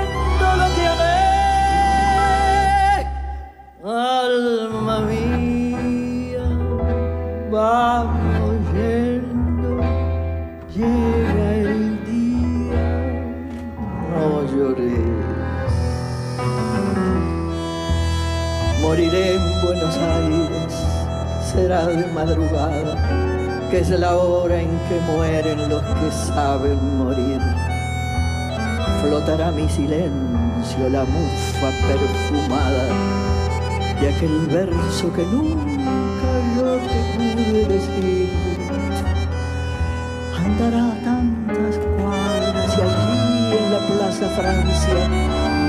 Aires, 20.00 20.74
será 21.52 21.86
de 21.86 22.06
madrugada, 22.12 22.94
que 23.70 23.80
es 23.80 23.90
la 23.90 24.16
hora 24.16 24.60
en 24.60 24.70
que 24.88 25.00
mueren 25.12 25.68
los 25.68 25.82
que 25.82 26.10
saben 26.10 26.98
morir. 26.98 27.40
Flotará 29.02 29.50
mi 29.50 29.68
silencio, 29.68 30.88
la 30.90 31.04
mufa 31.04 31.70
perfumada 31.86 33.18
de 34.00 34.08
aquel 34.08 34.46
verso 34.46 35.12
que 35.12 35.24
nunca 35.26 36.30
yo 36.56 36.78
te 36.78 37.00
pude 37.16 37.64
decir. 37.68 38.30
Andará 40.36 40.94
tantas 41.04 41.76
cuadras 41.96 42.76
y 42.76 42.80
allí 42.80 43.56
en 43.58 43.72
la 43.72 43.78
Plaza 43.86 44.28
Francia, 44.30 45.00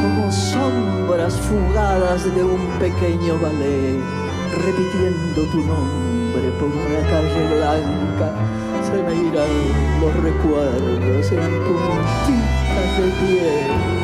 como 0.02 0.32
sombras 0.32 1.34
fugadas 1.36 2.24
de 2.36 2.44
un 2.44 2.68
pequeño 2.80 3.40
ballet, 3.40 4.19
repitiendo 4.52 5.42
tu 5.52 5.58
nombre 5.58 6.50
por 6.60 6.70
una 6.70 7.02
calle 7.10 7.44
blanca, 7.56 8.34
se 8.84 9.04
me 9.04 9.16
irán 9.16 9.56
los 10.02 10.14
recuerdos 10.24 11.32
en 11.32 11.40
puntitas 11.66 12.90
de 12.98 13.08
piel. 13.20 14.00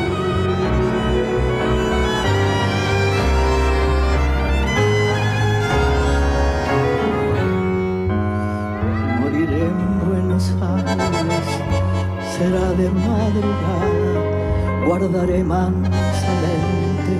será 12.36 12.70
de 12.72 12.90
madrugada, 12.90 14.84
guardaré 14.86 15.42
mansamente 15.42 17.14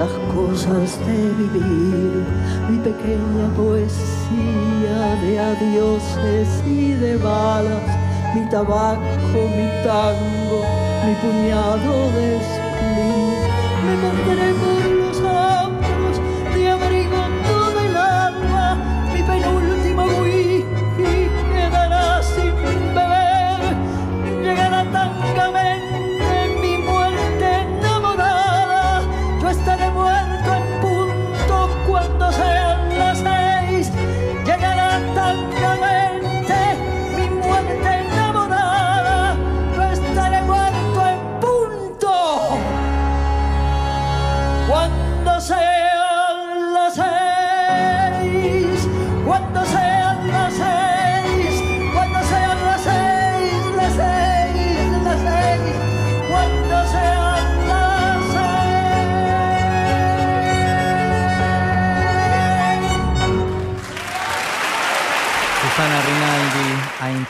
las 0.00 0.12
cosas 0.34 0.98
de 1.06 1.18
vivir, 1.40 2.24
mi 2.70 2.78
pequeña 2.78 3.46
poesía 3.54 5.14
de 5.22 5.38
adioses 5.38 6.48
y 6.66 6.92
de 6.92 7.18
balas, 7.18 7.86
mi 8.34 8.48
tabaco, 8.48 9.40
mi 9.58 9.68
tango, 9.84 10.60
mi 11.04 11.14
puñado 11.22 11.92
de 12.16 12.40
spleen, 12.48 13.40
me 13.84 13.94
mantendré 14.02 14.54
por 14.54 14.89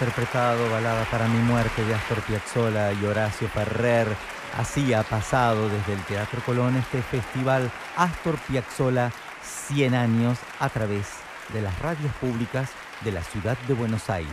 interpretado 0.00 0.70
Balada 0.70 1.04
para 1.10 1.28
mi 1.28 1.38
muerte 1.40 1.84
de 1.84 1.92
Astor 1.94 2.22
Piazzolla 2.22 2.90
y 2.94 3.04
Horacio 3.04 3.48
Ferrer. 3.48 4.08
Así 4.56 4.94
ha 4.94 5.02
pasado 5.02 5.68
desde 5.68 5.92
el 5.92 6.02
Teatro 6.04 6.40
Colón 6.46 6.74
este 6.76 7.02
festival 7.02 7.70
Astor 7.98 8.38
Piazzolla 8.38 9.12
100 9.42 9.94
años 9.94 10.38
a 10.58 10.70
través 10.70 11.06
de 11.52 11.60
las 11.60 11.78
radios 11.80 12.14
públicas 12.14 12.70
de 13.04 13.12
la 13.12 13.22
ciudad 13.22 13.58
de 13.68 13.74
Buenos 13.74 14.08
Aires. 14.08 14.30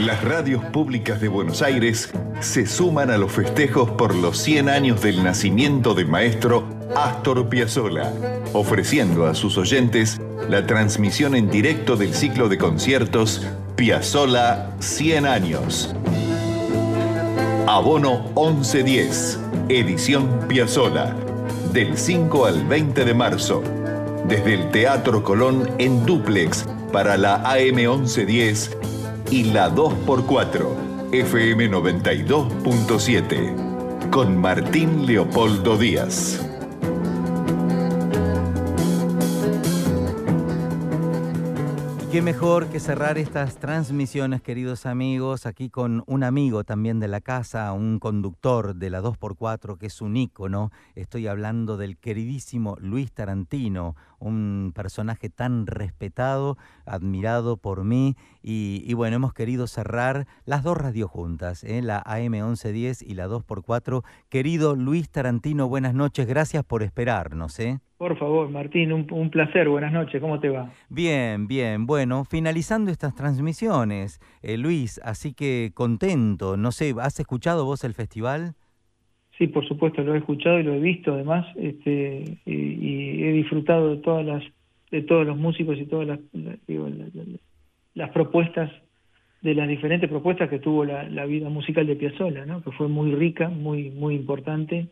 Las 0.00 0.24
radios 0.24 0.64
públicas 0.64 1.20
de 1.20 1.28
Buenos 1.28 1.60
Aires 1.60 2.12
se 2.40 2.66
suman 2.66 3.10
a 3.10 3.18
los 3.18 3.32
festejos 3.32 3.90
por 3.90 4.14
los 4.14 4.38
100 4.38 4.70
años 4.70 5.02
del 5.02 5.22
nacimiento 5.22 5.92
del 5.94 6.06
maestro 6.06 6.66
Astor 6.94 7.48
Piazzolla, 7.48 8.12
ofreciendo 8.56 9.26
a 9.26 9.34
sus 9.34 9.58
oyentes 9.58 10.20
la 10.48 10.66
transmisión 10.66 11.34
en 11.34 11.50
directo 11.50 11.96
del 11.96 12.14
ciclo 12.14 12.48
de 12.48 12.56
conciertos 12.58 13.42
Piazzolla 13.76 14.70
100 14.80 15.26
años. 15.26 15.94
Abono 17.66 18.30
1110, 18.36 19.40
edición 19.68 20.46
Piazzolla, 20.48 21.14
del 21.72 21.98
5 21.98 22.46
al 22.46 22.64
20 22.64 23.04
de 23.04 23.14
marzo, 23.14 23.62
desde 24.26 24.54
el 24.54 24.70
Teatro 24.70 25.22
Colón 25.22 25.70
en 25.78 26.04
duplex 26.06 26.64
para 26.92 27.16
la 27.16 27.36
AM 27.44 27.76
1110 27.76 28.76
y 29.30 29.44
la 29.44 29.72
2x4, 29.74 30.66
FM 31.12 31.70
92.7, 31.70 34.10
con 34.10 34.36
Martín 34.36 35.06
Leopoldo 35.06 35.76
Díaz. 35.76 36.40
Qué 42.16 42.22
mejor 42.22 42.68
que 42.68 42.80
cerrar 42.80 43.18
estas 43.18 43.56
transmisiones, 43.56 44.40
queridos 44.40 44.86
amigos, 44.86 45.44
aquí 45.44 45.68
con 45.68 46.02
un 46.06 46.22
amigo 46.24 46.64
también 46.64 46.98
de 46.98 47.08
la 47.08 47.20
casa, 47.20 47.70
un 47.74 47.98
conductor 47.98 48.74
de 48.74 48.88
la 48.88 49.02
2x4 49.02 49.76
que 49.76 49.84
es 49.84 50.00
un 50.00 50.16
ícono. 50.16 50.70
Estoy 50.94 51.26
hablando 51.26 51.76
del 51.76 51.98
queridísimo 51.98 52.78
Luis 52.80 53.12
Tarantino, 53.12 53.96
un 54.18 54.72
personaje 54.74 55.28
tan 55.28 55.66
respetado, 55.66 56.56
admirado 56.86 57.58
por 57.58 57.84
mí. 57.84 58.16
Y, 58.42 58.82
y 58.86 58.94
bueno, 58.94 59.16
hemos 59.16 59.34
querido 59.34 59.66
cerrar 59.66 60.26
las 60.46 60.62
dos 60.62 60.78
radios 60.78 61.10
juntas, 61.10 61.64
¿eh? 61.64 61.82
la 61.82 61.98
AM 61.98 62.30
1110 62.30 63.02
y 63.02 63.12
la 63.12 63.28
2x4. 63.28 64.02
Querido 64.30 64.74
Luis 64.74 65.10
Tarantino, 65.10 65.68
buenas 65.68 65.92
noches, 65.92 66.26
gracias 66.26 66.64
por 66.64 66.82
esperarnos. 66.82 67.58
¿eh? 67.58 67.78
Por 67.98 68.18
favor, 68.18 68.50
Martín, 68.50 68.92
un, 68.92 69.06
un 69.10 69.30
placer, 69.30 69.68
buenas 69.70 69.90
noches, 69.92 70.20
¿cómo 70.20 70.38
te 70.38 70.50
va? 70.50 70.70
Bien, 70.90 71.46
bien. 71.46 71.86
Bueno, 71.86 72.24
finalizando 72.24 72.90
estas 72.90 73.14
transmisiones, 73.14 74.20
eh, 74.42 74.58
Luis, 74.58 75.00
así 75.02 75.32
que 75.32 75.70
contento. 75.72 76.58
No 76.58 76.72
sé, 76.72 76.94
¿has 77.00 77.18
escuchado 77.18 77.64
vos 77.64 77.84
el 77.84 77.94
festival? 77.94 78.54
Sí, 79.38 79.46
por 79.46 79.66
supuesto, 79.66 80.02
lo 80.02 80.14
he 80.14 80.18
escuchado 80.18 80.58
y 80.60 80.62
lo 80.62 80.74
he 80.74 80.80
visto 80.80 81.14
además, 81.14 81.46
este, 81.56 82.38
y, 82.44 82.52
y 82.54 83.24
he 83.24 83.32
disfrutado 83.32 83.90
de 83.96 84.02
todas 84.02 84.26
las, 84.26 84.42
de 84.90 85.02
todos 85.02 85.26
los 85.26 85.36
músicos 85.38 85.78
y 85.78 85.86
todas 85.86 86.06
las, 86.06 86.20
la- 86.32 86.56
digo, 86.66 86.88
la- 86.88 87.06
la- 87.14 87.38
las 87.94 88.10
propuestas, 88.10 88.70
de 89.40 89.54
las 89.54 89.68
diferentes 89.68 90.08
propuestas 90.10 90.50
que 90.50 90.58
tuvo 90.58 90.84
la, 90.84 91.04
la 91.08 91.24
vida 91.24 91.48
musical 91.48 91.86
de 91.86 91.96
Piazzolla, 91.96 92.44
¿no? 92.46 92.62
Que 92.62 92.72
fue 92.72 92.88
muy 92.88 93.14
rica, 93.14 93.48
muy, 93.48 93.90
muy 93.90 94.14
importante, 94.16 94.88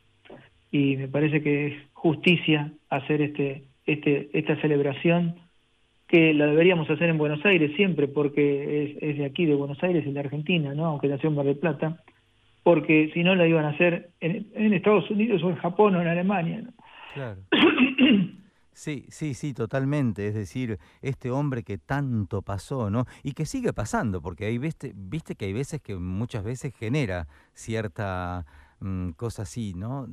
y 0.70 0.96
me 0.96 1.08
parece 1.08 1.42
que 1.42 1.66
es 1.68 1.74
justicia 2.04 2.70
hacer 2.90 3.22
este, 3.22 3.64
este, 3.86 4.28
esta 4.34 4.60
celebración 4.60 5.36
que 6.06 6.34
la 6.34 6.44
deberíamos 6.44 6.90
hacer 6.90 7.08
en 7.08 7.16
Buenos 7.16 7.42
Aires 7.46 7.74
siempre, 7.76 8.08
porque 8.08 8.84
es, 8.84 9.02
es 9.02 9.16
de 9.16 9.24
aquí, 9.24 9.46
de 9.46 9.54
Buenos 9.54 9.82
Aires, 9.82 10.06
es 10.06 10.12
de 10.12 10.20
Argentina, 10.20 10.74
¿no? 10.74 10.84
Aunque 10.84 11.08
nació 11.08 11.30
en 11.30 11.36
Mar 11.36 11.46
del 11.46 11.56
Plata, 11.56 12.04
porque 12.62 13.10
si 13.14 13.24
no 13.24 13.34
la 13.34 13.46
iban 13.46 13.64
a 13.64 13.70
hacer 13.70 14.10
en, 14.20 14.46
en 14.54 14.74
Estados 14.74 15.10
Unidos 15.10 15.42
o 15.42 15.48
en 15.48 15.56
Japón 15.56 15.96
o 15.96 16.02
en 16.02 16.08
Alemania, 16.08 16.60
¿no? 16.62 16.72
Claro. 17.14 17.40
Sí, 18.76 19.06
sí, 19.08 19.34
sí, 19.34 19.54
totalmente. 19.54 20.26
Es 20.26 20.34
decir, 20.34 20.80
este 21.00 21.30
hombre 21.30 21.62
que 21.62 21.78
tanto 21.78 22.42
pasó, 22.42 22.90
¿no? 22.90 23.04
Y 23.22 23.30
que 23.30 23.46
sigue 23.46 23.72
pasando, 23.72 24.20
porque 24.20 24.46
hay 24.46 24.58
viste, 24.58 24.92
viste 24.96 25.36
que 25.36 25.44
hay 25.44 25.52
veces 25.52 25.80
que 25.80 25.94
muchas 25.94 26.42
veces 26.42 26.74
genera 26.74 27.28
cierta 27.52 28.44
mm, 28.80 29.10
cosa 29.10 29.42
así, 29.42 29.74
¿no? 29.74 30.08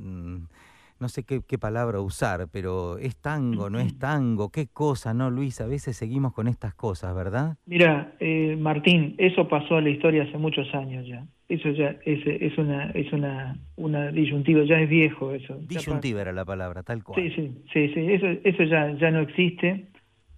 No 1.02 1.10
sé 1.10 1.23
qué, 1.23 1.41
qué 1.48 1.57
palabra 1.57 1.99
usar, 1.99 2.48
pero 2.52 2.99
es 2.99 3.15
tango, 3.18 3.72
no 3.72 3.80
es 3.80 3.98
tango, 3.98 4.52
qué 4.52 4.68
cosa, 4.68 5.15
¿no, 5.15 5.32
Luis? 5.32 5.60
A 5.60 5.65
veces 5.65 5.98
seguimos 5.98 6.32
con 6.32 6.48
estas 6.48 6.76
cosas, 6.76 7.15
¿verdad? 7.15 7.57
Mira, 7.65 8.14
eh, 8.19 8.56
Martín, 8.56 9.15
eso 9.18 9.48
pasó 9.48 9.78
a 9.78 9.82
la 9.82 9.90
historia 9.90 10.22
hace 10.22 10.38
muchos 10.38 10.72
años 10.76 11.07
ya. 11.07 11.26
Eso 11.49 11.72
ya 11.72 11.95
es, 12.06 12.19
es 12.26 12.56
una 12.60 12.91
es 12.91 13.11
una 13.11 13.57
una 13.78 14.11
disyuntiva, 14.11 14.64
ya 14.64 14.80
es 14.80 14.88
viejo 14.88 15.32
eso. 15.32 15.56
Disyuntiva 15.61 16.22
era 16.22 16.34
la 16.34 16.45
palabra, 16.45 16.84
tal 16.84 17.03
cual. 17.03 17.19
Sí, 17.19 17.32
sí, 17.36 17.52
sí, 17.73 17.94
sí, 17.95 17.99
eso, 18.14 18.28
eso 18.44 18.64
ya, 18.65 18.95
ya 18.99 19.10
no 19.10 19.22
existe, 19.22 19.88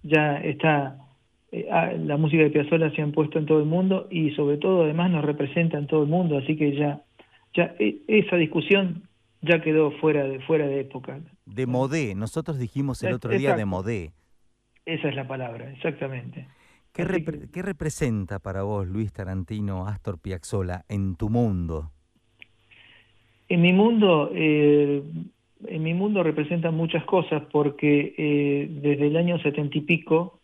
ya 0.02 0.38
está, 0.38 0.96
eh, 1.52 1.68
ah, 1.70 1.92
la 1.92 2.16
música 2.16 2.42
de 2.42 2.48
Piazzolla 2.48 2.90
se 2.94 3.02
ha 3.02 3.06
puesto 3.08 3.38
en 3.38 3.44
todo 3.44 3.58
el 3.58 3.66
mundo 3.66 4.08
y 4.10 4.30
sobre 4.30 4.56
todo 4.56 4.84
además 4.84 5.10
nos 5.10 5.26
representa 5.26 5.76
en 5.76 5.86
todo 5.86 6.04
el 6.04 6.08
mundo, 6.08 6.38
así 6.38 6.56
que 6.56 6.74
ya, 6.74 7.02
ya 7.54 7.74
e- 7.78 7.98
esa 8.08 8.36
discusión 8.36 9.02
ya 9.44 9.60
quedó 9.60 9.90
fuera 9.92 10.24
de, 10.24 10.40
fuera 10.40 10.66
de 10.66 10.80
época. 10.80 11.20
De 11.46 11.66
modé, 11.66 12.14
nosotros 12.14 12.58
dijimos 12.58 13.02
el 13.02 13.14
otro 13.14 13.30
día 13.32 13.56
de 13.56 13.64
modé. 13.64 14.12
Esa 14.86 15.08
es 15.08 15.16
la 15.16 15.26
palabra, 15.26 15.70
exactamente. 15.72 16.46
¿Qué, 16.92 17.04
¿Qué, 17.52 17.62
representa 17.62 18.38
para 18.38 18.62
vos, 18.62 18.86
Luis 18.86 19.12
Tarantino, 19.12 19.86
Astor 19.86 20.20
Piazzolla, 20.20 20.84
en 20.88 21.16
tu 21.16 21.28
mundo? 21.28 21.90
En 23.48 23.62
mi 23.62 23.72
mundo, 23.72 24.30
eh, 24.32 25.02
en 25.66 25.82
mi 25.82 25.94
mundo 25.94 26.22
representa 26.22 26.70
muchas 26.70 27.04
cosas 27.04 27.42
porque 27.50 28.14
eh, 28.16 28.68
desde 28.70 29.08
el 29.08 29.16
año 29.16 29.38
setenta 29.38 29.76
y 29.78 29.80
pico 29.82 30.40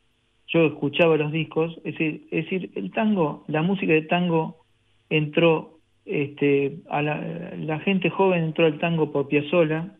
yo 0.49 0.67
escuchaba 0.67 1.17
los 1.17 1.31
discos, 1.31 1.77
es 1.85 1.97
decir, 1.97 2.27
es 2.31 2.45
decir, 2.45 2.73
el 2.75 2.91
tango, 2.91 3.45
la 3.47 3.63
música 3.63 3.93
de 3.93 4.03
tango 4.03 4.65
entró, 5.09 5.79
este, 6.05 6.79
a 6.89 7.03
la, 7.03 7.79
gente 7.81 8.11
joven 8.11 8.45
entró 8.45 8.67
al 8.67 8.79
tango 8.79 9.13
por 9.13 9.29
Piazzolla, 9.29 9.97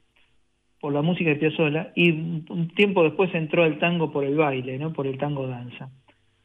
por 0.81 0.93
la 0.93 1.03
música 1.03 1.31
de 1.31 1.37
Piazzolla, 1.37 1.93
y 1.95 2.11
un 2.11 2.73
tiempo 2.75 3.05
después 3.05 3.35
entró 3.35 3.65
al 3.65 3.79
tango 3.79 4.11
por 4.11 4.25
el 4.25 4.37
baile, 4.37 4.79
¿no? 4.79 4.93
por 4.93 5.07
el 5.07 5.19
tango 5.19 5.47
danza. 5.47 5.91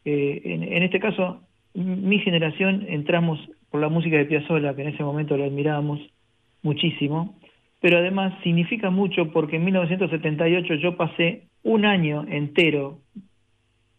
Eh, 0.03 0.41
en, 0.45 0.64
en, 0.64 0.84
este 0.84 0.99
caso, 0.99 1.41
mi 1.73 2.19
generación 2.19 2.86
entramos 2.88 3.40
por 3.72 3.82
la 3.82 3.90
música 3.90 4.18
de 4.18 4.26
Piazzolla, 4.26 4.76
que 4.76 4.84
en 4.84 4.90
ese 4.90 5.03
momento 5.03 5.38
lo 5.38 5.45
admirábamos 5.45 5.99
muchísimo, 6.61 7.36
pero 7.82 7.99
además 7.99 8.34
significa 8.44 8.90
mucho 8.90 9.32
porque 9.32 9.57
en 9.57 9.65
1978 9.65 10.76
yo 10.76 10.98
pasé 10.98 11.44
un 11.64 11.86
año 11.86 12.26
entero 12.30 12.99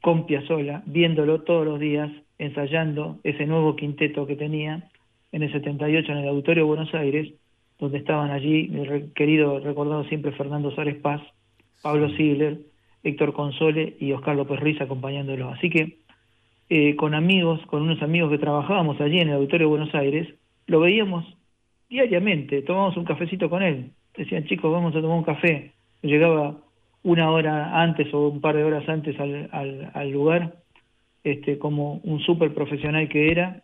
con 0.01 0.27
Piazzolla, 0.27 0.83
viéndolo 0.87 1.43
todos 1.43 1.67
los 1.67 1.81
días, 1.81 2.11
ensayando 2.39 3.19
ese 3.25 3.47
nuevo 3.47 3.77
quinteto 3.77 4.27
que 4.27 4.37
tenía 4.37 4.89
en 5.33 5.43
el 5.43 5.53
78 5.53 6.13
en 6.13 6.19
el 6.19 6.29
Auditorio 6.29 6.65
de 6.65 6.69
Buenos 6.69 6.95
Aires, 6.95 7.33
donde 7.79 7.99
estaban 7.99 8.31
allí 8.31 8.69
mi 8.69 9.11
querido, 9.15 9.61
recordado 9.61 10.05
siempre 10.05 10.33
Fernando 10.33 10.71
Suárez 10.71 10.97
Paz, 10.97 11.21
Pablo 11.83 12.09
Ziegler, 12.17 12.61
Héctor 13.03 13.33
Console 13.33 13.97
y 14.01 14.13
Oscar 14.13 14.37
López 14.37 14.61
Riz 14.61 14.81
acompañándolo. 14.81 15.51
Así 15.51 15.71
que 15.71 15.99
eh, 16.69 16.97
con 16.97 17.15
amigos, 17.15 17.61
con 17.67 17.83
unos 17.83 18.03
amigos 18.03 18.31
que 18.31 18.39
trabajábamos 18.39 19.01
allí 19.01 19.21
en 19.21 19.29
el 19.29 19.35
Auditorio 19.35 19.67
de 19.67 19.71
Buenos 19.77 19.95
Aires, 19.95 20.29
lo 20.67 20.81
veíamos 20.81 21.25
diariamente, 21.89 22.63
tomábamos 22.63 22.97
un 22.97 23.05
cafecito 23.05 23.49
con 23.49 23.63
él. 23.63 23.91
Decían, 24.17 24.47
chicos, 24.47 24.73
vamos 24.73 24.95
a 24.97 25.01
tomar 25.01 25.19
un 25.19 25.25
café. 25.25 25.73
Llegaba 26.03 26.59
una 27.03 27.31
hora 27.31 27.83
antes 27.83 28.13
o 28.13 28.29
un 28.29 28.41
par 28.41 28.57
de 28.57 28.65
horas 28.65 28.89
antes 28.89 29.19
al, 29.21 29.49
al, 29.53 29.91
al 29.95 30.11
lugar, 30.11 30.57
este, 31.23 31.59
como 31.59 32.01
un 32.03 32.21
súper 32.21 32.53
profesional 32.53 33.09
que 33.09 33.31
era, 33.31 33.63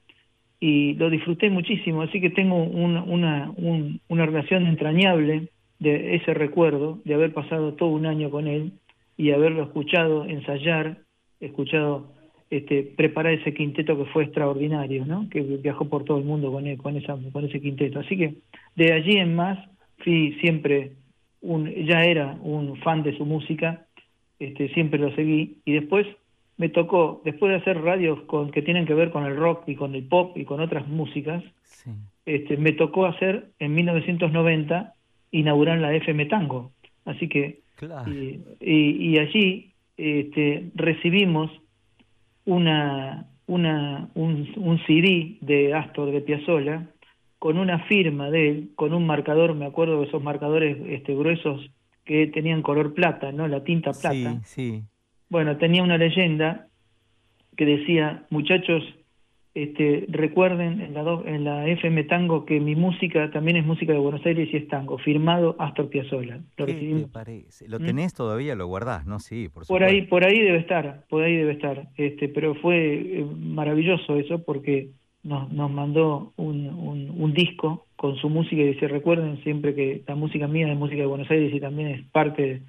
y 0.63 0.95
lo 0.95 1.11
disfruté 1.11 1.51
muchísimo, 1.51 2.03
así 2.03 2.21
que 2.21 2.31
tengo 2.31 2.55
una, 2.55 3.03
una, 3.03 3.53
una 4.09 4.27
relación 4.27 4.65
entrañable 4.69 5.49
de 5.81 6.15
ese 6.15 6.35
recuerdo, 6.35 7.01
de 7.05 7.15
haber 7.15 7.33
pasado 7.33 7.73
todo 7.73 7.89
un 7.89 8.07
año 8.07 8.31
con 8.31 8.47
él 8.47 8.71
y 9.17 9.33
haberlo 9.33 9.65
escuchado 9.65 10.25
ensayar, 10.25 10.99
escuchado 11.41 12.13
este, 12.49 12.85
preparar 12.85 13.33
ese 13.33 13.53
quinteto 13.53 13.99
que 13.99 14.05
fue 14.13 14.23
extraordinario, 14.23 15.05
¿no? 15.05 15.29
que 15.29 15.41
viajó 15.41 15.89
por 15.89 16.05
todo 16.05 16.19
el 16.19 16.25
mundo 16.25 16.53
con, 16.53 16.77
con, 16.77 16.97
esa, 16.97 17.19
con 17.33 17.45
ese 17.45 17.61
quinteto. 17.61 17.99
Así 17.99 18.17
que 18.17 18.35
de 18.77 18.93
allí 18.93 19.17
en 19.17 19.35
más 19.35 19.59
fui 19.99 20.39
siempre, 20.41 20.93
un, 21.41 21.69
ya 21.87 22.05
era 22.05 22.39
un 22.41 22.77
fan 22.77 23.03
de 23.03 23.17
su 23.17 23.27
música, 23.27 23.87
este, 24.39 24.69
siempre 24.75 25.01
lo 25.01 25.13
seguí 25.17 25.57
y 25.65 25.73
después 25.73 26.07
me 26.57 26.69
tocó, 26.69 27.23
después 27.25 27.51
de 27.51 27.59
hacer 27.59 27.83
radios 27.83 28.21
con, 28.23 28.51
que 28.51 28.63
tienen 28.63 28.87
que 28.87 28.95
ver 28.95 29.11
con 29.11 29.25
el 29.25 29.37
rock 29.37 29.65
y 29.69 29.75
con 29.75 29.95
el 29.95 30.05
pop 30.05 30.37
y 30.37 30.45
con 30.45 30.61
otras 30.61 30.87
músicas, 30.87 31.43
este, 32.25 32.57
me 32.57 32.73
tocó 32.73 33.07
hacer 33.07 33.51
en 33.59 33.75
1990 33.75 34.95
inaugurar 35.33 35.79
la 35.79 35.95
FM 35.95 36.27
Tango. 36.27 36.73
Así 37.05 37.29
que, 37.29 37.61
y, 38.07 38.39
y, 38.61 39.19
allí 39.19 39.73
este, 39.97 40.71
recibimos 40.75 41.51
una, 42.45 43.27
una, 43.47 44.09
un, 44.15 44.49
un 44.57 44.79
CD 44.87 45.39
de 45.41 45.75
Astor 45.75 46.13
de 46.13 46.21
Piazzolla 46.21 46.87
con 47.41 47.59
una 47.59 47.81
firma 47.87 48.31
de 48.31 48.51
él, 48.51 48.71
con 48.77 48.95
un 48.95 49.05
marcador, 49.05 49.55
me 49.57 49.67
acuerdo 49.67 50.01
de 50.01 50.07
esos 50.07 50.23
marcadores 50.23 50.79
este, 50.87 51.13
gruesos 51.13 51.61
que 52.05 52.29
tenían 52.29 52.63
color 52.63 52.95
plata, 52.95 53.33
¿no? 53.33 53.49
La 53.49 53.65
tinta 53.65 53.91
plata. 53.91 54.41
Sí, 54.45 54.81
sí. 54.81 54.83
Bueno, 55.33 55.57
tenía 55.57 55.83
una 55.83 55.97
leyenda 55.97 56.67
que 57.57 57.65
decía, 57.65 58.27
muchachos, 58.29 58.85
este, 59.55 60.05
recuerden 60.11 60.83
en 60.83 60.93
la, 60.93 61.23
en 61.25 61.45
la 61.45 61.67
FM 61.69 62.05
Tango 62.05 62.45
que 62.45 62.61
mi 62.61 62.77
música 62.77 63.31
también 63.31 63.57
es 63.57 63.65
música 63.65 63.95
de 63.95 63.99
Buenos 63.99 64.27
Aires 64.27 64.51
y 64.53 64.59
es 64.59 64.69
tango, 64.69 64.99
firmado 64.99 65.57
Astor 65.59 65.89
Piazzolla. 65.89 66.41
Lo 66.59 66.67
¿Qué 66.67 66.75
te 66.75 67.09
parece? 67.11 67.67
¿Lo 67.67 67.81
¿Mm? 67.81 67.87
tenés 67.87 68.13
todavía? 68.13 68.55
¿Lo 68.55 68.67
guardás? 68.67 69.07
¿No? 69.07 69.21
Sí, 69.21 69.49
por 69.49 69.67
Por 69.67 69.83
ahí, 69.85 70.03
por 70.03 70.23
ahí 70.23 70.39
debe 70.39 70.59
estar, 70.59 71.07
por 71.09 71.23
ahí 71.23 71.35
debe 71.35 71.53
estar. 71.53 71.89
Este, 71.97 72.29
pero 72.29 72.55
fue 72.57 73.21
eh, 73.21 73.27
maravilloso 73.35 74.17
eso 74.17 74.45
porque 74.45 74.91
nos, 75.23 75.51
nos 75.51 75.71
mandó 75.71 76.35
un, 76.37 76.67
un, 76.67 77.09
un, 77.09 77.33
disco 77.33 77.87
con 77.97 78.17
su 78.17 78.29
música 78.29 78.61
y 78.61 78.75
dice, 78.75 78.87
recuerden 78.87 79.43
siempre 79.45 79.75
que 79.75 80.03
la 80.07 80.15
música 80.15 80.47
mía 80.47 80.71
es 80.71 80.79
música 80.79 81.01
de 81.01 81.07
Buenos 81.07 81.31
Aires 81.31 81.55
y 81.55 81.59
también 81.59 81.89
es 81.89 82.03
parte 82.09 82.61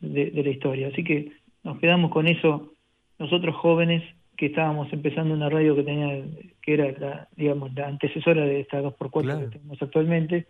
de, 0.00 0.30
de 0.30 0.42
la 0.42 0.48
historia. 0.48 0.88
Así 0.88 1.04
que 1.04 1.44
nos 1.66 1.78
quedamos 1.80 2.12
con 2.12 2.28
eso 2.28 2.72
nosotros 3.18 3.56
jóvenes 3.56 4.02
que 4.36 4.46
estábamos 4.46 4.92
empezando 4.92 5.34
una 5.34 5.48
radio 5.48 5.74
que 5.74 5.82
tenía 5.82 6.24
que 6.62 6.74
era 6.74 6.92
la 6.98 7.28
digamos 7.36 7.74
la 7.74 7.88
antecesora 7.88 8.42
de 8.44 8.60
esta 8.60 8.80
2x4 8.80 9.40
que 9.40 9.58
tenemos 9.58 9.82
actualmente 9.82 10.46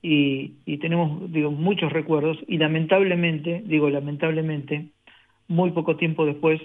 y, 0.00 0.54
y 0.64 0.78
tenemos 0.78 1.30
digo 1.30 1.50
muchos 1.50 1.92
recuerdos 1.92 2.38
y 2.46 2.56
lamentablemente 2.56 3.62
digo 3.66 3.90
lamentablemente 3.90 4.86
muy 5.48 5.70
poco 5.72 5.96
tiempo 5.96 6.24
después 6.24 6.62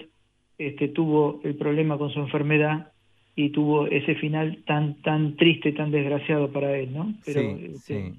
este 0.56 0.88
tuvo 0.88 1.40
el 1.44 1.54
problema 1.56 1.98
con 1.98 2.10
su 2.10 2.20
enfermedad 2.20 2.90
y 3.36 3.50
tuvo 3.50 3.86
ese 3.88 4.14
final 4.14 4.62
tan 4.64 4.94
tan 5.02 5.36
triste 5.36 5.72
tan 5.72 5.90
desgraciado 5.90 6.50
para 6.50 6.74
él 6.78 6.94
no 6.94 7.12
pero 7.26 7.40
sí, 7.40 7.64
este, 7.66 7.78
sí. 7.78 8.18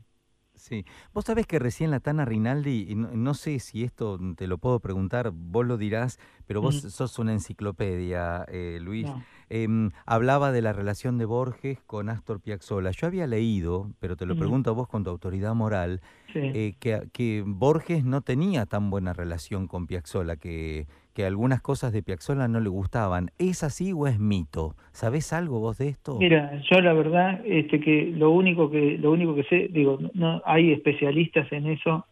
Sí, 0.68 0.84
vos 1.14 1.26
sabés 1.26 1.46
que 1.46 1.60
recién 1.60 1.92
la 1.92 2.00
Tana 2.00 2.26
Rinaldi, 2.26 2.88
y 2.90 2.96
no, 2.96 3.34
sé 3.36 3.60
si 3.60 3.84
esto 3.84 4.20
te 4.36 4.48
lo 4.48 4.58
puedo 4.58 4.80
preguntar, 4.80 5.30
vos 5.32 5.64
lo 5.64 5.78
dirás, 5.78 6.18
pero 6.48 6.60
vos 6.60 6.82
sos 6.82 7.20
una 7.20 7.34
enciclopedia, 7.34 8.46
eh, 8.48 8.80
Luis. 8.82 9.08
Em, 9.48 9.92
hablaba 10.08 10.52
de 10.52 10.64
la 10.64 10.74
relación 10.74 11.20
de 11.20 11.26
Borges 11.26 11.78
con 11.86 12.10
Astor 12.10 12.42
Piazzolla. 12.42 12.90
Yo 12.90 13.06
había 13.06 13.28
leído, 13.28 13.92
pero 14.00 14.18
te 14.18 14.26
lo 14.26 14.36
pregunto 14.36 14.72
a 14.72 14.74
vos 14.74 14.88
con 14.88 15.04
tu 15.04 15.12
autoridad 15.12 15.54
moral, 15.54 16.02
eh, 16.34 16.74
que, 16.80 17.10
que, 17.14 17.44
Borges 17.46 18.04
no 18.04 18.22
tenía 18.22 18.66
tan 18.66 18.90
buena 18.90 19.14
relación 19.14 19.68
con 19.68 19.86
Piazzolla, 19.86 20.36
que, 20.36 20.88
que 21.16 21.26
algunas 21.26 21.62
cosas 21.62 21.94
de 21.94 22.04
Piazzolla 22.04 22.50
no 22.50 22.60
le 22.60 22.68
gustaban. 22.68 23.32
¿Es 23.40 23.64
así 23.64 23.94
o 23.94 24.06
es 24.06 24.20
mito? 24.20 24.76
¿Sabés 24.92 25.32
algo 25.32 25.62
vos 25.62 25.78
de 25.78 25.88
esto? 25.88 26.18
Mira, 26.20 26.62
yo 26.70 26.82
la 26.82 26.92
verdad 26.92 27.42
este 27.46 27.80
que 27.80 28.12
lo 28.14 28.32
único 28.32 28.70
que 28.70 28.98
lo 28.98 29.14
único 29.14 29.34
que 29.34 29.44
sé, 29.44 29.70
digo, 29.72 29.98
no 30.14 30.42
hay 30.46 30.74
especialistas 30.74 31.50
en 31.54 31.68
eso, 31.68 32.06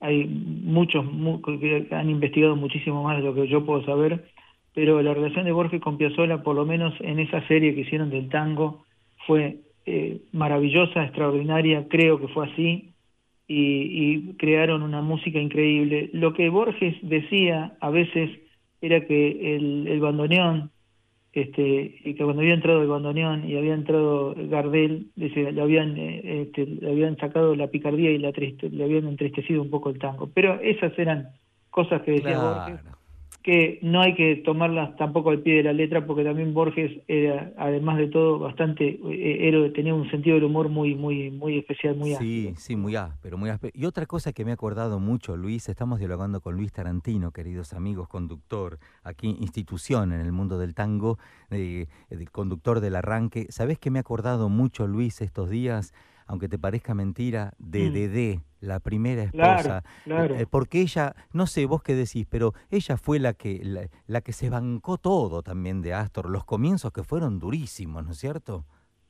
hay 0.00 0.26
muchos 0.26 1.06
que 1.60 1.88
han 1.92 2.10
investigado 2.10 2.54
muchísimo 2.54 3.02
más 3.02 3.16
de 3.16 3.22
lo 3.22 3.34
que 3.34 3.48
yo 3.48 3.64
puedo 3.64 3.86
saber, 3.86 4.28
pero 4.74 5.00
la 5.00 5.14
relación 5.14 5.46
de 5.46 5.52
Borges 5.52 5.80
con 5.80 5.96
Piazzolla, 5.96 6.42
por 6.42 6.54
lo 6.54 6.66
menos 6.66 6.92
en 7.00 7.20
esa 7.20 7.46
serie 7.48 7.74
que 7.74 7.80
hicieron 7.80 8.10
del 8.10 8.28
tango, 8.28 8.84
fue 9.26 9.60
eh, 9.86 10.20
maravillosa, 10.32 11.04
extraordinaria, 11.04 11.86
creo 11.88 12.20
que 12.20 12.28
fue 12.28 12.50
así, 12.50 12.90
y, 13.48 13.54
y, 13.56 14.34
crearon 14.34 14.82
una 14.82 15.00
música 15.02 15.38
increíble. 15.38 16.10
Lo 16.12 16.32
que 16.32 16.48
Borges 16.48 16.96
decía 17.02 17.76
a 17.80 17.90
veces 17.90 18.30
era 18.82 19.06
que 19.06 19.56
el, 19.56 19.86
el 19.88 20.00
bandoneón, 20.00 20.70
este, 21.32 22.00
y 22.04 22.14
que 22.14 22.24
cuando 22.24 22.42
había 22.42 22.54
entrado 22.54 22.82
el 22.82 22.88
bandoneón 22.88 23.48
y 23.48 23.56
había 23.56 23.72
entrado 23.72 24.34
Gardel, 24.36 25.06
le 25.16 25.62
habían, 25.62 25.96
eh, 25.96 26.42
este, 26.42 26.66
le 26.66 26.90
habían 26.90 27.16
sacado 27.16 27.54
la 27.56 27.68
picardía 27.68 28.10
y 28.10 28.18
la 28.18 28.32
triste, 28.32 28.68
le 28.68 28.84
habían 28.84 29.06
entristecido 29.06 29.62
un 29.62 29.70
poco 29.70 29.88
el 29.88 29.98
tango. 29.98 30.28
Pero 30.34 30.60
esas 30.60 30.98
eran 30.98 31.30
cosas 31.70 32.02
que 32.02 32.10
decía 32.12 32.82
que 33.42 33.78
no 33.82 34.00
hay 34.00 34.14
que 34.14 34.36
tomarlas 34.36 34.96
tampoco 34.96 35.30
al 35.30 35.40
pie 35.40 35.56
de 35.56 35.62
la 35.64 35.72
letra 35.72 36.06
porque 36.06 36.22
también 36.22 36.54
Borges 36.54 36.92
era 37.08 37.52
además 37.56 37.98
de 37.98 38.08
todo 38.08 38.38
bastante 38.38 39.00
eh, 39.04 39.48
era, 39.48 39.72
tenía 39.72 39.94
un 39.94 40.08
sentido 40.10 40.36
del 40.36 40.44
humor 40.44 40.68
muy 40.68 40.94
muy 40.94 41.30
muy 41.30 41.58
especial 41.58 41.96
muy 41.96 42.14
sí 42.14 42.54
sí 42.56 42.76
muy 42.76 42.96
áspero 42.96 43.36
muy 43.38 43.50
áspero. 43.50 43.72
Y 43.76 43.86
otra 43.86 44.06
cosa 44.06 44.32
que 44.32 44.44
me 44.44 44.52
ha 44.52 44.54
acordado 44.54 45.00
mucho 45.00 45.36
Luis 45.36 45.68
estamos 45.68 45.98
dialogando 45.98 46.40
con 46.40 46.54
Luis 46.54 46.72
Tarantino 46.72 47.32
queridos 47.32 47.72
amigos 47.72 48.08
conductor 48.08 48.78
aquí 49.02 49.36
institución 49.40 50.12
en 50.12 50.20
el 50.20 50.32
mundo 50.32 50.58
del 50.58 50.74
tango 50.74 51.18
eh, 51.50 51.86
el 52.10 52.30
conductor 52.30 52.80
del 52.80 52.96
arranque. 52.96 53.46
Sabes 53.50 53.78
que 53.78 53.90
me 53.90 53.98
ha 53.98 54.00
acordado 54.00 54.48
mucho 54.48 54.86
Luis 54.86 55.20
estos 55.20 55.50
días 55.50 55.92
aunque 56.26 56.48
te 56.48 56.58
parezca 56.58 56.94
mentira, 56.94 57.52
de 57.58 57.88
mm. 57.88 57.92
Dedé, 57.92 58.40
la 58.60 58.80
primera 58.80 59.24
esposa. 59.24 59.82
Claro, 60.04 60.36
eh, 60.36 60.46
porque 60.48 60.80
ella, 60.80 61.14
no 61.32 61.46
sé 61.46 61.66
vos 61.66 61.82
qué 61.82 61.94
decís, 61.94 62.26
pero 62.30 62.54
ella 62.70 62.96
fue 62.96 63.18
la 63.18 63.34
que, 63.34 63.88
la, 64.06 64.20
que 64.20 64.32
se 64.32 64.50
bancó 64.50 64.98
todo 64.98 65.42
también 65.42 65.82
de 65.82 65.92
Astor, 65.94 66.30
los 66.30 66.44
comienzos 66.44 66.92
que 66.92 67.02
fueron 67.02 67.38
durísimos, 67.38 68.04
¿no 68.04 68.12
es 68.12 68.18
cierto? 68.18 68.64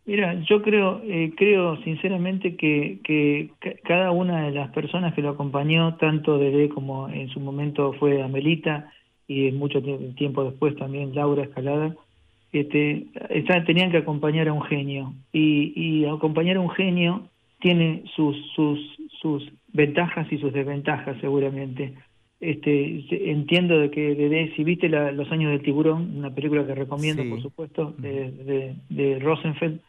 Mira, 0.04 0.34
yo 0.48 0.62
creo, 0.62 1.00
eh, 1.04 1.32
creo 1.36 1.76
sinceramente 1.84 2.56
que, 2.56 2.98
que 3.04 3.52
cada 3.84 4.10
una 4.10 4.46
de 4.46 4.50
las 4.50 4.70
personas 4.70 5.14
que 5.14 5.22
lo 5.22 5.30
acompañó, 5.30 5.94
tanto 5.96 6.38
Dede 6.38 6.68
como 6.68 7.08
en 7.08 7.28
su 7.28 7.38
momento 7.38 7.92
fue 7.92 8.20
Amelita 8.20 8.90
y 9.28 9.52
mucho 9.52 9.80
tiempo 10.16 10.44
después 10.44 10.74
también 10.76 11.14
Laura 11.14 11.44
Escalada, 11.44 11.94
este, 12.52 13.06
tenían 13.66 13.90
que 13.90 13.98
acompañar 13.98 14.48
a 14.48 14.52
un 14.52 14.62
genio 14.62 15.14
y, 15.32 15.72
y 15.74 16.04
acompañar 16.04 16.56
a 16.56 16.60
un 16.60 16.70
genio 16.70 17.28
tiene 17.60 18.02
sus, 18.16 18.36
sus, 18.54 18.78
sus 19.20 19.50
ventajas 19.72 20.30
y 20.30 20.38
sus 20.38 20.52
desventajas 20.52 21.16
seguramente. 21.20 21.94
Este, 22.40 23.30
entiendo 23.30 23.78
de 23.78 23.90
que 23.90 24.16
de, 24.16 24.52
si 24.56 24.64
viste 24.64 24.88
Los 24.88 25.30
años 25.30 25.52
del 25.52 25.62
tiburón, 25.62 26.16
una 26.16 26.34
película 26.34 26.66
que 26.66 26.74
recomiendo 26.74 27.22
por 27.28 27.40
supuesto, 27.40 27.94
de, 27.98 28.32
de, 28.32 28.74
de 28.88 29.18
Rosenfeld, 29.20 29.80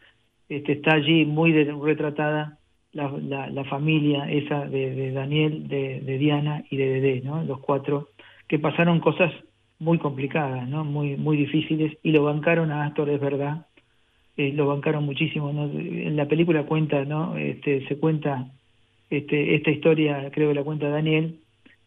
este, 0.50 0.74
está 0.74 0.94
allí 0.94 1.26
muy 1.26 1.52
retratada 1.52 2.60
la, 2.92 3.10
la, 3.50 3.64
familia 3.64 4.30
esa 4.30 4.66
de, 4.68 5.12
Daniel, 5.12 5.68
de, 5.68 6.18
Diana 6.20 6.64
y 6.70 6.78
de 6.78 7.02
Dede, 7.02 7.22
¿no? 7.22 7.44
los 7.44 7.60
cuatro, 7.60 8.10
que 8.48 8.60
pasaron 8.60 9.00
cosas 9.00 9.32
muy 9.80 9.98
complicadas, 9.98 10.68
¿no? 10.68 10.84
muy, 10.84 11.18
muy 11.18 11.38
difíciles, 11.38 11.98
y 12.04 12.12
lo 12.12 12.24
bancaron 12.24 12.72
a 12.72 12.86
Astor, 12.86 13.10
es 13.10 13.20
verdad, 13.20 13.66
eh, 14.38 14.52
lo 14.54 14.68
bancaron 14.68 15.06
muchísimo. 15.06 15.52
¿no? 15.52 15.66
En 15.66 16.16
la 16.16 16.28
película 16.28 16.66
cuenta, 16.66 17.06
¿no? 17.06 17.38
este, 17.38 17.88
se 17.88 17.98
cuenta 17.98 18.48
este, 19.10 19.56
esta 19.56 19.72
historia, 19.72 20.32
creo 20.32 20.50
que 20.50 20.56
la 20.56 20.64
cuenta 20.64 20.90
Daniel, 20.90 21.40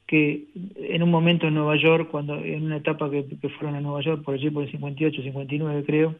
que 0.06 0.44
en 0.76 1.02
un 1.02 1.10
momento 1.10 1.48
en 1.48 1.54
Nueva 1.54 1.76
York, 1.76 2.08
cuando 2.10 2.36
en 2.36 2.64
una 2.64 2.76
etapa 2.76 3.10
que, 3.10 3.24
fueron 3.58 3.74
a 3.74 3.80
Nueva 3.80 4.00
York, 4.02 4.22
por 4.22 4.34
allí 4.34 4.50
por 4.50 4.62
el 4.62 4.70
58, 4.70 5.22
59 5.22 5.84
creo, 5.84 6.14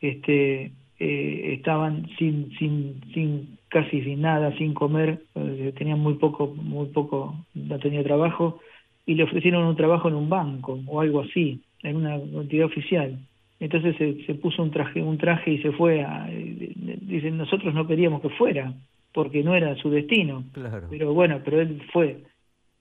este, 0.00 0.72
eh, 0.98 1.54
estaban 1.54 2.08
sin, 2.18 2.50
sin, 2.58 3.00
sin, 3.12 3.58
casi 3.68 4.02
sin 4.02 4.22
nada, 4.22 4.56
sin 4.56 4.72
comer, 4.72 5.22
eh, 5.34 5.74
tenían 5.76 5.98
muy 5.98 6.14
poco, 6.14 6.54
muy 6.54 6.86
poco, 6.88 7.34
no 7.54 7.78
tenía 7.78 8.02
trabajo, 8.02 8.60
y 9.06 9.14
le 9.14 9.24
ofrecieron 9.24 9.64
un 9.64 9.76
trabajo 9.76 10.08
en 10.08 10.14
un 10.14 10.28
banco 10.28 10.80
o 10.86 11.00
algo 11.00 11.20
así, 11.20 11.60
en 11.82 11.96
una 11.96 12.16
entidad 12.16 12.66
oficial. 12.66 13.18
Entonces 13.58 13.96
se, 13.96 14.24
se 14.24 14.34
puso 14.34 14.62
un 14.62 14.70
traje, 14.70 15.02
un 15.02 15.18
traje 15.18 15.52
y 15.52 15.62
se 15.62 15.72
fue 15.72 16.02
a, 16.02 16.28
eh, 16.30 16.72
dicen, 17.02 17.36
nosotros 17.36 17.74
no 17.74 17.86
queríamos 17.86 18.22
que 18.22 18.30
fuera, 18.30 18.72
porque 19.12 19.42
no 19.42 19.54
era 19.54 19.74
su 19.76 19.90
destino. 19.90 20.44
Pero 20.88 21.12
bueno, 21.12 21.40
pero 21.44 21.60
él 21.60 21.82
fue. 21.92 22.22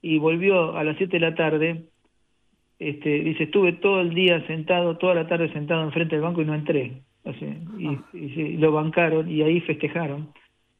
Y 0.01 0.17
volvió 0.19 0.77
a 0.77 0.83
las 0.83 0.97
7 0.97 1.11
de 1.11 1.19
la 1.19 1.35
tarde, 1.35 1.83
este, 2.77 3.19
dice, 3.19 3.43
estuve 3.43 3.73
todo 3.73 3.99
el 3.99 4.13
día 4.13 4.45
sentado, 4.47 4.97
toda 4.97 5.15
la 5.15 5.27
tarde 5.27 5.51
sentado 5.51 5.83
enfrente 5.83 6.15
del 6.15 6.23
banco 6.23 6.41
y 6.41 6.45
no 6.45 6.55
entré 6.55 7.01
y, 7.77 8.17
y, 8.17 8.57
lo 8.57 8.71
bancaron 8.71 9.29
y 9.29 9.41
ahí 9.41 9.61
festejaron. 9.61 10.29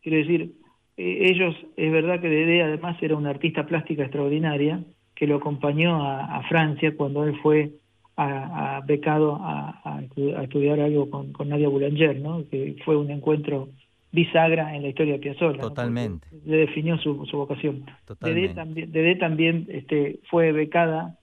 Quiero 0.02 0.18
decir, 0.18 0.54
eh, 0.98 1.30
ellos, 1.32 1.56
es 1.76 1.92
verdad 1.92 2.20
que 2.22 2.30
Dede 2.30 2.64
además 2.64 2.98
era 3.02 3.16
una 3.16 3.30
artista 3.30 3.66
plástica 3.66 4.04
extraordinaria 4.04 4.84
que 5.20 5.28
lo 5.28 5.36
acompañó 5.36 6.02
a, 6.02 6.42
Francia 6.48 6.96
cuando 6.96 7.26
él 7.26 7.38
fue 7.44 7.72
a, 8.16 8.82
becado 8.88 9.38
a, 9.42 10.02
estudiar 10.42 10.80
algo 10.80 11.10
con, 11.10 11.34
con 11.34 11.50
Nadia 11.50 11.68
Boulanger, 11.68 12.22
¿no? 12.22 12.48
que 12.50 12.78
fue 12.86 12.96
un 12.96 13.12
encuentro 13.12 13.68
bisagra 14.14 14.74
en 14.76 14.82
la 14.82 14.88
historia 14.88 15.14
de 15.14 15.20
Piazzolla. 15.20 15.60
Totalmente. 15.60 16.26
Le 16.46 16.58
definió 16.58 16.98
su, 16.98 17.26
su 17.26 17.36
vocación. 17.36 17.84
Dede 18.22 18.50
también, 18.54 18.92
Dede 18.94 19.16
también 19.16 19.68
este, 19.70 20.22
fue 20.30 20.54
becada 20.54 21.18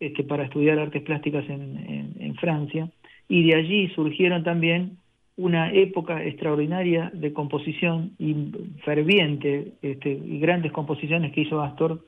este, 0.00 0.22
para 0.22 0.44
estudiar 0.44 0.78
artes 0.78 1.02
plásticas 1.02 1.48
en, 1.48 2.14
en 2.18 2.34
Francia 2.34 2.90
y 3.26 3.48
de 3.48 3.56
allí 3.56 3.88
surgieron 3.94 4.44
también 4.44 4.98
una 5.36 5.72
época 5.72 6.22
extraordinaria 6.22 7.10
de 7.14 7.32
composición 7.32 8.12
y 8.18 8.52
ferviente 8.84 9.72
este, 9.80 10.10
y 10.10 10.38
grandes 10.40 10.72
composiciones 10.72 11.32
que 11.32 11.40
hizo 11.40 11.62
Astor 11.62 12.04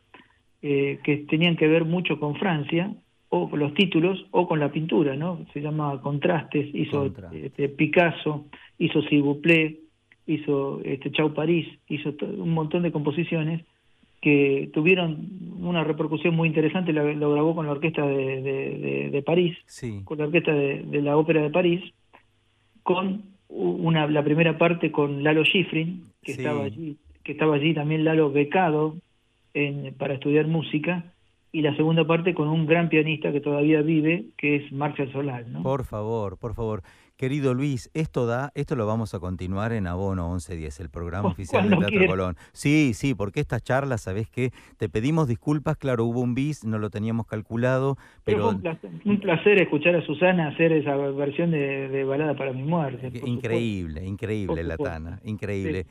eh, 0.62 1.00
que 1.02 1.18
tenían 1.18 1.56
que 1.56 1.66
ver 1.66 1.84
mucho 1.84 2.20
con 2.20 2.36
Francia 2.36 2.94
o 3.30 3.50
con 3.50 3.58
los 3.58 3.74
títulos 3.74 4.26
o 4.30 4.46
con 4.46 4.60
la 4.60 4.70
pintura, 4.70 5.16
¿no? 5.16 5.44
Se 5.52 5.60
llamaba 5.60 6.00
Contrastes, 6.00 6.72
hizo 6.74 7.12
este, 7.32 7.68
Picasso, 7.68 8.46
hizo 8.78 9.02
S'il 9.02 9.24
hizo 10.26 10.80
este, 10.84 11.10
Chau 11.10 11.34
París, 11.34 11.66
hizo 11.88 12.14
un 12.20 12.50
montón 12.50 12.82
de 12.82 12.92
composiciones 12.92 13.64
que 14.20 14.70
tuvieron 14.72 15.28
una 15.58 15.82
repercusión 15.82 16.36
muy 16.36 16.46
interesante, 16.46 16.92
lo, 16.92 17.32
grabó 17.32 17.56
con 17.56 17.66
la 17.66 17.72
orquesta 17.72 18.06
de, 18.06 19.10
de, 19.10 19.22
París, 19.22 19.56
con 20.04 20.18
la 20.18 20.26
orquesta 20.26 20.52
de, 20.52 21.02
la 21.02 21.16
ópera 21.16 21.42
de 21.42 21.50
París, 21.50 21.82
con 22.84 23.22
una 23.48 24.06
la 24.06 24.22
primera 24.22 24.56
parte 24.58 24.92
con 24.92 25.24
Lalo 25.24 25.44
Schifrin, 25.44 26.04
que 26.22 26.32
estaba 26.32 26.64
allí, 26.64 26.96
que 27.24 27.32
estaba 27.32 27.56
allí 27.56 27.74
también 27.74 28.04
Lalo 28.04 28.30
becado 28.30 28.96
en, 29.54 29.94
para 29.94 30.14
estudiar 30.14 30.46
música, 30.46 31.12
y 31.52 31.60
la 31.60 31.76
segunda 31.76 32.06
parte 32.06 32.32
con 32.32 32.48
un 32.48 32.66
gran 32.66 32.88
pianista 32.88 33.30
que 33.30 33.40
todavía 33.40 33.82
vive, 33.82 34.24
que 34.38 34.56
es 34.56 34.72
Marcial 34.72 35.12
Solal. 35.12 35.52
¿no? 35.52 35.62
Por 35.62 35.84
favor, 35.84 36.38
por 36.38 36.54
favor. 36.54 36.82
Querido 37.18 37.52
Luis, 37.52 37.90
esto 37.94 38.26
da, 38.26 38.50
esto 38.54 38.74
lo 38.74 38.86
vamos 38.86 39.14
a 39.14 39.20
continuar 39.20 39.72
en 39.72 39.86
Abono 39.86 40.30
1110, 40.30 40.80
el 40.80 40.90
programa 40.90 41.28
oficial 41.32 41.68
del 41.68 41.78
Teatro 41.78 42.06
Colón. 42.06 42.36
Sí, 42.52 42.92
sí, 42.94 43.14
porque 43.14 43.40
esta 43.40 43.60
charla, 43.60 43.98
sabes 43.98 44.28
qué? 44.30 44.50
Te 44.78 44.88
pedimos 44.88 45.28
disculpas, 45.28 45.76
claro, 45.76 46.06
hubo 46.06 46.20
un 46.20 46.34
bis, 46.34 46.64
no 46.64 46.78
lo 46.78 46.88
teníamos 46.88 47.26
calculado, 47.26 47.96
pero... 48.24 48.48
un, 48.48 49.20
placer, 49.20 49.60
escuchar 49.60 49.94
a 49.94 50.04
Susana 50.06 50.48
hacer 50.48 50.72
esa 50.72 50.96
versión 50.96 51.50
de, 51.50 52.02
Balada 52.02 52.34
para 52.34 52.52
mi 52.52 52.62
muerte. 52.62 53.12
Increíble, 53.24 54.04
increíble, 54.04 54.64
la 54.64 54.76
Tana, 54.78 55.20
increíble. 55.22 55.86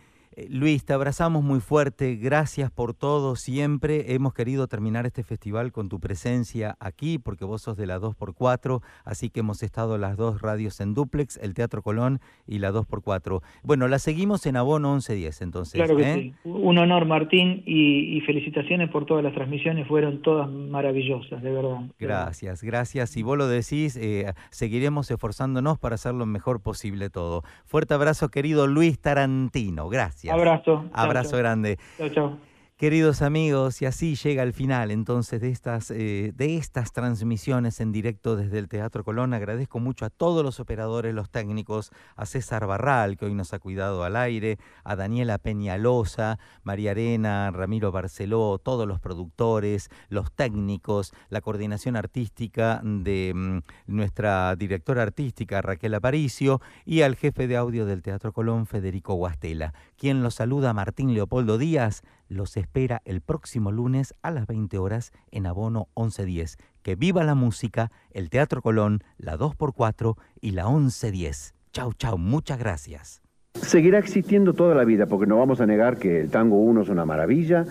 Luis, 0.50 0.86
te 0.86 0.94
abrazamos 0.94 1.44
muy 1.44 1.60
fuerte, 1.60 2.16
gracias 2.16 2.72
por 2.72 2.94
todo 2.94 3.36
siempre. 3.36 4.14
Hemos 4.14 4.34
querido 4.34 4.68
terminar 4.68 5.06
este 5.06 5.24
festival 5.24 5.74
con 5.74 5.90
tu 5.90 6.00
presencia 6.00 6.78
aquí 6.80 7.18
porque 7.18 7.44
vos 7.44 7.64
sos 7.64 7.76
de 7.76 7.86
la 7.86 8.00
2x4, 8.00 8.82
así 9.04 9.30
que 9.30 9.42
hemos 9.42 9.62
estado 9.62 9.98
las 9.98 10.16
dos 10.16 10.42
radios 10.42 10.80
en 10.80 10.94
duplex, 10.94 11.36
el 11.36 11.54
Teatro 11.54 11.82
Colón 11.82 12.22
y 12.48 12.60
la 12.60 12.72
2x4. 12.72 13.42
Bueno, 13.64 13.90
la 13.90 14.00
seguimos 14.00 14.46
en 14.46 14.56
Abono 14.56 14.94
1110 14.94 15.42
entonces. 15.42 15.74
Claro 15.74 15.98
que 15.98 16.10
¿eh? 16.10 16.16
sí. 16.16 16.50
Un 16.50 16.78
honor 16.78 17.06
Martín 17.06 17.64
y, 17.66 18.22
felicitaciones 18.22 18.90
por 18.90 19.06
todas 19.06 19.24
las 19.24 19.34
transmisiones, 19.34 19.86
fueron 19.88 20.22
todas 20.22 20.50
maravillosas, 20.50 21.42
de 21.42 21.52
verdad. 21.52 21.82
Gracias, 22.00 22.64
gracias. 22.64 23.10
Si 23.10 23.22
vos 23.22 23.38
lo 23.38 23.48
decís, 23.48 23.98
eh, 23.98 24.32
seguiremos 24.50 25.12
esforzándonos 25.12 25.78
para 25.78 25.96
hacer 25.96 26.14
lo 26.14 26.26
mejor 26.26 26.62
posible 26.62 27.10
todo. 27.10 27.44
Fuerte 27.66 27.96
abrazo 27.96 28.30
querido 28.30 28.68
Luis 28.68 29.00
Tarantino, 29.00 29.90
gracias. 29.90 30.21
Abrazo. 30.30 30.86
Abrazo 30.94 31.38
grande. 31.38 31.78
Chao, 31.98 32.10
chao. 32.10 32.52
Queridos 32.82 33.22
amigos, 33.22 33.80
y 33.84 33.86
así 33.86 34.16
llega 34.16 34.42
el 34.42 34.54
final 34.54 34.90
entonces 34.90 35.40
de 35.40 35.50
estas, 35.50 35.92
eh, 35.92 36.32
de 36.34 36.58
estas 36.58 36.92
transmisiones 36.92 37.80
en 37.80 37.92
directo 37.92 38.36
desde 38.36 38.58
el 38.58 38.68
Teatro 38.68 39.04
Colón. 39.04 39.36
Agradezco 39.36 39.80
mucho 39.80 40.04
a 40.04 40.10
todos 40.10 40.44
los 40.44 40.60
operadores, 40.60 41.14
los 41.14 41.30
técnicos, 41.30 41.92
a 42.16 42.26
César 42.26 42.66
Barral, 42.66 43.18
que 43.18 43.26
hoy 43.26 43.36
nos 43.36 43.54
ha 43.54 43.60
cuidado 43.60 44.04
al 44.04 44.16
aire, 44.16 44.58
a 44.84 44.96
Daniela 44.96 45.38
Peñalosa, 45.38 46.40
María 46.64 46.90
Arena, 46.90 47.52
Ramiro 47.52 47.92
Barceló, 47.92 48.58
todos 48.58 48.88
los 48.88 49.00
productores, 49.00 49.90
los 50.10 50.32
técnicos, 50.32 51.14
la 51.30 51.42
coordinación 51.42 51.96
artística 51.96 52.82
de 52.84 53.34
mm, 53.36 53.60
nuestra 53.86 54.56
directora 54.56 55.04
artística 55.04 55.62
Raquel 55.62 55.94
Aparicio 55.94 56.62
y 56.84 57.04
al 57.04 57.16
jefe 57.16 57.46
de 57.48 57.58
audio 57.58 57.86
del 57.86 58.02
Teatro 58.02 58.34
Colón, 58.34 58.66
Federico 58.66 59.14
Guastela. 59.14 59.76
Quien 60.02 60.24
los 60.24 60.34
saluda, 60.34 60.74
Martín 60.74 61.14
Leopoldo 61.14 61.60
Díaz 61.60 62.02
los 62.28 62.58
espera 62.58 63.04
el 63.06 63.22
próximo 63.22 63.72
lunes 63.72 64.16
a 64.24 64.32
las 64.32 64.48
20 64.48 64.80
horas 64.80 65.12
en 65.30 65.46
Abono 65.46 65.90
1110. 65.96 66.58
Que 66.82 66.96
viva 66.96 67.24
la 67.24 67.36
música, 67.36 67.92
el 68.10 68.32
Teatro 68.32 68.64
Colón, 68.64 69.04
la 69.20 69.38
2x4 69.38 70.16
y 70.42 70.54
la 70.54 70.68
1110. 70.68 71.54
Chau, 71.72 71.94
chau, 71.94 72.18
muchas 72.18 72.58
gracias. 72.58 73.22
Seguirá 73.54 74.00
existiendo 74.00 74.54
toda 74.54 74.74
la 74.74 74.86
vida, 74.86 75.06
porque 75.06 75.28
no 75.28 75.38
vamos 75.38 75.62
a 75.62 75.68
negar 75.68 75.98
que 75.98 76.22
el 76.22 76.32
tango 76.32 76.58
1 76.58 76.82
es 76.82 76.90
una 76.90 77.06
maravilla 77.06 77.68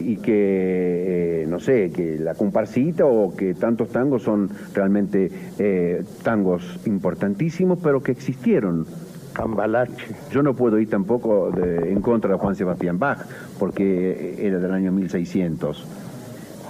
y 0.00 0.16
que, 0.16 1.42
eh, 1.42 1.46
no 1.46 1.60
sé, 1.60 1.90
que 1.90 2.18
la 2.18 2.34
comparsita 2.34 3.04
o 3.04 3.36
que 3.36 3.52
tantos 3.52 3.90
tangos 3.90 4.22
son 4.22 4.48
realmente 4.72 5.30
eh, 5.58 6.02
tangos 6.22 6.80
importantísimos, 6.86 7.78
pero 7.82 8.02
que 8.02 8.12
existieron 8.12 8.86
Cambalache. 9.34 10.14
Yo 10.30 10.42
no 10.42 10.54
puedo 10.54 10.78
ir 10.78 10.88
tampoco 10.88 11.52
en 11.58 12.00
contra 12.00 12.32
de 12.32 12.38
Juan 12.38 12.54
Sebastián 12.54 12.98
Bach, 12.98 13.18
porque 13.58 14.36
era 14.38 14.58
del 14.58 14.72
año 14.72 14.92
1600. 14.92 15.84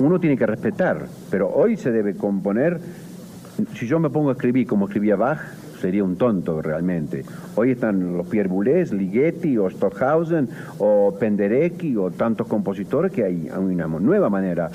Uno 0.01 0.19
tiene 0.19 0.37
que 0.37 0.47
respetar, 0.47 1.07
pero 1.31 1.51
hoy 1.51 1.77
se 1.77 1.93
debe 1.93 2.17
componer, 2.17 2.81
si 3.77 3.87
yo 3.87 4.01
me 4.01 4.11
pongo 4.11 4.31
a 4.31 4.33
escribir 4.33 4.67
como 4.67 4.87
escribía 4.87 5.15
Bach, 5.15 5.39
sería 5.81 6.03
un 6.03 6.17
tonto 6.17 6.63
realmente. 6.63 7.25
Hoy 7.55 7.73
están 7.73 8.17
los 8.17 8.27
Pierre 8.27 8.49
Boulez, 8.49 8.91
Ligeti 8.91 9.59
o 9.59 9.69
Stockhausen 9.69 10.49
o 10.79 11.15
Penderecki 11.21 11.95
o 11.97 12.11
tantos 12.11 12.47
compositores 12.47 13.13
que 13.13 13.23
hay 13.23 13.51
una 13.55 13.87
nueva 13.87 14.31
manera. 14.31 14.71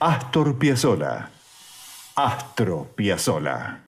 Astor 0.00 0.56
Piazzolla. 0.56 1.28
Astro 2.16 2.86
Piazzolla. 2.96 3.76